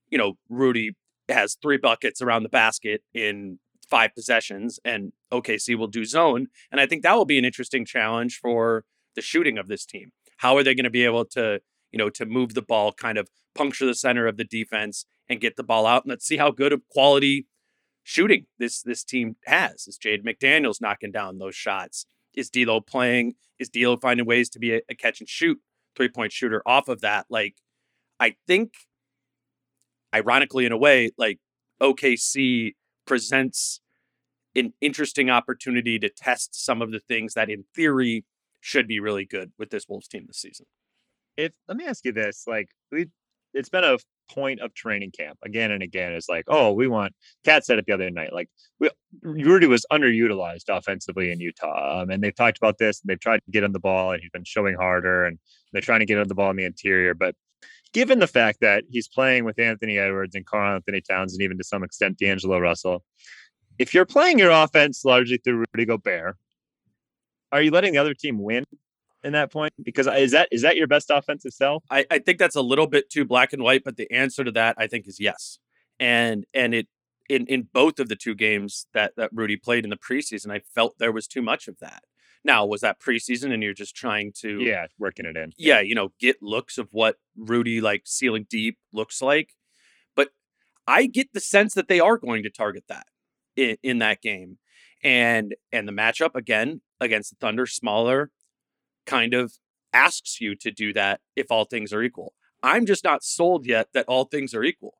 you 0.09 0.17
know, 0.17 0.33
Rudy 0.47 0.91
has 1.27 1.57
three 1.61 1.77
buckets 1.77 2.21
around 2.21 2.43
the 2.43 2.49
basket 2.49 3.01
in 3.13 3.59
five 3.89 4.13
possessions 4.15 4.79
and 4.85 5.11
OKC 5.31 5.75
will 5.75 5.87
do 5.87 6.05
zone. 6.05 6.47
And 6.71 6.79
I 6.79 6.85
think 6.85 7.03
that 7.03 7.15
will 7.15 7.25
be 7.25 7.37
an 7.37 7.45
interesting 7.45 7.85
challenge 7.85 8.39
for 8.39 8.85
the 9.15 9.21
shooting 9.21 9.57
of 9.57 9.67
this 9.67 9.85
team. 9.85 10.11
How 10.37 10.57
are 10.57 10.63
they 10.63 10.75
going 10.75 10.83
to 10.83 10.89
be 10.89 11.05
able 11.05 11.25
to, 11.25 11.59
you 11.93 11.97
know, 11.97 12.09
to 12.09 12.25
move 12.25 12.53
the 12.53 12.61
ball, 12.61 12.91
kind 12.91 13.17
of 13.17 13.29
puncture 13.55 13.85
the 13.85 13.95
center 13.95 14.27
of 14.27 14.35
the 14.35 14.43
defense 14.43 15.05
and 15.29 15.39
get 15.39 15.55
the 15.55 15.63
ball 15.63 15.85
out? 15.85 16.03
And 16.03 16.09
let's 16.09 16.25
see 16.25 16.37
how 16.37 16.51
good 16.51 16.73
of 16.73 16.81
quality 16.89 17.47
shooting 18.03 18.47
this 18.59 18.81
this 18.81 19.03
team 19.03 19.37
has. 19.45 19.87
Is 19.87 19.97
Jaden 19.97 20.25
McDaniels 20.25 20.81
knocking 20.81 21.11
down 21.11 21.37
those 21.37 21.55
shots? 21.55 22.05
Is 22.35 22.49
D'Lo 22.49 22.81
playing? 22.81 23.35
Is 23.59 23.69
D'Lo 23.69 23.95
finding 23.95 24.25
ways 24.25 24.49
to 24.49 24.59
be 24.59 24.73
a, 24.73 24.81
a 24.89 24.95
catch 24.95 25.21
and 25.21 25.29
shoot 25.29 25.59
three 25.95 26.09
point 26.09 26.33
shooter 26.33 26.61
off 26.65 26.89
of 26.89 27.01
that? 27.01 27.27
Like, 27.29 27.55
I 28.19 28.35
think, 28.47 28.73
ironically, 30.13 30.65
in 30.65 30.71
a 30.71 30.77
way, 30.77 31.11
like 31.17 31.39
OKC 31.81 32.73
presents 33.05 33.79
an 34.55 34.73
interesting 34.81 35.29
opportunity 35.29 35.97
to 35.99 36.09
test 36.09 36.53
some 36.53 36.81
of 36.81 36.91
the 36.91 36.99
things 36.99 37.33
that, 37.33 37.49
in 37.49 37.65
theory, 37.75 38.25
should 38.59 38.87
be 38.87 38.99
really 38.99 39.25
good 39.25 39.51
with 39.57 39.71
this 39.71 39.87
Wolves 39.87 40.07
team 40.07 40.25
this 40.27 40.37
season. 40.37 40.65
If 41.37 41.53
let 41.67 41.77
me 41.77 41.85
ask 41.85 42.05
you 42.05 42.11
this, 42.11 42.43
like 42.47 42.69
we, 42.91 43.07
it's 43.53 43.69
been 43.69 43.83
a 43.83 43.97
point 44.31 44.61
of 44.61 44.73
training 44.73 45.11
camp 45.11 45.37
again 45.43 45.71
and 45.71 45.83
again 45.83 46.13
is 46.13 46.27
like, 46.29 46.45
oh, 46.47 46.71
we 46.71 46.87
want. 46.87 47.13
KAT 47.43 47.65
said 47.65 47.79
it 47.79 47.85
the 47.85 47.93
other 47.93 48.09
night, 48.09 48.33
like 48.33 48.49
we, 48.79 48.89
Rudy 49.21 49.67
was 49.67 49.85
underutilized 49.91 50.69
offensively 50.69 51.31
in 51.31 51.39
Utah, 51.39 52.01
um, 52.01 52.09
and 52.09 52.23
they've 52.23 52.35
talked 52.35 52.57
about 52.57 52.77
this. 52.77 53.01
And 53.01 53.09
they've 53.09 53.19
tried 53.19 53.41
to 53.45 53.51
get 53.51 53.63
on 53.63 53.71
the 53.71 53.79
ball, 53.79 54.11
and 54.11 54.21
he's 54.21 54.31
been 54.31 54.43
showing 54.43 54.75
harder, 54.75 55.25
and 55.25 55.37
they're 55.71 55.81
trying 55.81 55.99
to 55.99 56.05
get 56.05 56.19
on 56.19 56.27
the 56.27 56.35
ball 56.35 56.51
in 56.51 56.57
the 56.57 56.65
interior. 56.65 57.13
But 57.13 57.35
given 57.93 58.19
the 58.19 58.27
fact 58.27 58.59
that 58.61 58.83
he's 58.89 59.07
playing 59.07 59.45
with 59.45 59.59
Anthony 59.59 59.97
Edwards 59.97 60.35
and 60.35 60.45
Karl-Anthony 60.45 61.01
Towns, 61.01 61.33
and 61.33 61.41
even 61.41 61.57
to 61.57 61.63
some 61.63 61.83
extent 61.83 62.17
D'Angelo 62.17 62.59
Russell, 62.59 63.03
if 63.79 63.93
you're 63.93 64.05
playing 64.05 64.39
your 64.39 64.51
offense 64.51 65.03
largely 65.05 65.37
through 65.37 65.65
Rudy 65.73 65.85
Gobert, 65.85 66.37
are 67.51 67.61
you 67.61 67.71
letting 67.71 67.93
the 67.93 67.99
other 67.99 68.13
team 68.13 68.41
win 68.41 68.63
in 69.23 69.33
that 69.33 69.51
point? 69.51 69.73
Because 69.81 70.07
is 70.07 70.31
that 70.31 70.49
is 70.51 70.61
that 70.61 70.75
your 70.75 70.87
best 70.87 71.09
offensive 71.09 71.53
self? 71.53 71.83
I, 71.89 72.05
I 72.11 72.19
think 72.19 72.37
that's 72.37 72.55
a 72.55 72.61
little 72.61 72.87
bit 72.87 73.09
too 73.09 73.25
black 73.25 73.53
and 73.53 73.63
white, 73.63 73.83
but 73.83 73.97
the 73.97 74.11
answer 74.11 74.43
to 74.43 74.51
that 74.51 74.75
I 74.77 74.87
think 74.87 75.07
is 75.07 75.19
yes. 75.19 75.59
And 75.99 76.45
and 76.53 76.73
it 76.73 76.87
in 77.29 77.45
in 77.47 77.67
both 77.73 77.99
of 77.99 78.09
the 78.09 78.15
two 78.15 78.35
games 78.35 78.87
that 78.93 79.13
that 79.17 79.29
Rudy 79.33 79.55
played 79.55 79.83
in 79.83 79.89
the 79.89 79.97
preseason, 79.97 80.51
I 80.51 80.61
felt 80.73 80.97
there 80.97 81.11
was 81.11 81.27
too 81.27 81.41
much 81.41 81.67
of 81.67 81.79
that. 81.79 82.03
Now, 82.45 82.65
was 82.65 82.81
that 82.81 82.99
preseason 82.99 83.53
and 83.53 83.63
you're 83.63 83.73
just 83.73 83.95
trying 83.95 84.33
to 84.41 84.59
Yeah, 84.59 84.87
working 84.99 85.25
it 85.25 85.37
in. 85.37 85.53
Yeah, 85.57 85.79
you 85.79 85.95
know, 85.95 86.09
get 86.19 86.37
looks 86.41 86.77
of 86.77 86.89
what 86.91 87.15
Rudy 87.37 87.79
like 87.79 88.01
ceiling 88.05 88.45
deep 88.49 88.77
looks 88.91 89.21
like. 89.21 89.53
But 90.15 90.29
I 90.85 91.05
get 91.05 91.33
the 91.33 91.39
sense 91.39 91.73
that 91.75 91.87
they 91.87 91.99
are 91.99 92.17
going 92.17 92.43
to 92.43 92.49
target 92.49 92.83
that 92.89 93.07
in, 93.55 93.77
in 93.81 93.99
that 93.99 94.21
game. 94.21 94.57
And 95.03 95.55
and 95.71 95.87
the 95.87 95.93
matchup 95.93 96.35
again 96.35 96.81
against 96.99 97.29
the 97.29 97.37
Thunder, 97.39 97.65
smaller, 97.65 98.31
kind 99.05 99.33
of 99.33 99.53
asks 99.93 100.41
you 100.41 100.55
to 100.55 100.71
do 100.71 100.93
that 100.93 101.21
if 101.35 101.51
all 101.51 101.65
things 101.65 101.93
are 101.93 102.01
equal. 102.01 102.33
I'm 102.61 102.85
just 102.85 103.03
not 103.03 103.23
sold 103.23 103.65
yet 103.65 103.89
that 103.93 104.05
all 104.07 104.25
things 104.25 104.53
are 104.53 104.63
equal. 104.63 104.95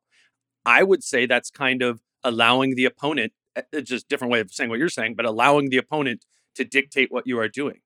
I 0.66 0.82
would 0.82 1.02
say 1.02 1.26
that's 1.26 1.50
kind 1.50 1.82
of 1.82 2.00
allowing 2.22 2.74
the 2.74 2.84
opponent, 2.84 3.32
eh, 3.56 3.62
it's 3.72 3.90
just 3.90 4.08
different 4.08 4.32
way 4.32 4.40
of 4.40 4.50
saying 4.50 4.70
what 4.70 4.78
you're 4.78 4.88
saying, 4.88 5.14
but 5.14 5.26
allowing 5.26 5.70
the 5.70 5.76
opponent 5.78 6.24
to 6.54 6.64
dictate 6.64 7.10
what 7.10 7.26
you 7.26 7.38
are 7.38 7.48
doing. 7.48 7.80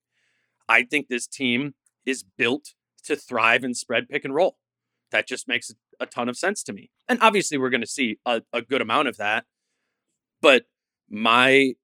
I 0.68 0.82
think 0.82 1.08
this 1.08 1.26
team 1.26 1.74
is 2.04 2.22
built 2.22 2.74
to 3.04 3.16
thrive 3.16 3.64
and 3.64 3.76
spread 3.76 4.08
pick 4.08 4.24
and 4.24 4.34
roll. 4.34 4.58
That 5.10 5.26
just 5.26 5.48
makes 5.48 5.72
a 5.98 6.06
ton 6.06 6.28
of 6.28 6.36
sense 6.36 6.62
to 6.64 6.72
me. 6.72 6.90
And 7.08 7.18
obviously, 7.22 7.56
we're 7.56 7.70
going 7.70 7.80
to 7.80 7.86
see 7.86 8.18
a, 8.26 8.42
a 8.52 8.60
good 8.60 8.82
amount 8.82 9.08
of 9.08 9.16
that. 9.16 9.46
But 10.42 10.64
my 11.08 11.74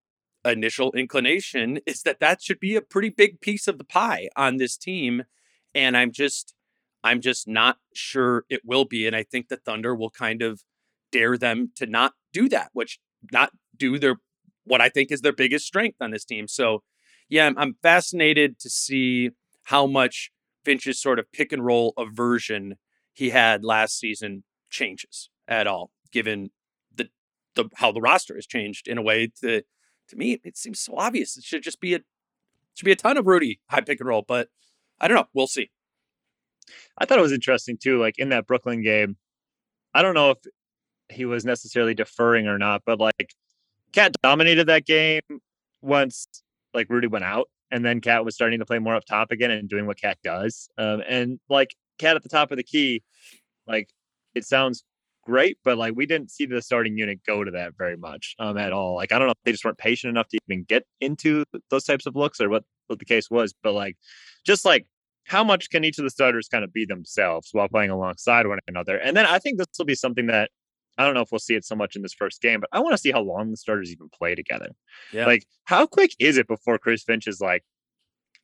initial 0.45 0.93
inclination 0.93 1.79
is 1.87 2.03
that 2.03 2.21
that 2.21 2.43
should 2.43 2.61
be 2.61 2.77
a 2.77 2.83
pretty 2.83 3.09
big 3.09 3.41
piece 3.41 3.67
of 3.67 3.79
the 3.79 3.85
pie 3.85 4.29
on 4.37 4.57
this 4.57 4.77
team 4.77 5.25
and 5.75 5.97
i'm 5.97 6.13
just 6.13 6.55
i'm 7.03 7.21
just 7.21 7.49
not 7.49 7.79
sure 7.95 8.45
it 8.51 8.61
will 8.65 8.85
be 8.85 9.07
and 9.07 9.17
i 9.17 9.23
think 9.23 9.49
the 9.49 9.57
thunder 9.57 9.95
will 9.95 10.11
kind 10.11 10.43
of 10.43 10.63
dare 11.11 11.39
them 11.39 11.71
to 11.77 11.87
not 11.87 12.13
do 12.33 12.49
that 12.49 12.71
which 12.73 12.99
not 13.33 13.53
do 13.77 13.99
their 13.99 14.17
what 14.65 14.81
i 14.81 14.89
think 14.89 15.11
is 15.11 15.21
their 15.21 15.33
biggest 15.33 15.67
strength 15.67 15.97
on 16.01 16.11
this 16.11 16.25
team. 16.25 16.47
So 16.49 16.83
yeah 17.29 17.47
i'm, 17.47 17.57
I'm 17.57 17.77
fascinated 17.83 18.59
to 18.61 18.71
see 18.71 19.31
how 19.65 19.87
much 19.87 20.31
finch's 20.65 21.01
sort 21.01 21.19
of 21.19 21.31
pick 21.33 21.53
and 21.53 21.65
roll 21.65 21.95
aversion 21.97 22.77
he 23.13 23.31
had 23.31 23.65
last 23.65 23.99
season 23.99 24.45
changes 24.71 25.31
at 25.47 25.67
all 25.67 25.91
given 26.11 26.51
the 26.95 27.09
the 27.55 27.67
how 27.77 27.93
the 27.93 28.01
roster 28.01 28.35
has 28.35 28.47
changed 28.47 28.89
in 28.89 28.99
a 28.99 29.03
way 29.03 29.31
to 29.41 29.63
to 30.09 30.17
me, 30.17 30.41
it 30.45 30.57
seems 30.57 30.81
so 30.81 30.95
obvious. 30.97 31.37
It 31.37 31.45
should 31.45 31.63
just 31.63 31.81
be 31.81 31.95
a 31.95 32.01
should 32.75 32.85
be 32.85 32.93
a 32.93 32.97
ton 32.97 33.17
of 33.17 33.27
Rudy 33.27 33.61
high 33.71 33.81
pick 33.81 34.01
and 34.01 34.09
roll, 34.09 34.25
but 34.27 34.49
I 35.01 35.09
don't 35.09 35.17
know. 35.17 35.29
We'll 35.33 35.47
see. 35.47 35.71
I 36.99 37.05
thought 37.05 37.19
it 37.19 37.23
was 37.23 37.33
interesting 37.33 37.77
too. 37.77 38.01
Like 38.01 38.19
in 38.19 38.31
that 38.31 38.47
Brooklyn 38.47 38.83
game, 38.83 39.17
I 39.93 40.03
don't 40.03 40.15
know 40.15 40.31
if 40.33 40.39
he 41.09 41.25
was 41.25 41.45
necessarily 41.45 41.95
deferring 41.95 42.47
or 42.47 42.59
not, 42.59 42.83
but 42.85 42.99
like 42.99 43.35
KAT 43.93 44.17
dominated 44.23 44.67
that 44.67 44.87
game 44.87 45.23
once 45.83 46.27
like 46.73 46.89
Rudy 46.91 47.07
went 47.07 47.25
out, 47.25 47.49
and 47.71 47.85
then 47.85 48.01
KAT 48.01 48.25
was 48.25 48.35
starting 48.35 48.59
to 48.59 48.67
play 48.67 48.79
more 48.79 48.97
up 48.97 49.05
top 49.05 49.31
again 49.31 49.51
and 49.51 49.69
doing 49.69 49.87
what 49.87 50.01
KAT 50.01 50.19
does. 50.25 50.69
Um, 50.79 51.03
and 51.09 51.39
like 51.49 51.75
KAT 51.99 52.17
at 52.17 52.23
the 52.23 52.29
top 52.29 52.51
of 52.51 52.57
the 52.57 52.65
key, 52.65 53.03
like 53.67 53.89
it 54.35 54.45
sounds 54.45 54.85
great, 55.25 55.59
but 55.65 55.79
like 55.79 55.95
we 55.97 56.07
didn't 56.07 56.31
see 56.31 56.47
the 56.47 56.63
starting 56.63 56.97
unit 56.97 57.21
go 57.27 57.45
to 57.45 57.51
that 57.53 57.73
very 57.77 57.97
much 57.97 58.35
um, 58.39 58.57
at 58.57 58.73
all. 58.73 58.95
Like 58.95 59.13
I 59.13 59.19
don't 59.19 59.29
know 59.29 59.33
if 59.33 59.45
they 59.45 59.53
just 59.53 59.65
weren't 59.65 59.79
patient 59.79 60.11
enough 60.11 60.29
to 60.29 60.39
even 60.49 60.65
get 60.65 60.85
into 61.01 61.45
those 61.71 61.85
types 61.85 62.07
of 62.07 62.17
looks 62.17 62.41
or 62.41 62.49
what 62.49 62.65
what 62.87 62.99
the 62.99 63.05
case 63.05 63.31
was, 63.31 63.55
but 63.63 63.73
like 63.73 63.97
just 64.45 64.65
like 64.65 64.87
how 65.27 65.43
much 65.43 65.71
can 65.71 65.85
each 65.85 65.99
of 65.99 66.05
the 66.05 66.11
starters 66.11 66.49
kind 66.49 66.65
of 66.65 66.73
be 66.73 66.85
themselves 66.85 67.49
while 67.53 67.69
playing 67.69 67.91
alongside 67.91 68.47
one 68.47 68.59
another? 68.69 68.97
And 68.99 69.17
then 69.17 69.27
I 69.27 69.39
think 69.39 69.59
this 69.59 69.67
will 69.79 69.87
be 69.87 69.95
something 69.95 70.27
that 70.27 70.51
I 70.99 71.05
don't 71.05 71.15
know 71.15 71.23
if 71.23 71.33
we'll 71.33 71.39
see 71.39 71.55
it 71.55 71.65
so 71.65 71.75
much 71.75 71.97
in 71.97 72.03
this 72.03 72.15
first 72.15 72.41
game, 72.41 72.61
but 72.61 72.69
I 72.73 72.81
want 72.81 72.93
to 72.93 72.99
see 72.99 73.11
how 73.11 73.21
long 73.21 73.51
the 73.51 73.57
starters 73.57 73.91
even 73.91 74.09
play 74.11 74.35
together. 74.35 74.71
Yeah. 75.13 75.27
Like 75.27 75.45
how 75.65 75.87
quick 75.87 76.13
is 76.19 76.37
it 76.37 76.47
before 76.47 76.79
Chris 76.79 77.03
Finch 77.03 77.27
is 77.27 77.41
like, 77.41 77.65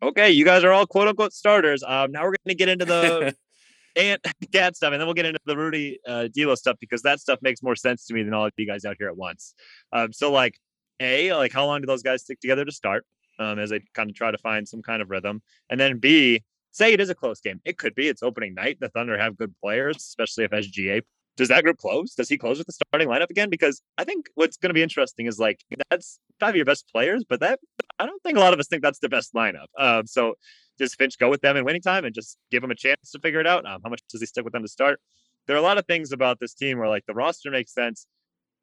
okay, 0.02 0.30
you 0.30 0.44
guys 0.44 0.64
are 0.64 0.72
all 0.72 0.86
quote 0.86 1.08
unquote 1.08 1.32
starters. 1.32 1.82
Um, 1.86 2.12
now 2.12 2.22
we're 2.22 2.34
going 2.44 2.48
to 2.48 2.54
get 2.54 2.68
into 2.68 2.86
the 2.86 3.34
and 3.96 4.20
KAT 4.52 4.76
stuff, 4.76 4.92
and 4.92 5.00
then 5.00 5.06
we'll 5.06 5.14
get 5.14 5.26
into 5.26 5.40
the 5.44 5.56
Rudy 5.56 5.98
uh, 6.06 6.28
D'Lo 6.28 6.54
stuff 6.54 6.76
because 6.80 7.02
that 7.02 7.20
stuff 7.20 7.38
makes 7.42 7.62
more 7.62 7.76
sense 7.76 8.06
to 8.06 8.14
me 8.14 8.22
than 8.22 8.34
all 8.34 8.46
of 8.46 8.52
you 8.56 8.66
guys 8.66 8.84
out 8.84 8.96
here 8.98 9.08
at 9.08 9.16
once. 9.16 9.54
Um, 9.92 10.12
so 10.12 10.32
like, 10.32 10.58
a 11.00 11.32
like 11.32 11.52
how 11.52 11.64
long 11.66 11.80
do 11.80 11.86
those 11.86 12.02
guys 12.02 12.22
stick 12.22 12.40
together 12.40 12.64
to 12.64 12.72
start 12.72 13.06
um, 13.38 13.58
as 13.58 13.70
they 13.70 13.80
kind 13.94 14.10
of 14.10 14.16
try 14.16 14.30
to 14.30 14.38
find 14.38 14.68
some 14.68 14.82
kind 14.82 15.00
of 15.00 15.10
rhythm, 15.10 15.42
and 15.70 15.80
then 15.80 15.98
B 15.98 16.42
say 16.72 16.92
it 16.92 17.00
is 17.00 17.10
a 17.10 17.14
close 17.14 17.40
game. 17.40 17.60
It 17.64 17.78
could 17.78 17.94
be. 17.94 18.08
It's 18.08 18.22
opening 18.22 18.54
night. 18.54 18.78
The 18.80 18.88
Thunder 18.90 19.18
have 19.18 19.36
good 19.36 19.54
players, 19.60 19.96
especially 19.96 20.44
if 20.44 20.50
SGA 20.52 21.02
does 21.40 21.48
that 21.48 21.64
group 21.64 21.78
close? 21.78 22.14
Does 22.14 22.28
he 22.28 22.36
close 22.36 22.58
with 22.58 22.66
the 22.66 22.72
starting 22.72 23.08
lineup 23.08 23.30
again? 23.30 23.48
Because 23.48 23.80
I 23.96 24.04
think 24.04 24.28
what's 24.34 24.58
going 24.58 24.68
to 24.68 24.74
be 24.74 24.82
interesting 24.82 25.26
is 25.26 25.38
like 25.38 25.64
that's 25.88 26.18
five 26.38 26.50
of 26.50 26.56
your 26.56 26.66
best 26.66 26.86
players, 26.92 27.24
but 27.26 27.40
that 27.40 27.58
I 27.98 28.04
don't 28.04 28.22
think 28.22 28.36
a 28.36 28.40
lot 28.40 28.52
of 28.52 28.60
us 28.60 28.68
think 28.68 28.82
that's 28.82 28.98
the 28.98 29.08
best 29.08 29.32
lineup. 29.32 29.66
Um, 29.78 30.06
so 30.06 30.34
does 30.80 30.94
Finch 30.94 31.18
go 31.18 31.28
with 31.28 31.42
them 31.42 31.56
in 31.56 31.64
winning 31.64 31.82
time 31.82 32.04
and 32.04 32.14
just 32.14 32.38
give 32.50 32.62
them 32.62 32.70
a 32.70 32.74
chance 32.74 33.10
to 33.12 33.20
figure 33.20 33.38
it 33.38 33.46
out? 33.46 33.64
Um, 33.66 33.80
how 33.84 33.90
much 33.90 34.00
does 34.08 34.20
he 34.20 34.26
stick 34.26 34.44
with 34.44 34.52
them 34.52 34.62
to 34.62 34.68
start? 34.68 34.98
There 35.46 35.54
are 35.54 35.58
a 35.58 35.62
lot 35.62 35.78
of 35.78 35.86
things 35.86 36.10
about 36.10 36.40
this 36.40 36.54
team 36.54 36.78
where 36.78 36.88
like 36.88 37.04
the 37.06 37.14
roster 37.14 37.50
makes 37.50 37.72
sense. 37.72 38.06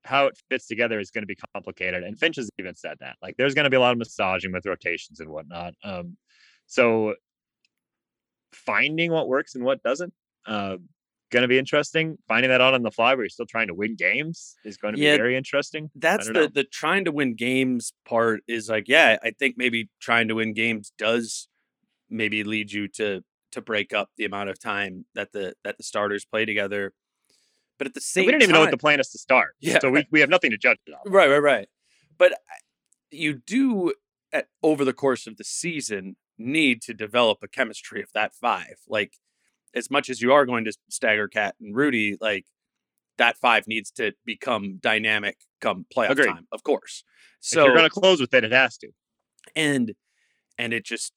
How 0.03 0.27
it 0.27 0.37
fits 0.49 0.67
together 0.67 0.99
is 0.99 1.11
going 1.11 1.23
to 1.23 1.27
be 1.27 1.37
complicated, 1.53 2.03
and 2.03 2.17
Finch 2.17 2.37
has 2.37 2.49
even 2.59 2.75
said 2.75 2.97
that. 3.01 3.17
Like, 3.21 3.35
there's 3.37 3.53
going 3.53 3.65
to 3.65 3.69
be 3.69 3.75
a 3.75 3.79
lot 3.79 3.91
of 3.91 3.97
massaging 3.97 4.53
with 4.53 4.65
rotations 4.65 5.19
and 5.19 5.29
whatnot. 5.29 5.73
Um, 5.83 6.15
so 6.65 7.15
finding 8.53 9.11
what 9.11 9.27
works 9.27 9.55
and 9.55 9.65
what 9.65 9.83
doesn't 9.83 10.13
uh, 10.45 10.77
going 11.31 11.41
to 11.41 11.47
be 11.47 11.57
interesting. 11.57 12.17
Finding 12.27 12.49
that 12.49 12.61
out 12.61 12.73
on 12.73 12.83
the 12.83 12.91
fly 12.91 13.13
where 13.13 13.23
you're 13.23 13.29
still 13.29 13.45
trying 13.45 13.67
to 13.67 13.73
win 13.73 13.95
games 13.95 14.55
is 14.63 14.77
going 14.77 14.95
to 14.95 15.01
Yeah, 15.01 15.13
be 15.13 15.17
very 15.17 15.35
interesting. 15.35 15.89
That's 15.95 16.27
the 16.27 16.33
know. 16.33 16.47
the 16.47 16.63
trying 16.63 17.05
to 17.05 17.11
win 17.11 17.35
games 17.35 17.93
part 18.05 18.41
is 18.47 18.69
like, 18.69 18.85
yeah, 18.87 19.17
I 19.23 19.31
think 19.31 19.55
maybe 19.57 19.89
trying 19.99 20.29
to 20.29 20.35
win 20.35 20.53
games 20.53 20.93
does 20.97 21.49
maybe 22.09 22.43
lead 22.43 22.71
you 22.71 22.87
to 22.89 23.21
to 23.51 23.61
break 23.61 23.93
up 23.93 24.09
the 24.17 24.25
amount 24.25 24.49
of 24.49 24.59
time 24.59 25.05
that 25.15 25.31
the 25.31 25.53
that 25.63 25.77
the 25.77 25.83
starters 25.83 26.25
play 26.25 26.45
together. 26.45 26.93
But 27.77 27.87
at 27.87 27.93
the 27.93 27.99
And 27.99 28.03
same 28.03 28.25
we 28.25 28.31
didn't 28.31 28.43
even 28.43 28.53
know 28.53 28.61
what 28.61 28.71
the 28.71 28.77
plan 28.77 28.99
is 28.99 29.09
to 29.09 29.19
start. 29.19 29.55
Yeah, 29.59 29.79
So 29.79 29.91
we, 29.91 30.05
we 30.11 30.19
have 30.21 30.29
nothing 30.29 30.49
to 30.51 30.57
judge 30.57 30.79
it 30.87 30.93
on. 30.93 31.11
Right, 31.11 31.29
right, 31.29 31.37
right. 31.41 31.69
But 32.17 32.31
uh, 32.33 32.35
you 33.11 33.33
do 33.35 33.93
at, 34.33 34.47
over 34.63 34.83
the 34.83 34.93
course 34.93 35.27
of 35.27 35.37
the 35.37 35.43
season 35.43 36.15
need 36.39 36.81
to 36.83 36.93
develop 36.93 37.37
a 37.43 37.47
chemistry 37.47 38.01
of 38.01 38.09
that 38.13 38.33
five. 38.33 38.77
Like 38.87 39.13
as 39.75 39.91
much 39.91 40.09
as 40.09 40.21
you 40.21 40.33
are 40.33 40.45
going 40.45 40.65
to 40.65 40.73
stagger 40.89 41.27
KAT 41.27 41.55
and 41.61 41.75
Rudy, 41.75 42.17
like 42.19 42.45
that 43.19 43.37
five 43.37 43.67
needs 43.67 43.91
to 43.91 44.13
become 44.25 44.77
dynamic 44.81 45.37
come 45.61 45.85
playoff 45.95 46.11
Agreed. 46.11 46.27
time, 46.27 46.47
of 46.51 46.63
course. 46.63 47.03
if 47.41 47.47
So 47.47 47.63
you're 47.65 47.73
going 47.75 47.83
to 47.85 47.89
close 47.91 48.19
with 48.19 48.33
it, 48.33 48.43
it 48.43 48.51
has 48.51 48.77
to. 48.79 48.89
and 49.55 49.93
and 50.57 50.73
it 50.73 50.83
just 50.83 51.13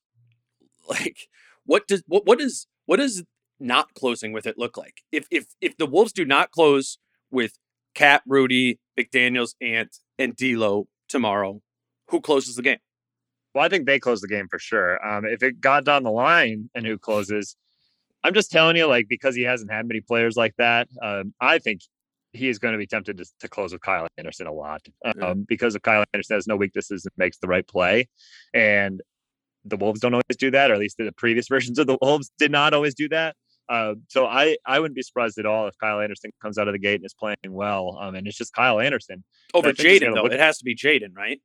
like 0.91 1.29
what 1.65 1.87
does 1.87 2.03
what 2.07 2.27
what 2.27 2.39
does 2.39 2.67
what 2.87 2.97
does 2.97 3.23
not 3.59 3.95
closing 3.95 4.33
with 4.33 4.47
it 4.47 4.59
look 4.59 4.77
like? 4.77 5.03
If 5.13 5.27
if 5.31 5.47
if 5.61 5.77
the 5.77 5.87
Wolves 5.87 6.13
do 6.13 6.25
not 6.25 6.51
close 6.51 6.99
with 7.31 7.53
KAT, 7.95 8.23
Rudy, 8.27 8.79
McDaniel's, 8.99 9.55
Ant, 9.61 9.97
and 10.19 10.35
D'Lo 10.37 10.89
tomorrow, 11.09 11.61
who 12.09 12.21
closes 12.21 12.57
the 12.57 12.63
game? 12.63 12.79
Well, 13.55 13.65
I 13.65 13.69
think 13.69 13.87
they 13.87 13.99
close 13.99 14.21
the 14.21 14.29
game 14.29 14.47
for 14.49 14.59
sure. 14.59 15.05
Um, 15.07 15.25
if 15.25 15.43
it 15.43 15.61
got 15.61 15.85
down 15.85 16.05
the 16.05 16.11
line 16.11 16.71
and 16.75 16.87
who 16.87 16.97
closes, 16.99 17.57
I'm 18.23 18.33
just 18.35 18.51
telling 18.51 18.77
you, 18.77 18.87
like 18.87 19.07
because 19.09 19.35
he 19.35 19.43
hasn't 19.43 19.73
had 19.73 19.87
many 19.87 20.01
players 20.01 20.37
like 20.37 20.55
that, 20.59 20.89
um, 21.03 21.35
I 21.41 21.59
think 21.59 21.81
he 22.33 22.49
is 22.49 22.61
going 22.61 22.73
to 22.73 22.79
be 22.79 22.87
tempted 22.87 23.19
to, 23.19 23.25
to 23.41 23.49
close 23.49 23.73
with 23.73 23.83
Kyle 23.83 24.07
Anderson 24.17 24.47
a 24.47 24.53
lot 24.53 24.83
um, 25.05 25.15
Yeah. 25.19 25.35
because 25.49 25.75
of 25.75 25.83
Kyle 25.83 26.05
Anderson 26.15 26.37
has 26.37 26.47
no 26.47 26.55
weaknesses 26.57 27.05
and 27.05 27.13
makes 27.17 27.39
the 27.39 27.49
right 27.49 27.67
play, 27.67 28.09
and 28.55 29.03
the 29.65 29.77
Wolves 29.77 30.01
don't 30.01 30.15
always 30.15 30.37
do 30.39 30.51
that, 30.51 30.71
or 30.71 30.75
at 30.75 30.81
least 30.81 30.97
the 30.99 31.13
previous 31.17 31.49
versions 31.49 31.79
of 31.79 31.87
the 31.87 31.99
Wolves 32.01 32.31
did 32.39 32.51
not 32.51 32.75
always 32.75 32.95
do 32.95 33.09
that. 33.11 33.37
Uh, 33.69 33.95
so 34.09 34.27
I 34.27 34.57
I 34.67 34.81
wouldn't 34.81 34.97
be 34.97 35.03
surprised 35.03 35.39
at 35.39 35.47
all 35.47 35.69
if 35.69 35.75
Kyle 35.81 36.01
Anderson 36.01 36.33
comes 36.43 36.59
out 36.59 36.67
of 36.67 36.75
the 36.75 36.79
gate 36.79 36.97
and 36.97 37.05
is 37.05 37.15
playing 37.15 37.37
well, 37.49 37.97
um, 38.01 38.15
and 38.15 38.27
it's 38.27 38.37
just 38.37 38.53
Kyle 38.53 38.81
Anderson. 38.81 39.23
Over 39.55 39.69
I 39.69 39.73
Jaden, 39.73 40.15
though, 40.15 40.25
look- 40.25 40.33
it 40.33 40.41
has 40.41 40.59
to 40.59 40.65
be 40.65 40.75
Jaden, 40.75 41.17
right? 41.17 41.41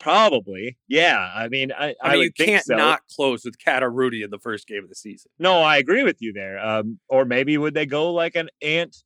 Probably, 0.00 0.76
yeah. 0.88 1.30
I 1.32 1.46
mean, 1.46 1.70
I, 1.70 1.94
I, 2.02 2.14
mean, 2.14 2.22
you 2.22 2.32
can't 2.32 2.64
so. 2.64 2.74
not 2.74 3.02
close 3.14 3.44
with 3.44 3.56
KAT 3.64 3.84
or 3.84 3.90
Rudy 3.90 4.24
in 4.24 4.30
the 4.30 4.38
first 4.40 4.66
game 4.66 4.82
of 4.82 4.88
the 4.88 4.96
season. 4.96 5.30
No, 5.38 5.60
I 5.62 5.76
agree 5.76 6.02
with 6.02 6.16
you 6.18 6.32
there. 6.32 6.58
Um, 6.58 6.98
or 7.08 7.24
maybe 7.24 7.56
would 7.56 7.74
they 7.74 7.86
go 7.86 8.12
like 8.12 8.34
an 8.34 8.48
Ant, 8.60 8.96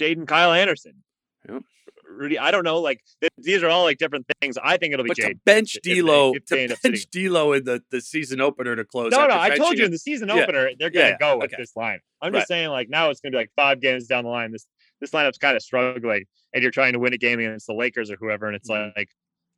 Jaden, 0.00 0.26
Kyle 0.26 0.54
Anderson, 0.54 1.04
Yep. 1.46 1.62
Rudy? 2.08 2.38
I 2.38 2.50
don't 2.50 2.64
know. 2.64 2.78
Like 2.80 3.00
th- 3.20 3.30
these 3.38 3.62
are 3.62 3.68
all 3.68 3.84
like 3.84 3.98
different 3.98 4.26
things. 4.40 4.56
I 4.62 4.76
think 4.76 4.92
it'll 4.92 5.04
be 5.04 5.08
But 5.08 5.16
to 5.18 5.34
Jaden. 5.34 5.44
bench 5.44 5.76
if 5.76 5.82
they- 5.82 5.94
D'Lo, 6.00 6.32
if 6.34 6.46
they 6.46 6.66
to 6.66 6.76
bench 6.82 7.06
D'Lo 7.10 7.52
in 7.52 7.64
the, 7.64 7.82
the 7.90 8.00
season 8.00 8.40
opener 8.40 8.76
to 8.76 8.84
close. 8.84 9.10
No, 9.12 9.26
no, 9.26 9.38
I 9.38 9.56
told 9.56 9.78
you 9.78 9.84
in 9.84 9.90
the 9.90 9.98
season 9.98 10.28
Yeah. 10.28 10.42
opener 10.42 10.70
they're 10.78 10.90
gonna 10.90 11.10
Yeah, 11.10 11.16
go 11.18 11.36
with 11.38 11.52
okay. 11.52 11.56
this 11.62 11.74
line. 11.76 12.00
I'm 12.22 12.32
Right. 12.32 12.38
just 12.40 12.48
saying, 12.48 12.68
like 12.70 12.88
now 12.88 13.10
it's 13.10 13.20
gonna 13.20 13.32
be 13.32 13.38
like 13.38 13.50
five 13.56 13.80
games 13.80 14.06
down 14.06 14.24
the 14.24 14.30
line. 14.30 14.52
This 14.52 14.66
this 15.00 15.10
lineup's 15.10 15.38
kind 15.38 15.56
of 15.56 15.62
struggling, 15.62 16.24
and 16.54 16.62
you're 16.62 16.70
trying 16.72 16.92
to 16.94 16.98
win 16.98 17.12
a 17.12 17.18
game 17.18 17.38
against 17.40 17.66
the 17.66 17.74
Lakers 17.74 18.10
or 18.10 18.16
whoever, 18.16 18.46
and 18.46 18.56
it's 18.56 18.70
Mhm. 18.70 18.96
like. 18.96 19.08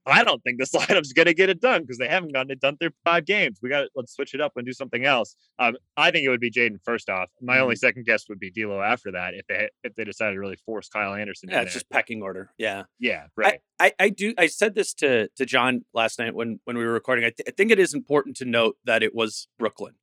I 0.07 0.23
don't 0.25 0.43
think 0.45 0.59
this 0.59 0.71
lineup's 0.75 1.13
going 1.13 1.27
to 1.27 1.35
get 1.35 1.49
it 1.49 1.61
done 1.61 1.83
because 1.83 1.99
they 1.99 2.07
haven't 2.09 2.33
gotten 2.33 2.51
it 2.53 2.61
done 2.61 2.77
through 2.77 2.91
five 3.05 3.25
games. 3.27 3.59
We 3.63 3.69
got 3.69 3.81
to, 3.83 3.89
let's 3.97 4.15
switch 4.15 4.35
it 4.35 4.41
up 4.41 4.53
and 4.57 4.65
do 4.65 4.73
something 4.73 5.05
else. 5.05 5.35
Um, 5.59 5.77
I 5.97 6.11
think 6.11 6.25
it 6.25 6.29
would 6.29 6.41
be 6.41 6.51
Jaden 6.51 6.79
first 6.85 7.11
off. 7.11 7.29
My 7.41 7.59
only 7.59 7.75
Mm-hmm. 7.75 7.81
second 7.81 8.07
guess 8.07 8.29
would 8.29 8.39
be 8.39 8.51
D'Lo 8.51 8.81
after 8.81 9.13
that 9.13 9.35
if 9.35 9.47
they 9.49 9.69
if 9.83 9.95
they 9.97 10.05
decided 10.05 10.35
to 10.35 10.41
really 10.41 10.57
force 10.65 10.89
Kyle 10.89 11.15
Anderson. 11.15 11.49
Yeah, 11.51 11.57
in 11.61 11.63
it's 11.65 11.73
there. 11.75 11.81
just 11.81 11.91
pecking 11.91 12.23
order. 12.23 12.51
Yeah. 12.59 12.85
yeah, 13.01 13.27
right. 13.37 13.61
I, 13.81 13.93
I 13.99 14.09
do. 14.11 14.33
I 14.39 14.47
said 14.47 14.75
this 14.75 14.95
to 14.95 15.29
to 15.37 15.45
John 15.45 15.85
last 15.93 16.19
night 16.19 16.35
when 16.35 16.61
when 16.65 16.77
we 16.79 16.85
were 16.85 16.93
recording. 16.93 17.25
I, 17.25 17.31
th- 17.31 17.49
I 17.49 17.51
think 17.51 17.71
it 17.73 17.79
is 17.79 17.93
important 17.93 18.37
to 18.39 18.45
note 18.45 18.77
that 18.85 19.03
it 19.03 19.15
was 19.15 19.49
Brooklyn 19.59 19.95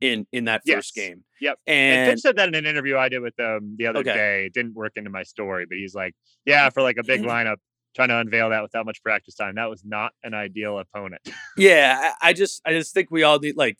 in 0.00 0.26
in 0.32 0.46
that 0.46 0.62
first 0.66 0.96
Yes. 0.96 1.06
game. 1.08 1.24
Yep. 1.42 1.58
and 1.66 2.10
And, 2.12 2.20
said 2.20 2.36
that 2.36 2.48
in 2.48 2.54
an 2.54 2.64
interview 2.66 2.96
I 2.96 3.08
did 3.10 3.20
with 3.20 3.36
them 3.36 3.76
the 3.78 3.86
other 3.86 4.00
Okay. 4.00 4.14
day. 4.14 4.46
It 4.46 4.54
didn't 4.54 4.74
work 4.74 4.92
into 4.96 5.10
my 5.10 5.22
story, 5.22 5.66
but 5.68 5.76
he's 5.76 5.94
like, 5.94 6.14
yeah, 6.46 6.70
for 6.70 6.82
like 6.82 6.96
a 6.98 7.02
big 7.04 7.20
lineup, 7.22 7.56
trying 7.94 8.08
to 8.08 8.16
unveil 8.18 8.50
that 8.50 8.62
without 8.62 8.86
much 8.86 9.02
practice 9.02 9.34
time. 9.34 9.54
That 9.56 9.68
was 9.70 9.84
not 9.84 10.12
an 10.22 10.34
ideal 10.34 10.78
opponent. 10.78 11.22
yeah, 11.56 12.12
I, 12.22 12.30
I 12.30 12.32
just 12.32 12.62
I 12.64 12.72
just 12.72 12.94
think 12.94 13.10
we 13.10 13.22
all 13.22 13.38
need 13.38 13.56
like 13.56 13.78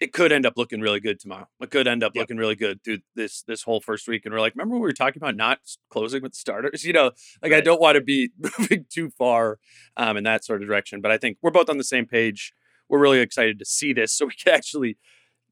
it 0.00 0.12
could 0.12 0.32
end 0.32 0.44
up 0.44 0.54
looking 0.56 0.80
really 0.80 0.98
good 0.98 1.20
tomorrow. 1.20 1.46
It 1.60 1.70
could 1.70 1.86
end 1.86 2.02
up 2.02 2.12
Yep. 2.16 2.22
looking 2.22 2.36
really 2.36 2.56
good 2.56 2.82
through 2.82 2.98
this 3.14 3.42
this 3.42 3.62
whole 3.62 3.80
first 3.80 4.08
week. 4.08 4.22
And 4.24 4.34
we're 4.34 4.40
like, 4.40 4.54
remember 4.56 4.74
we 4.74 4.80
were 4.80 4.92
talking 4.92 5.22
about 5.22 5.36
not 5.36 5.60
closing 5.90 6.22
with 6.22 6.34
starters? 6.34 6.84
You 6.92 6.92
know, 6.92 7.12
like 7.42 7.52
I 7.52 7.60
don't 7.60 7.80
want 7.80 7.94
to 7.96 8.00
be 8.00 8.30
moving 8.58 8.86
too 8.92 9.10
far 9.10 9.58
um, 9.96 10.16
in 10.16 10.24
that 10.24 10.44
sort 10.44 10.60
of 10.62 10.66
direction. 10.68 11.00
But 11.00 11.12
I 11.12 11.18
think 11.18 11.38
we're 11.42 11.50
both 11.52 11.68
on 11.70 11.78
the 11.78 11.84
same 11.84 12.06
page. 12.06 12.52
We're 12.88 12.98
really 12.98 13.20
excited 13.20 13.58
to 13.60 13.64
see 13.64 13.92
this, 13.92 14.12
so 14.12 14.26
we 14.26 14.32
can 14.34 14.52
actually 14.52 14.96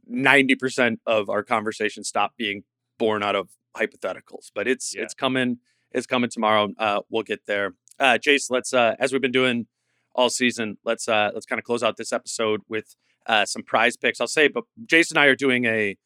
ninety 0.06 0.56
percent 0.56 1.00
of 1.06 1.28
our 1.30 1.44
conversation 1.44 2.02
stop 2.02 2.32
being 2.36 2.64
born 2.98 3.22
out 3.22 3.36
of 3.36 3.50
hypotheticals. 3.76 4.50
But 4.54 4.66
it's 4.66 4.94
Yeah. 4.94 5.02
it's 5.02 5.14
coming. 5.14 5.58
It's 5.92 6.06
coming 6.06 6.30
tomorrow. 6.30 6.68
Uh, 6.78 7.00
we'll 7.10 7.22
get 7.22 7.46
there. 7.46 7.74
Uh, 7.98 8.18
Jace, 8.24 8.50
let's 8.50 8.72
uh, 8.72 8.94
as 8.98 9.12
we've 9.12 9.20
been 9.22 9.32
doing 9.32 9.66
all 10.14 10.30
season, 10.30 10.76
let's 10.84 11.08
uh, 11.08 11.30
let's 11.34 11.46
kind 11.46 11.58
of 11.58 11.64
close 11.64 11.82
out 11.82 11.96
this 11.96 12.12
episode 12.12 12.60
with 12.68 12.94
uh, 13.26 13.44
some 13.44 13.62
prize 13.62 13.96
picks. 13.96 14.20
I'll 14.20 14.26
say, 14.26 14.48
but 14.48 14.64
Jason 14.86 15.16
and 15.18 15.24
I 15.24 15.26
are 15.26 15.36
doing 15.36 15.64
a 15.66 15.96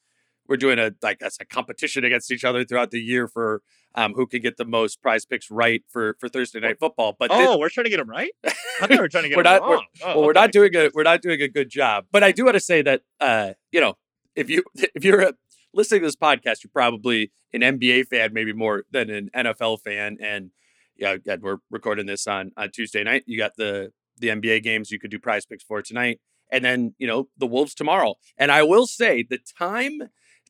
we're 0.48 0.56
doing 0.56 0.78
a 0.78 0.90
like 1.02 1.18
that's 1.20 1.38
a 1.40 1.44
competition 1.44 2.04
against 2.04 2.30
each 2.30 2.44
other 2.44 2.64
throughout 2.64 2.90
the 2.90 3.00
year 3.00 3.28
for 3.28 3.62
um, 3.94 4.12
who 4.14 4.26
can 4.26 4.42
get 4.42 4.56
the 4.56 4.64
most 4.64 5.00
prize 5.00 5.24
picks 5.24 5.50
right 5.50 5.82
for 5.88 6.16
for 6.20 6.28
Thursday 6.28 6.60
night 6.60 6.78
football. 6.78 7.14
But 7.18 7.30
oh, 7.32 7.58
we're 7.58 7.68
trying 7.68 7.84
to 7.84 7.90
get 7.90 7.98
them 7.98 8.10
right. 8.10 8.32
I 8.44 8.50
thought 8.80 8.90
we 8.90 8.98
were 8.98 9.08
trying 9.08 9.22
to 9.24 9.28
get 9.30 9.36
We're 9.38 9.42
not- 9.44 9.62
we're- 9.62 9.74
wrong. 9.76 9.84
Oh, 10.02 10.06
well, 10.18 10.26
we're 10.26 10.32
not 10.32 10.52
doing 10.52 10.74
a 10.74 10.90
we're 10.94 11.02
not 11.04 11.22
doing 11.22 11.40
a 11.40 11.48
good 11.48 11.70
job. 11.70 12.06
But 12.10 12.22
I 12.24 12.32
do 12.32 12.44
want 12.44 12.54
to 12.54 12.60
say 12.60 12.82
that 12.82 13.02
uh, 13.20 13.52
you 13.72 13.80
know 13.80 13.94
if 14.34 14.50
you 14.50 14.64
if 14.74 15.04
you're 15.04 15.22
uh 15.28 15.32
listening 15.74 16.00
to 16.00 16.06
this 16.06 16.16
podcast, 16.16 16.62
you're 16.62 16.70
probably 16.72 17.32
an 17.52 17.60
NBA 17.60 18.06
fan, 18.06 18.32
maybe 18.32 18.52
more 18.52 18.84
than 18.90 19.10
an 19.10 19.30
NFL 19.34 19.80
fan. 19.82 20.16
And 20.20 20.50
yeah, 20.96 21.16
we're 21.40 21.58
recording 21.70 22.06
this 22.06 22.26
on 22.26 22.52
on 22.56 22.70
Tuesday 22.70 23.02
night. 23.04 23.24
You 23.26 23.38
got 23.38 23.56
the 23.56 23.92
the 24.18 24.28
NBA 24.28 24.62
games 24.62 24.90
you 24.90 24.98
could 24.98 25.10
do 25.10 25.18
prize 25.18 25.44
picks 25.44 25.64
for 25.64 25.82
tonight, 25.82 26.20
and 26.50 26.64
then 26.64 26.94
you 26.98 27.06
know 27.06 27.28
the 27.36 27.46
Wolves 27.46 27.74
tomorrow. 27.74 28.14
And 28.38 28.52
I 28.52 28.62
will 28.62 28.86
say 28.86 29.24
the 29.28 29.40
time 29.58 30.02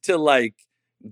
to 0.03 0.19
like 0.19 0.55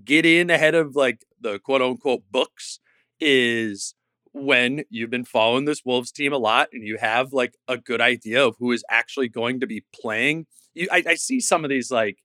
get 0.05 0.25
in 0.25 0.49
ahead 0.49 0.75
of 0.75 0.95
like 0.95 1.25
the 1.41 1.59
quote 1.59 1.81
unquote 1.81 2.23
books 2.31 2.79
is 3.19 3.95
when 4.33 4.83
you've 4.89 5.11
been 5.11 5.25
following 5.25 5.65
this 5.65 5.83
Wolves 5.85 6.11
team 6.11 6.33
a 6.33 6.37
lot 6.37 6.69
and 6.73 6.85
you 6.85 6.97
have 6.97 7.33
like 7.33 7.55
a 7.67 7.77
good 7.77 8.01
idea 8.01 8.45
of 8.45 8.55
who 8.57 8.71
is 8.71 8.83
actually 8.89 9.29
going 9.29 9.59
to 9.59 9.67
be 9.67 9.83
playing. 9.93 10.47
You, 10.73 10.87
I, 10.91 11.03
I 11.07 11.15
see 11.15 11.39
some 11.39 11.63
of 11.63 11.69
these 11.69 11.91
like 11.91 12.17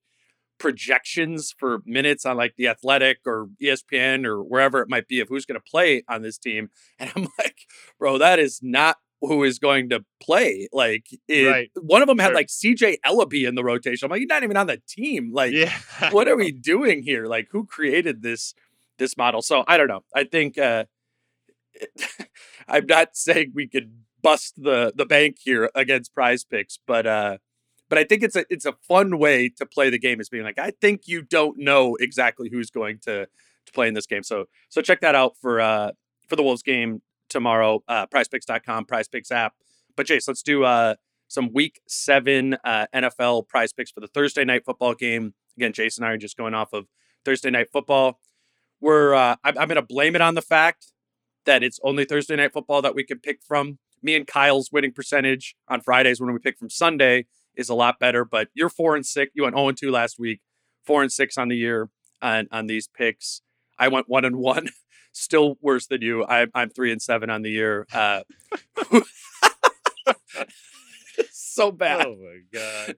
projections 0.58 1.54
for 1.58 1.82
minutes 1.86 2.26
on 2.26 2.36
like 2.36 2.54
the 2.56 2.68
Athletic 2.68 3.18
or 3.26 3.48
ESPN 3.62 4.24
or 4.24 4.42
wherever 4.42 4.80
it 4.82 4.88
might 4.88 5.08
be 5.08 5.20
of 5.20 5.28
who's 5.28 5.46
going 5.46 5.60
to 5.60 5.70
play 5.70 6.02
on 6.08 6.22
this 6.22 6.38
team, 6.38 6.70
and 6.98 7.10
I'm 7.16 7.28
like, 7.38 7.58
bro, 7.98 8.18
that 8.18 8.38
is 8.38 8.60
not 8.62 8.96
who 9.20 9.42
is 9.42 9.58
going 9.58 9.88
to 9.88 10.04
play. 10.22 10.68
Like, 10.72 11.06
it, 11.26 11.46
Right. 11.46 11.70
one 11.74 12.02
of 12.02 12.08
them 12.08 12.18
had 12.18 12.28
Sure. 12.28 12.34
like 12.34 12.46
CJ 12.48 12.98
Elleby 13.04 13.48
in 13.48 13.56
the 13.56 13.64
rotation. 13.64 14.06
I'm 14.06 14.10
like, 14.10 14.20
you're 14.20 14.28
not 14.28 14.44
even 14.44 14.56
on 14.56 14.68
the 14.68 14.80
team. 14.88 15.32
Like, 15.32 15.52
Yeah. 15.52 15.72
what 16.10 16.28
are 16.28 16.36
we 16.36 16.52
doing 16.72 17.02
here? 17.02 17.26
Like, 17.26 17.48
who 17.50 17.66
created 17.66 18.22
this 18.22 18.54
this 18.98 19.16
model? 19.16 19.42
So 19.42 19.64
I 19.66 19.76
don't 19.76 19.88
know. 19.88 20.04
I 20.14 20.22
think 20.24 20.56
uh, 20.58 20.84
I'm 22.68 22.86
not 22.86 23.16
saying 23.16 23.52
we 23.54 23.66
could 23.68 23.92
bust 24.22 24.54
the 24.56 24.92
the 24.94 25.06
bank 25.06 25.36
here 25.40 25.70
against 25.74 26.14
Prize 26.14 26.44
Picks, 26.44 26.78
but 26.86 27.06
uh, 27.06 27.38
but 27.88 27.98
I 27.98 28.04
think 28.04 28.22
it's 28.22 28.36
a 28.36 28.44
it's 28.50 28.66
a 28.66 28.72
fun 28.86 29.18
way 29.18 29.48
to 29.50 29.66
play 29.66 29.90
the 29.90 29.98
game. 29.98 30.20
Is 30.20 30.28
being 30.28 30.44
like, 30.44 30.58
I 30.58 30.72
think 30.80 31.02
you 31.06 31.22
don't 31.22 31.58
know 31.58 31.96
exactly 32.00 32.48
who's 32.50 32.70
going 32.70 32.98
to 33.00 33.26
to 33.66 33.72
play 33.72 33.88
in 33.88 33.94
this 33.94 34.06
game. 34.06 34.22
So 34.22 34.46
so 34.68 34.82
check 34.82 35.00
that 35.00 35.14
out 35.14 35.36
for 35.40 35.60
uh 35.60 35.92
for 36.28 36.36
the 36.36 36.42
Wolves 36.42 36.62
game 36.62 37.02
tomorrow. 37.28 37.82
Uh, 37.88 38.06
PrizePicks.com, 38.06 38.84
Prize 38.86 39.08
Picks 39.08 39.30
app. 39.30 39.54
But 39.96 40.06
Jace, 40.06 40.28
let's 40.28 40.42
do 40.42 40.64
uh 40.64 40.96
some 41.28 41.52
Week 41.52 41.80
Seven 41.86 42.56
uh, 42.64 42.86
NFL 42.94 43.48
Prize 43.48 43.72
Picks 43.72 43.90
for 43.90 44.00
the 44.00 44.08
Thursday 44.08 44.44
night 44.44 44.64
football 44.64 44.94
game. 44.94 45.34
Again, 45.56 45.72
Jason 45.72 46.04
and 46.04 46.10
I 46.10 46.14
are 46.14 46.18
just 46.18 46.36
going 46.36 46.54
off 46.54 46.72
of 46.72 46.86
Thursday 47.24 47.50
night 47.50 47.68
football. 47.72 48.18
we're 48.80 49.14
uh, 49.14 49.36
I'm, 49.44 49.58
I'm 49.58 49.68
going 49.68 49.76
to 49.76 49.82
blame 49.82 50.14
it 50.14 50.22
on 50.22 50.34
the 50.34 50.42
fact 50.42 50.86
that 51.44 51.62
it's 51.62 51.78
only 51.82 52.04
Thursday 52.04 52.36
night 52.36 52.52
football 52.52 52.82
that 52.82 52.94
we 52.94 53.04
can 53.04 53.18
pick 53.18 53.40
from. 53.46 53.78
Me 54.02 54.14
and 54.14 54.26
Kyle's 54.26 54.70
winning 54.70 54.92
percentage 54.92 55.56
on 55.66 55.80
Fridays 55.80 56.20
when 56.20 56.32
we 56.32 56.38
pick 56.38 56.58
from 56.58 56.70
Sunday 56.70 57.26
is 57.58 57.68
a 57.68 57.74
lot 57.74 57.98
better. 58.00 58.24
But 58.24 58.48
you're 58.54 58.70
four 58.70 58.96
and 58.96 59.04
six. 59.04 59.32
You 59.34 59.42
went 59.42 59.54
zero 59.56 59.68
and 59.68 59.76
two 59.78 59.90
last 59.90 60.18
week. 60.18 60.40
Four 60.86 61.02
and 61.02 61.12
six 61.12 61.36
on 61.36 61.48
the 61.48 61.56
year 61.56 61.90
on 62.22 62.48
on 62.50 62.66
these 62.68 62.88
picks. 62.88 63.42
I 63.78 63.88
went 63.88 64.08
one 64.08 64.24
and 64.24 64.36
one. 64.36 64.70
Still 65.12 65.58
worse 65.60 65.86
than 65.86 66.00
you. 66.02 66.24
I, 66.24 66.46
I'm 66.54 66.70
three 66.70 66.92
and 66.92 67.02
seven 67.02 67.28
on 67.28 67.42
the 67.42 67.50
year. 67.50 67.86
Uh, 67.92 68.20
so 71.32 71.72
bad. 71.72 72.06
Oh 72.06 72.16
my 72.16 72.40
god. 72.52 72.96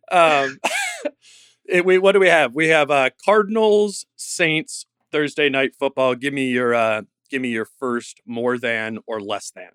Um, 0.51 0.59
it- 1.67 1.85
we 1.85 1.99
what 1.99 2.13
do 2.13 2.21
we 2.21 2.29
have? 2.29 2.55
We 2.55 2.69
have 2.69 2.91
uh, 2.91 3.11
Cardinals 3.25 4.07
Saints 4.17 4.87
Thursday 5.13 5.49
night 5.49 5.73
football. 5.79 6.15
Give 6.15 6.35
me 6.35 6.51
your 6.51 6.75
uh, 6.75 7.03
give 7.31 7.43
me 7.43 7.49
your 7.49 7.65
first 7.79 8.21
more 8.27 8.59
than 8.59 8.99
or 9.07 9.21
less 9.21 9.51
than. 9.51 9.71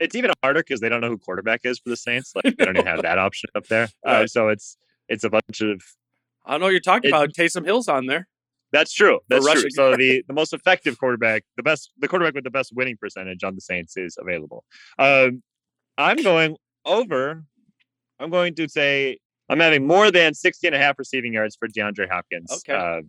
It's 0.00 0.14
even 0.14 0.32
harder 0.42 0.60
because 0.60 0.80
they 0.80 0.88
don't 0.88 1.00
know 1.00 1.08
who 1.08 1.18
quarterback 1.18 1.60
is 1.64 1.78
for 1.78 1.88
the 1.90 1.96
Saints. 1.96 2.32
Like 2.34 2.56
they 2.56 2.64
don't 2.64 2.76
even 2.76 2.86
have 2.86 3.02
that 3.08 3.18
option 3.18 3.50
up 3.54 3.66
there. 3.68 3.84
Uh, 4.06 4.10
Right. 4.12 4.30
so 4.30 4.48
it's 4.48 4.76
it's 5.08 5.24
a 5.24 5.30
bunch 5.30 5.60
of 5.60 5.82
I 6.46 6.52
don't 6.52 6.60
know 6.60 6.66
what 6.66 6.70
you're 6.72 6.80
talking 6.80 7.08
It- 7.10 7.14
about. 7.14 7.30
Taysom 7.32 7.64
Hill's 7.64 7.88
on 7.88 8.06
there. 8.06 8.26
That's 8.72 8.92
true. 8.92 9.20
That's 9.28 9.48
true. 9.48 9.70
So 9.70 9.94
the, 9.96 10.24
the 10.28 10.34
most 10.34 10.52
effective 10.52 10.98
quarterback, 10.98 11.44
the 11.56 11.62
best, 11.62 11.92
the 12.00 12.08
quarterback 12.08 12.34
with 12.34 12.42
the 12.42 12.50
best 12.50 12.72
winning 12.74 12.96
percentage 13.00 13.44
on 13.44 13.54
the 13.54 13.60
Saints 13.60 13.96
is 13.96 14.16
available. 14.20 14.64
Um, 14.98 15.44
I'm 15.96 16.16
going 16.22 16.56
over. 16.84 17.44
I'm 18.18 18.30
going 18.30 18.56
to 18.56 18.68
say 18.68 19.18
I'm 19.48 19.60
having 19.60 19.86
more 19.86 20.10
than 20.10 20.34
60 20.34 20.66
and 20.66 20.74
a 20.74 20.78
half 20.80 20.98
receiving 20.98 21.32
yards 21.34 21.54
for 21.54 21.68
DeAndre 21.68 22.10
Hopkins 22.10 22.50
Okay. 22.68 22.72
uh, 22.74 23.02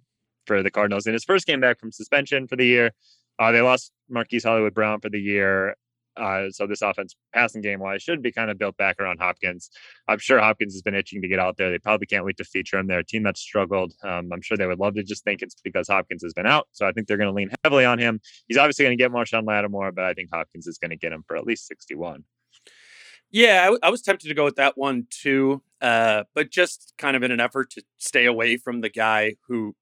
for 0.45 0.61
the 0.61 0.69
Cardinals 0.69 1.07
in 1.07 1.13
his 1.13 1.23
first 1.23 1.47
game 1.47 1.61
back 1.61 1.79
from 1.79 1.91
suspension 1.91 2.47
for 2.47 2.55
the 2.57 2.65
year. 2.67 2.91
Uh, 3.39 3.51
they 3.51 3.61
lost 3.61 3.91
Marquise 4.07 4.43
Hollywood 4.43 4.75
Brown 4.75 4.99
for 5.01 5.09
the 5.09 5.19
year. 5.19 5.75
Uh, 6.17 6.49
so 6.49 6.65
this 6.67 6.81
offense, 6.81 7.15
passing 7.33 7.61
game 7.61 7.79
wise, 7.79 8.01
should 8.01 8.21
be 8.21 8.31
kind 8.31 8.49
of 8.49 8.57
built 8.57 8.77
back 8.77 8.99
around 8.99 9.19
Hopkins. 9.19 9.69
I'm 10.07 10.19
sure 10.19 10.39
Hopkins 10.39 10.73
has 10.73 10.81
been 10.81 10.95
itching 10.95 11.21
to 11.21 11.27
get 11.27 11.39
out 11.39 11.57
there. 11.57 11.69
They 11.69 11.79
probably 11.79 12.07
can't 12.07 12.25
wait 12.25 12.37
to 12.37 12.43
feature 12.43 12.77
him. 12.77 12.87
They're 12.87 12.99
a 12.99 13.05
team 13.05 13.23
that's 13.23 13.41
struggled. 13.41 13.93
Um, 14.03 14.29
I'm 14.31 14.41
sure 14.41 14.57
they 14.57 14.67
would 14.67 14.79
love 14.79 14.95
to 14.95 15.03
just 15.03 15.23
think 15.23 15.41
it's 15.41 15.55
because 15.63 15.87
Hopkins 15.87 16.23
has 16.23 16.33
been 16.33 16.47
out. 16.47 16.67
So 16.71 16.85
I 16.85 16.91
think 16.91 17.07
they're 17.07 17.17
going 17.17 17.29
to 17.29 17.35
lean 17.35 17.49
heavily 17.63 17.85
on 17.85 17.99
him. 17.99 18.19
He's 18.47 18.57
obviously 18.57 18.85
going 18.85 18.97
to 18.97 19.03
get 19.03 19.11
Marshon 19.11 19.45
Lattimore, 19.45 19.91
but 19.91 20.05
I 20.05 20.13
think 20.13 20.29
Hopkins 20.31 20.67
is 20.67 20.77
going 20.77 20.91
to 20.91 20.97
get 20.97 21.11
him 21.11 21.23
for 21.27 21.35
at 21.35 21.45
least 21.45 21.67
61. 21.67 22.23
Yeah, 23.31 23.61
I, 23.61 23.65
w- 23.65 23.79
I 23.83 23.89
was 23.89 24.01
tempted 24.01 24.27
to 24.27 24.33
go 24.33 24.45
with 24.45 24.55
that 24.55 24.77
one 24.77 25.07
too, 25.09 25.61
uh, 25.81 26.23
but 26.33 26.51
just 26.51 26.93
kind 26.97 27.17
of 27.17 27.23
in 27.23 27.31
an 27.31 27.39
effort 27.39 27.69
to 27.71 27.83
stay 27.97 28.25
away 28.25 28.57
from 28.57 28.81
the 28.81 28.89
guy 28.89 29.35
who 29.47 29.75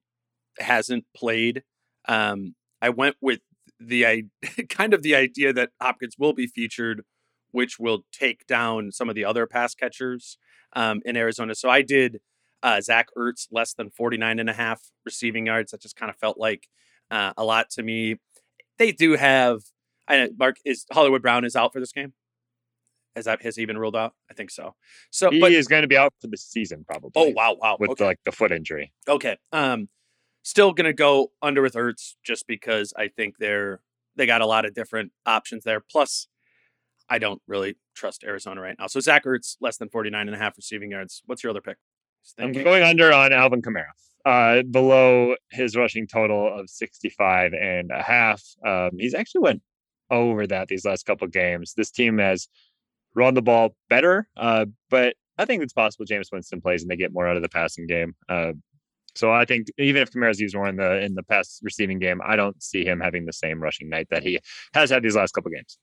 hasn't 0.59 1.05
played. 1.15 1.63
Um, 2.07 2.55
I 2.81 2.89
went 2.89 3.15
with 3.21 3.41
the 3.88 4.05
I 4.05 4.23
kind 4.69 4.93
of 4.93 5.01
the 5.03 5.15
idea 5.15 5.53
that 5.53 5.69
Hopkins 5.81 6.15
will 6.17 6.34
be 6.34 6.47
featured, 6.47 7.03
which 7.51 7.79
will 7.79 8.05
take 8.11 8.45
down 8.47 8.91
some 8.91 9.09
of 9.09 9.15
the 9.15 9.25
other 9.25 9.45
pass 9.47 9.75
catchers 9.75 10.38
um, 10.75 11.01
in 11.05 11.15
Arizona. 11.17 11.55
So 11.55 11.69
I 11.69 11.81
did 11.81 12.19
uh, 12.61 12.81
Zach 12.81 13.07
Ertz 13.17 13.47
less 13.51 13.73
than 13.73 13.89
49 13.89 14.39
and 14.39 14.49
a 14.49 14.53
half 14.53 14.81
receiving 15.05 15.45
yards. 15.47 15.71
That 15.71 15.81
just 15.81 15.95
kind 15.95 16.09
of 16.09 16.15
felt 16.15 16.38
like 16.38 16.67
uh, 17.11 17.34
a 17.38 17.43
lot 17.43 17.69
to 17.71 17.84
me. 17.84 18.15
They 18.79 18.91
do 18.91 19.13
have, 19.13 19.61
I 20.07 20.29
Marquise 20.38 20.86
Hollywood 20.91 21.21
Brown 21.21 21.45
is 21.45 21.55
out 21.55 21.73
for 21.73 21.79
this 21.79 21.91
game. 21.91 22.13
Has 23.15 23.25
that 23.25 23.43
has 23.43 23.55
he 23.55 23.65
been 23.65 23.77
ruled 23.77 23.95
out? 23.95 24.13
I 24.31 24.34
think 24.34 24.49
so. 24.49 24.73
So, 25.11 25.29
He 25.29 25.39
but 25.39 25.51
is 25.51 25.67
going 25.67 25.84
to 25.84 25.88
be 25.88 25.97
out 25.97 26.13
for 26.19 26.27
the 26.27 26.38
season, 26.38 26.84
probably. 26.84 27.11
oh 27.15 27.29
wow, 27.29 27.55
wow, 27.59 27.77
With 27.79 27.91
okay. 27.91 28.05
like 28.05 28.19
the 28.25 28.31
foot 28.31 28.51
injury. 28.51 28.91
Okay. 29.07 29.38
Um, 29.51 29.88
still 30.44 30.74
gonna 30.74 30.94
go 30.94 31.32
under 31.41 31.62
with 31.62 31.74
Ertz 31.74 32.16
just 32.24 32.46
because 32.48 32.94
I 32.98 33.08
think 33.08 33.38
they're 33.39 33.82
they 34.16 34.26
got 34.26 34.41
a 34.41 34.46
lot 34.46 34.66
of 34.66 34.74
different 34.76 35.12
options 35.26 35.64
there. 35.64 35.80
Plus, 35.80 36.28
I 37.10 37.18
don't 37.18 37.41
really 37.48 37.78
trust 37.96 38.24
Arizona 38.24 38.62
right 38.62 38.76
now. 38.78 38.88
So 38.88 39.00
Zach 39.00 39.26
Ertz 39.26 39.58
less 39.60 39.78
than 39.78 39.89
49 39.89 40.28
and 40.28 40.36
a 40.36 40.39
half 40.39 40.56
receiving 40.56 40.91
yards. 40.91 41.24
What's 41.26 41.44
your 41.44 41.50
other 41.50 41.62
pick? 41.62 41.78
I'm 42.39 42.52
going 42.52 42.84
under 42.84 43.12
on 43.12 43.34
Alvin 43.34 43.62
Kamara. 43.62 43.91
Uh, 44.26 44.64
below 44.64 45.36
his 45.52 45.76
rushing 45.76 46.08
total 46.08 46.60
of 46.60 46.70
65 46.70 47.54
and 47.54 47.91
a 47.91 48.02
half. 48.02 48.41
Um, 48.66 48.91
he's 48.98 49.14
actually 49.14 49.41
went 49.41 49.62
over 50.10 50.48
that 50.48 50.70
these 50.70 50.86
last 50.86 51.06
couple 51.06 51.28
games. 51.28 51.74
This 51.76 51.91
team 51.91 52.20
has 52.20 52.48
run 53.16 53.34
the 53.34 53.41
ball 53.41 53.76
better, 53.89 54.30
uh, 54.38 54.66
but 54.89 55.16
I 55.38 55.44
think 55.44 55.62
it's 55.62 55.74
possible 55.74 56.06
Jameis 56.06 56.32
Winston 56.32 56.62
plays 56.62 56.84
and 56.84 56.89
they 56.89 56.96
get 56.96 57.12
more 57.12 57.28
out 57.28 57.36
of 57.36 57.41
the 57.41 57.50
passing 57.50 57.86
game. 57.86 58.16
Uh, 58.30 58.54
so 59.16 59.32
I 59.32 59.45
think 59.45 59.68
even 59.78 60.01
if 60.01 60.11
Kamara's 60.11 60.39
used 60.39 60.55
more 60.55 60.68
in 60.68 60.76
the 60.78 60.99
in 61.01 61.16
the 61.16 61.24
pass 61.24 61.59
receiving 61.64 61.99
game, 61.99 62.20
I 62.26 62.36
don't 62.36 62.61
see 62.61 62.84
him 62.86 62.99
having 62.99 63.26
the 63.26 63.34
same 63.34 63.61
rushing 63.61 63.89
night 63.89 64.07
that 64.11 64.24
he 64.24 64.39
has 64.74 64.89
had 64.89 65.03
these 65.03 65.16
last 65.16 65.34
couple 65.34 65.51
games. 65.51 65.78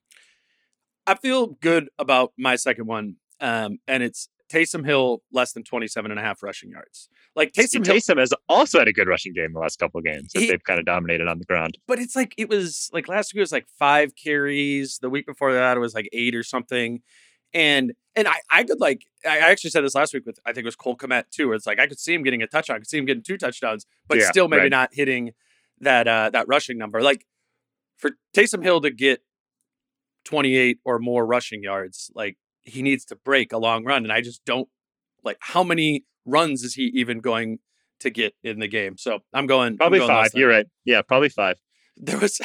I 1.07 1.15
feel 1.15 1.47
good 1.49 1.89
about 1.99 2.33
my 2.39 2.57
second 2.57 2.87
one. 2.87 3.17
Um, 3.41 3.79
and 3.89 4.03
it's 4.03 4.29
Taysom 4.53 4.85
Hill 4.85 5.23
less 5.33 5.53
than 5.53 5.63
27 5.65 6.11
and 6.11 6.21
a 6.21 6.23
half 6.23 6.43
rushing 6.43 6.71
yards. 6.71 7.09
Like 7.37 7.53
Taysom, 7.53 7.81
Taysom 7.83 7.87
Hill, 7.87 7.95
Taysom 7.97 8.19
has 8.19 8.35
also 8.49 8.79
had 8.81 8.89
a 8.89 8.93
good 8.93 9.09
rushing 9.09 9.33
game 9.33 9.53
the 9.53 9.61
last 9.61 9.79
couple 9.79 9.99
of 9.99 10.05
games 10.05 10.31
He- 10.35 10.49
they've 10.49 10.63
kind 10.63 10.79
of 10.79 10.85
dominated 10.87 11.27
on 11.29 11.39
the 11.39 11.45
ground. 11.47 11.79
but 11.87 11.99
it's 11.99 12.15
like 12.17 12.35
it 12.37 12.49
was 12.49 12.91
like 12.93 13.09
last 13.09 13.33
week 13.33 13.39
it 13.39 13.43
was 13.43 13.53
like 13.53 13.67
five 13.79 14.13
carries. 14.17 14.99
The 14.99 15.09
week 15.11 15.27
before 15.27 15.53
that 15.55 15.77
it 15.77 15.81
was 15.81 15.95
like 15.95 16.09
eight 16.13 16.35
or 16.35 16.43
something. 16.43 17.01
And 17.53 17.93
and 18.17 18.29
I 18.29 18.37
I 18.51 18.65
could 18.65 18.81
like 18.81 19.07
I 19.27 19.39
actually 19.39 19.71
said 19.71 19.85
this 19.85 19.95
last 19.95 20.15
week 20.15 20.27
with 20.27 20.39
I 20.45 20.53
think 20.53 20.65
it 20.65 20.67
was 20.67 20.77
Cole 20.77 20.97
Kmet 20.97 21.31
too, 21.31 21.49
where 21.49 21.57
it's 21.57 21.67
like 21.67 21.79
I 21.79 21.87
could 21.87 21.99
see 21.99 22.15
him 22.15 22.23
getting 22.23 22.43
a 22.43 22.47
touchdown, 22.47 22.77
I 22.77 22.79
could 22.81 22.89
see 22.89 22.99
him 22.99 23.05
getting 23.07 23.23
two 23.23 23.37
touchdowns, 23.37 23.87
but 24.09 24.19
Yeah, 24.19 24.31
still 24.31 24.49
maybe 24.49 24.63
right. 24.63 24.71
not 24.71 24.91
hitting 24.93 25.33
that 25.81 26.07
uh 26.09 26.31
that 26.31 26.47
rushing 26.49 26.79
number. 26.79 27.03
Like 27.03 27.27
for 27.97 28.13
Taysom 28.37 28.63
Hill 28.63 28.81
to 28.83 28.91
get 28.91 29.23
28 30.25 30.79
or 30.85 30.99
more 30.99 31.27
rushing 31.27 31.63
yards, 31.63 32.11
like 32.15 32.37
he 32.63 32.83
needs 32.83 33.05
to 33.07 33.17
break 33.17 33.53
a 33.53 33.59
long 33.59 33.85
run. 33.85 34.05
And 34.05 34.13
I 34.13 34.21
just 34.21 34.45
don't 34.45 34.69
like 35.25 35.39
how 35.41 35.63
many 35.63 36.05
runs 36.25 36.63
is 36.63 36.75
he 36.75 36.85
even 36.95 37.21
going 37.21 37.59
to 38.01 38.11
get 38.11 38.35
in 38.43 38.59
the 38.59 38.69
game? 38.69 38.97
So 38.97 39.21
I'm 39.33 39.47
going 39.47 39.73
I'm 39.73 39.77
Probably 39.77 39.99
going 39.99 40.09
five. 40.09 40.31
You're 40.35 40.51
right. 40.51 40.67
Yeah, 40.85 41.03
probably 41.03 41.29
five. 41.31 41.59
there 41.97 42.19
was 42.19 42.41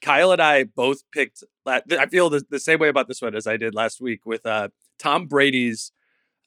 Kyle 0.00 0.32
and 0.32 0.40
I 0.42 0.64
both 0.64 1.02
picked. 1.12 1.44
I 1.66 2.06
feel 2.10 2.30
the, 2.30 2.44
the 2.50 2.58
same 2.60 2.78
way 2.78 2.88
about 2.88 3.06
this 3.08 3.20
one 3.22 3.34
as 3.34 3.46
I 3.46 3.56
did 3.56 3.74
last 3.74 4.00
week 4.00 4.24
with 4.26 4.44
uh, 4.46 4.68
Tom 4.98 5.26
Brady's 5.26 5.92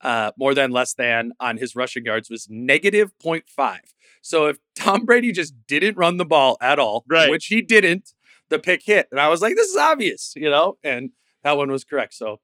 uh, 0.02 0.32
more 0.38 0.54
than 0.54 0.72
less 0.72 0.94
than 0.94 1.32
on 1.40 1.58
his 1.58 1.76
rushing 1.76 2.04
yards 2.06 2.30
was 2.30 2.48
negative 2.50 3.12
0.5. 3.24 3.78
So 4.22 4.48
if 4.48 4.58
Tom 4.76 5.06
Brady 5.06 5.32
just 5.32 5.54
didn't 5.68 5.98
run 5.98 6.18
the 6.18 6.26
ball 6.26 6.58
at 6.62 6.80
all, 6.80 7.06
Right. 7.08 7.30
which 7.30 7.46
he 7.48 7.62
didn't, 7.62 8.14
the 8.50 8.60
pick 8.60 8.82
hit, 8.84 9.08
and 9.12 9.20
I 9.20 9.30
was 9.30 9.42
like, 9.42 9.56
"This 9.56 9.70
is 9.70 9.78
obvious," 9.78 10.34
you 10.36 10.50
know, 10.50 10.78
and 10.84 11.12
that 11.44 11.56
one 11.58 11.72
was 11.72 11.84
correct. 11.86 12.14
So 12.14 12.40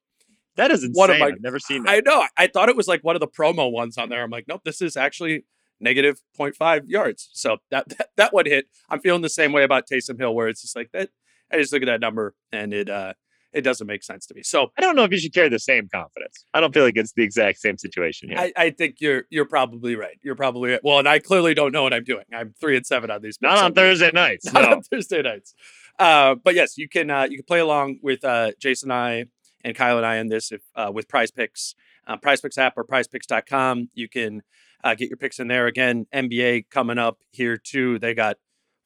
That 0.55 0.71
is 0.71 0.83
insane. 0.83 0.93
One 0.99 1.09
of 1.11 1.19
my- 1.19 1.27
I've 1.27 1.41
never 1.41 1.59
seen 1.59 1.83
that. 1.83 1.91
I 1.91 1.99
know. 1.99 2.25
I 2.37 2.47
thought 2.47 2.69
it 2.69 2.75
was 2.77 2.87
like 2.87 3.03
one 3.03 3.15
of 3.15 3.19
the 3.19 3.27
promo 3.27 3.71
ones 3.71 3.97
on 3.97 4.09
there. 4.09 4.23
I'm 4.23 4.29
like, 4.31 4.47
nope, 4.47 4.61
this 4.63 4.81
is 4.81 4.95
actually 4.97 5.45
negative 5.79 6.21
0.5 6.37 6.83
yards. 6.87 7.29
So 7.33 7.57
that, 7.71 7.89
that 7.89 8.09
that 8.17 8.33
one 8.33 8.45
hit. 8.45 8.67
I'm 8.89 8.99
feeling 8.99 9.21
the 9.21 9.29
same 9.29 9.51
way 9.51 9.63
about 9.63 9.87
Taysom 9.87 10.19
Hill, 10.19 10.33
where 10.33 10.47
it's 10.47 10.61
just 10.61 10.75
like 10.75 10.91
that. 10.93 11.09
I 11.51 11.57
just 11.57 11.73
look 11.73 11.81
at 11.81 11.87
that 11.87 12.01
number 12.01 12.35
and 12.51 12.73
it 12.73 12.89
uh 12.89 13.13
it 13.51 13.61
doesn't 13.61 13.87
make 13.87 14.03
sense 14.03 14.27
to 14.27 14.35
me. 14.35 14.43
So 14.43 14.71
I 14.77 14.81
don't 14.81 14.95
know 14.95 15.03
if 15.03 15.11
you 15.11 15.17
should 15.17 15.33
carry 15.33 15.49
the 15.49 15.59
same 15.59 15.87
confidence. 15.91 16.45
I 16.53 16.59
don't 16.59 16.73
feel 16.73 16.83
like 16.83 16.97
it's 16.97 17.13
the 17.13 17.23
exact 17.23 17.59
same 17.59 17.77
situation 17.77 18.29
here. 18.29 18.37
I, 18.37 18.53
I 18.55 18.69
think 18.69 18.97
you're 18.99 19.23
you're 19.29 19.45
probably 19.45 19.95
right. 19.95 20.19
You're 20.21 20.35
probably 20.35 20.71
right. 20.71 20.81
Well, 20.83 20.99
and 20.99 21.07
I 21.07 21.19
clearly 21.19 21.53
don't 21.53 21.71
know 21.71 21.83
what 21.83 21.93
I'm 21.93 22.03
doing. 22.03 22.25
I'm 22.33 22.53
three 22.59 22.77
and 22.77 22.85
seven 22.85 23.09
on 23.09 23.21
these. 23.21 23.39
Not 23.41 23.57
on. 23.57 23.73
Thursday 23.73 24.11
nights. 24.13 24.45
not 24.53 24.63
no. 24.63 24.71
on 24.73 24.81
Thursday 24.83 25.21
nights. 25.21 25.53
Uh, 25.97 26.35
but 26.35 26.55
yes, 26.55 26.77
you 26.77 26.87
can 26.87 27.09
uh, 27.09 27.27
you 27.29 27.37
can 27.37 27.45
play 27.45 27.59
along 27.59 27.99
with 28.03 28.23
uh, 28.23 28.51
Jason 28.59 28.91
and 28.91 28.99
I 28.99 29.25
and 29.63 29.75
Kyle 29.75 29.97
and 29.97 30.05
I 30.05 30.17
in 30.17 30.27
this 30.27 30.51
if 30.51 30.61
uh, 30.75 30.91
with 30.93 31.07
Prize 31.07 31.31
Picks, 31.31 31.75
uh, 32.07 32.17
Prize 32.17 32.41
Picks 32.41 32.57
app 32.57 32.77
or 32.77 32.85
PrizePicks.com. 32.85 33.89
You 33.93 34.07
can 34.07 34.41
uh, 34.83 34.95
get 34.95 35.09
your 35.09 35.17
picks 35.17 35.39
in 35.39 35.47
there. 35.47 35.67
Again, 35.67 36.05
NBA 36.13 36.69
coming 36.69 36.97
up 36.97 37.19
here 37.31 37.57
too. 37.57 37.99
They 37.99 38.13
got 38.13 38.37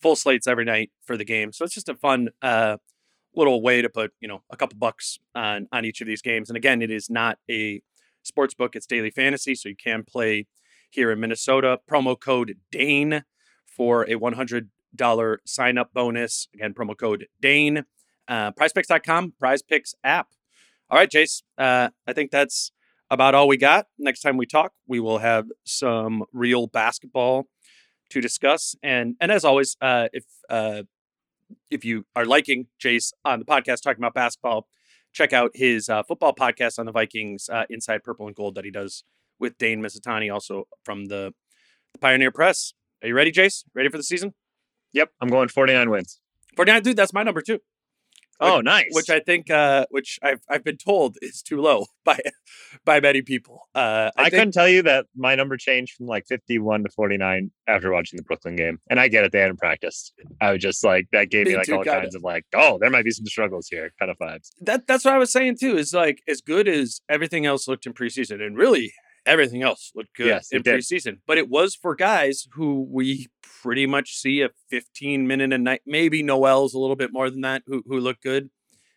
full 0.01 0.15
slates 0.15 0.47
every 0.47 0.65
night 0.65 0.91
for 1.03 1.17
the 1.17 1.25
game, 1.25 1.51
so 1.51 1.65
it's 1.65 1.73
just 1.73 1.89
a 1.89 1.95
fun 1.95 2.29
uh, 2.41 2.77
little 3.35 3.61
way 3.61 3.81
to 3.81 3.89
put 3.89 4.11
you 4.19 4.27
know 4.27 4.43
a 4.49 4.57
couple 4.57 4.77
bucks 4.77 5.19
on 5.35 5.67
on 5.71 5.85
each 5.85 6.01
of 6.01 6.07
these 6.07 6.21
games. 6.21 6.49
And 6.49 6.57
again, 6.57 6.81
it 6.81 6.91
is 6.91 7.09
not 7.09 7.37
a 7.49 7.81
sports 8.23 8.53
book; 8.53 8.75
it's 8.75 8.85
daily 8.85 9.11
fantasy, 9.11 9.55
so 9.55 9.69
you 9.69 9.75
can 9.75 10.03
play 10.03 10.47
here 10.89 11.11
in 11.11 11.19
Minnesota. 11.19 11.79
Promo 11.89 12.19
code 12.19 12.57
Dane 12.71 13.23
for 13.65 14.09
a 14.09 14.15
one 14.15 14.33
hundred 14.33 14.69
dollar 14.95 15.41
sign 15.45 15.77
up 15.77 15.93
bonus. 15.93 16.47
Again, 16.53 16.73
promo 16.73 16.97
code 16.97 17.27
Dane. 17.41 17.85
Uh, 18.25 18.51
PrizePicks.com, 18.51 19.33
PrizePicks 19.41 19.95
app. 20.03 20.29
All 20.89 20.97
right, 20.97 21.09
Jace. 21.09 21.43
Uh, 21.57 21.89
I 22.07 22.13
think 22.13 22.31
that's 22.31 22.71
about 23.13 23.35
all 23.35 23.47
we 23.47 23.57
got. 23.57 23.87
Next 23.97 24.21
time 24.21 24.37
we 24.37 24.45
talk, 24.45 24.73
we 24.87 24.99
will 24.99 25.19
have 25.19 25.45
some 25.63 26.23
real 26.33 26.67
basketball 26.67 27.47
to 28.09 28.21
discuss. 28.21 28.75
And 28.83 29.15
and 29.21 29.31
as 29.31 29.45
always, 29.45 29.77
uh, 29.81 30.07
if 30.13 30.25
uh, 30.49 30.83
if 31.69 31.85
you 31.85 32.05
are 32.15 32.25
liking 32.25 32.67
Jace 32.83 33.13
on 33.23 33.39
the 33.39 33.45
podcast 33.45 33.81
talking 33.81 34.01
about 34.01 34.13
basketball, 34.13 34.67
check 35.13 35.33
out 35.33 35.51
his 35.53 35.89
uh, 35.89 36.03
football 36.03 36.33
podcast 36.33 36.79
on 36.79 36.85
the 36.85 36.91
Vikings, 36.91 37.49
uh, 37.49 37.65
Inside 37.69 38.03
Purple 38.03 38.27
and 38.27 38.35
Gold, 38.35 38.55
that 38.55 38.65
he 38.65 38.71
does 38.71 39.03
with 39.39 39.57
Dane 39.57 39.81
Mizutani, 39.81 40.33
also 40.33 40.67
from 40.83 41.05
the, 41.05 41.33
the 41.93 41.99
Pioneer 41.99 42.31
Press. 42.31 42.73
Are 43.01 43.07
you 43.07 43.15
ready, 43.15 43.31
Jace? 43.31 43.63
Ready 43.75 43.89
for 43.89 43.97
the 43.97 44.03
season? 44.03 44.33
Yep, 44.93 45.09
I'm 45.21 45.29
going 45.29 45.49
49 45.49 45.89
wins. 45.89 46.19
49, 46.55 46.83
dude, 46.83 46.97
that's 46.97 47.13
my 47.13 47.23
number 47.23 47.41
too. 47.41 47.59
Oh, 48.39 48.57
Which- 48.57 48.65
nice. 48.65 48.85
Which 48.91 49.09
I 49.09 49.19
think, 49.19 49.49
uh, 49.49 49.85
which 49.89 50.19
I've 50.23 50.41
I've 50.49 50.63
been 50.63 50.77
told 50.77 51.17
is 51.21 51.41
too 51.41 51.61
low 51.61 51.85
by 52.05 52.19
by 52.85 52.99
many 52.99 53.21
people. 53.21 53.67
Uh, 53.75 54.11
I, 54.17 54.23
I, 54.23 54.23
think, 54.29 54.33
couldn't 54.33 54.51
tell 54.53 54.67
you 54.67 54.81
that 54.83 55.05
my 55.15 55.35
number 55.35 55.55
changed 55.57 55.95
from 55.95 56.07
like 56.07 56.25
51 56.27 56.83
to 56.83 56.89
49 56.89 57.51
after 57.67 57.91
watching 57.91 58.17
the 58.17 58.23
Brooklyn 58.23 58.55
game. 58.55 58.79
And 58.89 58.99
I 58.99 59.07
get 59.07 59.23
it, 59.23 59.31
they 59.31 59.39
hadn't 59.39 59.57
practiced. 59.59 60.13
I 60.41 60.51
was 60.51 60.61
just 60.61 60.83
like, 60.83 61.07
that 61.11 61.29
gave 61.29 61.45
me, 61.45 61.51
Me 61.53 61.57
like 61.57 61.65
too, 61.67 61.75
all 61.75 61.83
kinda. 61.83 62.01
kinds 62.01 62.15
of 62.15 62.23
like, 62.23 62.45
oh, 62.53 62.77
there 62.79 62.89
might 62.89 63.05
be 63.05 63.11
some 63.11 63.25
struggles 63.25 63.67
here 63.69 63.91
kind 63.99 64.11
of 64.11 64.17
vibes. 64.17 64.49
that 64.61 64.87
that's 64.87 65.05
what 65.05 65.13
I 65.13 65.17
was 65.17 65.31
saying 65.31 65.57
too. 65.59 65.77
Is 65.77 65.93
like 65.93 66.21
as 66.27 66.41
good 66.41 66.67
as 66.67 67.01
everything 67.07 67.45
else 67.45 67.67
looked 67.67 67.85
in 67.85 67.93
preseason, 67.93 68.41
and 68.45 68.57
really 68.57 68.93
everything 69.25 69.61
else 69.63 69.91
looked 69.95 70.13
good 70.17 70.27
Yes, 70.27 70.49
in 70.51 70.63
preseason. 70.63 71.19
But 71.25 71.37
it 71.37 71.47
was 71.49 71.75
for 71.75 71.95
guys 71.95 72.47
who 72.55 72.85
we 72.91 73.27
pretty 73.63 73.85
much 73.87 74.15
see 74.17 74.41
a 74.41 74.49
15 74.69 75.25
minute 75.25 75.53
a 75.53 75.57
night. 75.57 75.81
Maybe 75.85 76.21
Nowell's 76.21 76.73
a 76.73 76.79
little 76.79 76.95
bit 76.97 77.11
more 77.13 77.29
than 77.29 77.41
that. 77.41 77.63
Who 77.65 77.81
who 77.87 77.99
look 77.99 78.19
good. 78.21 78.49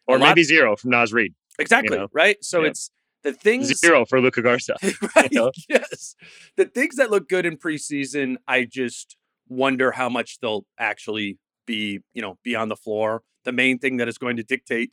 A 0.09 0.12
Or 0.12 0.19
lot- 0.19 0.29
maybe 0.31 0.43
zero 0.43 0.77
from 0.77 0.91
Naz 0.91 1.12
Reid. 1.12 1.35
exactly 1.59 1.97
know? 1.97 2.09
right. 2.12 2.37
So 2.43 2.62
Yeah. 2.62 2.71
it's 2.71 2.91
the 3.23 3.33
things 3.33 3.75
Zero 3.79 4.05
for 4.05 4.21
Luka 4.21 4.43
Garza. 4.43 4.77
right? 5.17 5.33
know? 5.33 5.51
Yes. 5.69 6.14
The 6.57 6.67
things 6.67 6.97
that 6.97 7.11
look 7.11 7.29
good 7.29 7.47
in 7.47 7.57
preseason, 7.57 8.37
I 8.47 8.64
just 8.64 9.17
wonder 9.49 9.93
how 9.93 10.09
much 10.09 10.39
they'll 10.41 10.64
actually 10.79 11.39
be, 11.67 12.01
you 12.14 12.23
know, 12.23 12.39
be 12.45 12.55
on 12.55 12.69
the 12.69 12.77
floor. 12.77 13.23
The 13.45 13.53
main 13.53 13.79
thing 13.79 13.97
that 13.99 14.07
is 14.09 14.19
going 14.19 14.37
to 14.37 14.43
dictate 14.45 14.93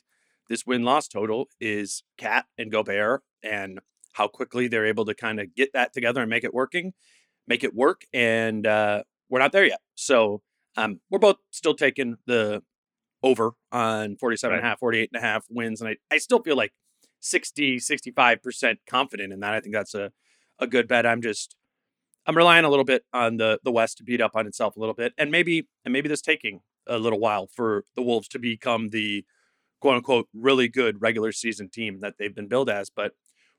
this 0.50 0.66
win 0.66 0.84
loss 0.84 1.08
total 1.08 1.48
is 1.60 2.04
KAT 2.18 2.46
and 2.58 2.72
Gobert 2.72 3.22
and 3.44 3.80
how 4.14 4.28
quickly 4.28 4.68
they're 4.68 4.86
able 4.86 5.06
to 5.06 5.14
kind 5.16 5.40
of 5.40 5.54
get 5.56 5.74
that 5.74 5.94
together 5.94 6.22
and 6.22 6.30
make 6.30 6.44
it 6.44 6.54
working, 6.54 6.94
make 7.48 7.64
it 7.64 7.74
work. 7.76 8.02
And 8.14 8.66
uh, 8.66 9.04
we're 9.34 9.40
not 9.40 9.52
there 9.52 9.66
yet. 9.66 9.80
So 9.96 10.44
um, 10.78 11.00
we're 11.10 11.18
both 11.18 11.38
still 11.50 11.74
taking 11.74 12.18
the 12.28 12.62
over 13.24 13.54
on 13.72 14.16
47 14.18 14.56
and 14.56 14.64
a 14.64 14.70
half, 14.70 14.78
48 14.78 15.10
and 15.12 15.24
a 15.24 15.26
half 15.26 15.46
wins. 15.50 15.82
And 15.82 15.90
I, 15.90 15.96
I 16.12 16.20
still 16.20 16.40
feel 16.44 16.56
like 16.56 16.72
60, 17.20 17.78
65% 17.78 18.76
confident 18.88 19.34
in 19.34 19.40
that. 19.40 19.56
I 19.56 19.60
think 19.60 19.74
that's 19.74 19.96
a, 19.96 20.12
a 20.60 20.68
good 20.68 20.88
bet. 20.88 21.08
I'm 21.08 21.20
just, 21.20 21.56
I'm 22.28 22.38
relying 22.38 22.64
a 22.64 22.70
little 22.70 22.86
bit 22.86 23.06
on 23.12 23.38
the, 23.38 23.60
the 23.64 23.72
West 23.72 23.98
to 23.98 24.04
beat 24.04 24.22
up 24.22 24.36
on 24.36 24.46
itself 24.46 24.76
a 24.76 24.80
little 24.80 24.94
bit. 24.94 25.14
And 25.18 25.32
maybe, 25.32 25.68
and 25.84 25.92
maybe 25.92 26.08
this 26.08 26.22
taking 26.22 26.60
a 26.86 27.00
little 27.00 27.20
while 27.20 27.48
for 27.48 27.86
the 27.96 28.04
Wolves 28.04 28.28
to 28.30 28.40
become 28.40 28.90
the 28.90 29.26
quote 29.82 29.96
unquote 29.96 30.28
really 30.32 30.68
good 30.68 31.02
regular 31.02 31.32
season 31.32 31.70
team 31.70 32.02
that 32.02 32.20
they've 32.20 32.36
been 32.36 32.48
billed 32.48 32.70
as. 32.70 32.92
But 32.92 33.14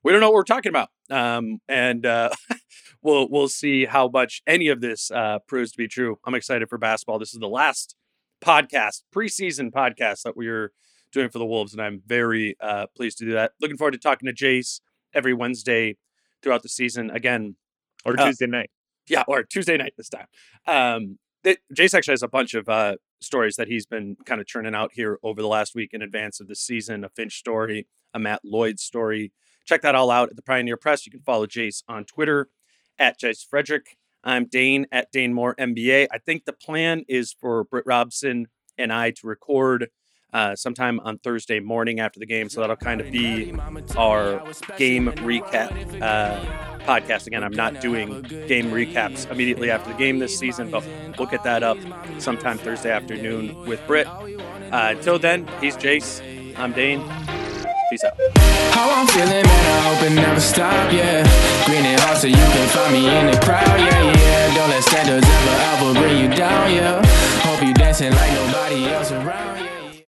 we 0.04 0.12
don't 0.12 0.20
know 0.20 0.28
what 0.28 0.34
we're 0.34 0.42
talking 0.44 0.70
about. 0.70 0.88
Um, 1.10 1.58
and 1.68 2.04
uh, 2.06 2.30
we'll, 3.02 3.28
we'll 3.30 3.48
see 3.48 3.86
how 3.86 4.08
much 4.08 4.42
any 4.46 4.68
of 4.68 4.80
this 4.80 5.10
uh, 5.10 5.38
proves 5.48 5.72
to 5.72 5.78
be 5.78 5.88
true. 5.88 6.18
I'm 6.24 6.34
excited 6.34 6.68
for 6.68 6.78
basketball. 6.78 7.18
This 7.18 7.32
is 7.34 7.40
the 7.40 7.48
last 7.48 7.96
podcast, 8.42 9.02
preseason 9.14 9.70
podcast 9.70 10.22
that 10.22 10.36
we're 10.36 10.72
doing 11.12 11.28
for 11.30 11.38
the 11.38 11.46
Wolves, 11.46 11.72
and 11.72 11.80
I'm 11.80 12.02
very 12.06 12.56
uh, 12.60 12.86
pleased 12.96 13.18
to 13.18 13.24
do 13.24 13.32
that. 13.32 13.52
Looking 13.60 13.76
forward 13.76 13.92
to 13.92 13.98
talking 13.98 14.26
to 14.26 14.32
Jace 14.34 14.80
every 15.14 15.32
Wednesday 15.32 15.96
throughout 16.42 16.62
the 16.62 16.68
season. 16.68 17.10
Again, 17.10 17.56
Or 18.04 18.18
Uh, 18.18 18.26
Tuesday 18.26 18.46
night. 18.46 18.70
yeah, 19.08 19.22
or 19.26 19.42
Tuesday 19.44 19.76
night 19.76 19.94
this 19.96 20.08
time. 20.10 20.26
Um, 20.66 21.18
th- 21.44 21.58
Jace 21.74 21.94
actually 21.94 22.12
has 22.12 22.22
a 22.22 22.28
bunch 22.28 22.52
of 22.54 22.68
uh, 22.68 22.96
stories 23.20 23.56
that 23.56 23.68
he's 23.68 23.86
been 23.86 24.16
kind 24.26 24.40
of 24.40 24.46
churning 24.46 24.74
out 24.74 24.90
here 24.92 25.18
over 25.22 25.40
the 25.40 25.48
last 25.48 25.74
week 25.74 25.90
in 25.94 26.02
advance 26.02 26.40
of 26.40 26.48
the 26.48 26.56
season. 26.56 27.04
A 27.04 27.08
Finch 27.08 27.38
story, 27.38 27.86
a 28.12 28.18
Matt 28.18 28.40
Lloyd 28.44 28.78
story. 28.80 29.32
Check 29.64 29.82
that 29.82 29.94
all 29.94 30.10
out 30.10 30.30
at 30.30 30.36
the 30.36 30.42
Pioneer 30.42 30.76
Press. 30.76 31.06
You 31.06 31.12
can 31.12 31.20
follow 31.20 31.46
Jace 31.46 31.82
on 31.88 32.04
Twitter 32.04 32.48
at 32.98 33.18
Jace 33.20 33.44
Frederick. 33.46 33.96
I'm 34.22 34.46
Dane 34.46 34.86
at 34.90 35.10
Dane 35.12 35.34
Moore 35.34 35.54
NBA. 35.56 36.08
I 36.10 36.18
think 36.18 36.44
the 36.44 36.52
plan 36.52 37.04
is 37.08 37.32
for 37.32 37.64
Britt 37.64 37.84
Robson 37.86 38.48
and 38.78 38.92
I 38.92 39.10
to 39.12 39.26
record 39.26 39.88
uh, 40.32 40.56
sometime 40.56 40.98
on 41.00 41.18
Thursday 41.18 41.60
morning 41.60 42.00
after 42.00 42.18
the 42.18 42.26
game. 42.26 42.48
So 42.48 42.60
that'll 42.60 42.76
kind 42.76 43.00
of 43.00 43.10
be 43.10 43.52
our 43.96 44.42
game 44.76 45.06
recap 45.18 46.02
uh, 46.02 46.44
podcast. 46.80 47.26
Again, 47.26 47.44
I'm 47.44 47.52
not 47.52 47.80
doing 47.80 48.22
game 48.22 48.70
recaps 48.70 49.30
immediately 49.30 49.70
after 49.70 49.92
the 49.92 49.98
game 49.98 50.18
this 50.18 50.36
season, 50.36 50.70
but 50.70 50.84
we'll 51.18 51.28
get 51.28 51.44
that 51.44 51.62
up 51.62 51.78
sometime 52.18 52.58
Thursday 52.58 52.90
afternoon 52.90 53.54
with 53.66 53.84
Britt. 53.86 54.08
Uh, 54.08 54.94
until 54.96 55.18
then, 55.18 55.46
he's 55.60 55.76
Jace. 55.76 56.20
I'm 56.58 56.72
Dane. 56.72 57.00
Peace 57.94 58.02
out. 58.02 58.18
How 58.74 58.90
I'm 58.90 59.06
feeling, 59.06 59.30
man, 59.30 59.46
I 59.46 59.94
hope 59.94 60.02
it 60.02 60.14
never 60.16 60.40
stop, 60.40 60.92
yeah. 60.92 61.22
Green 61.64 61.86
and 61.86 62.00
hard 62.00 62.18
so 62.18 62.26
you 62.26 62.34
can 62.34 62.68
find 62.70 62.92
me 62.92 63.06
in 63.06 63.26
the 63.30 63.38
crowd, 63.38 63.78
yeah, 63.78 64.02
yeah. 64.02 64.54
Don't 64.56 64.68
let 64.68 64.82
standards 64.82 65.24
ever, 65.24 65.54
ever 65.70 66.00
bring 66.00 66.18
you 66.18 66.36
down, 66.36 66.72
yeah. 66.72 67.00
Hope 67.46 67.62
you 67.62 67.72
dancing 67.72 68.10
like 68.10 68.32
nobody 68.32 68.86
else 68.86 69.12
around. 69.12 69.53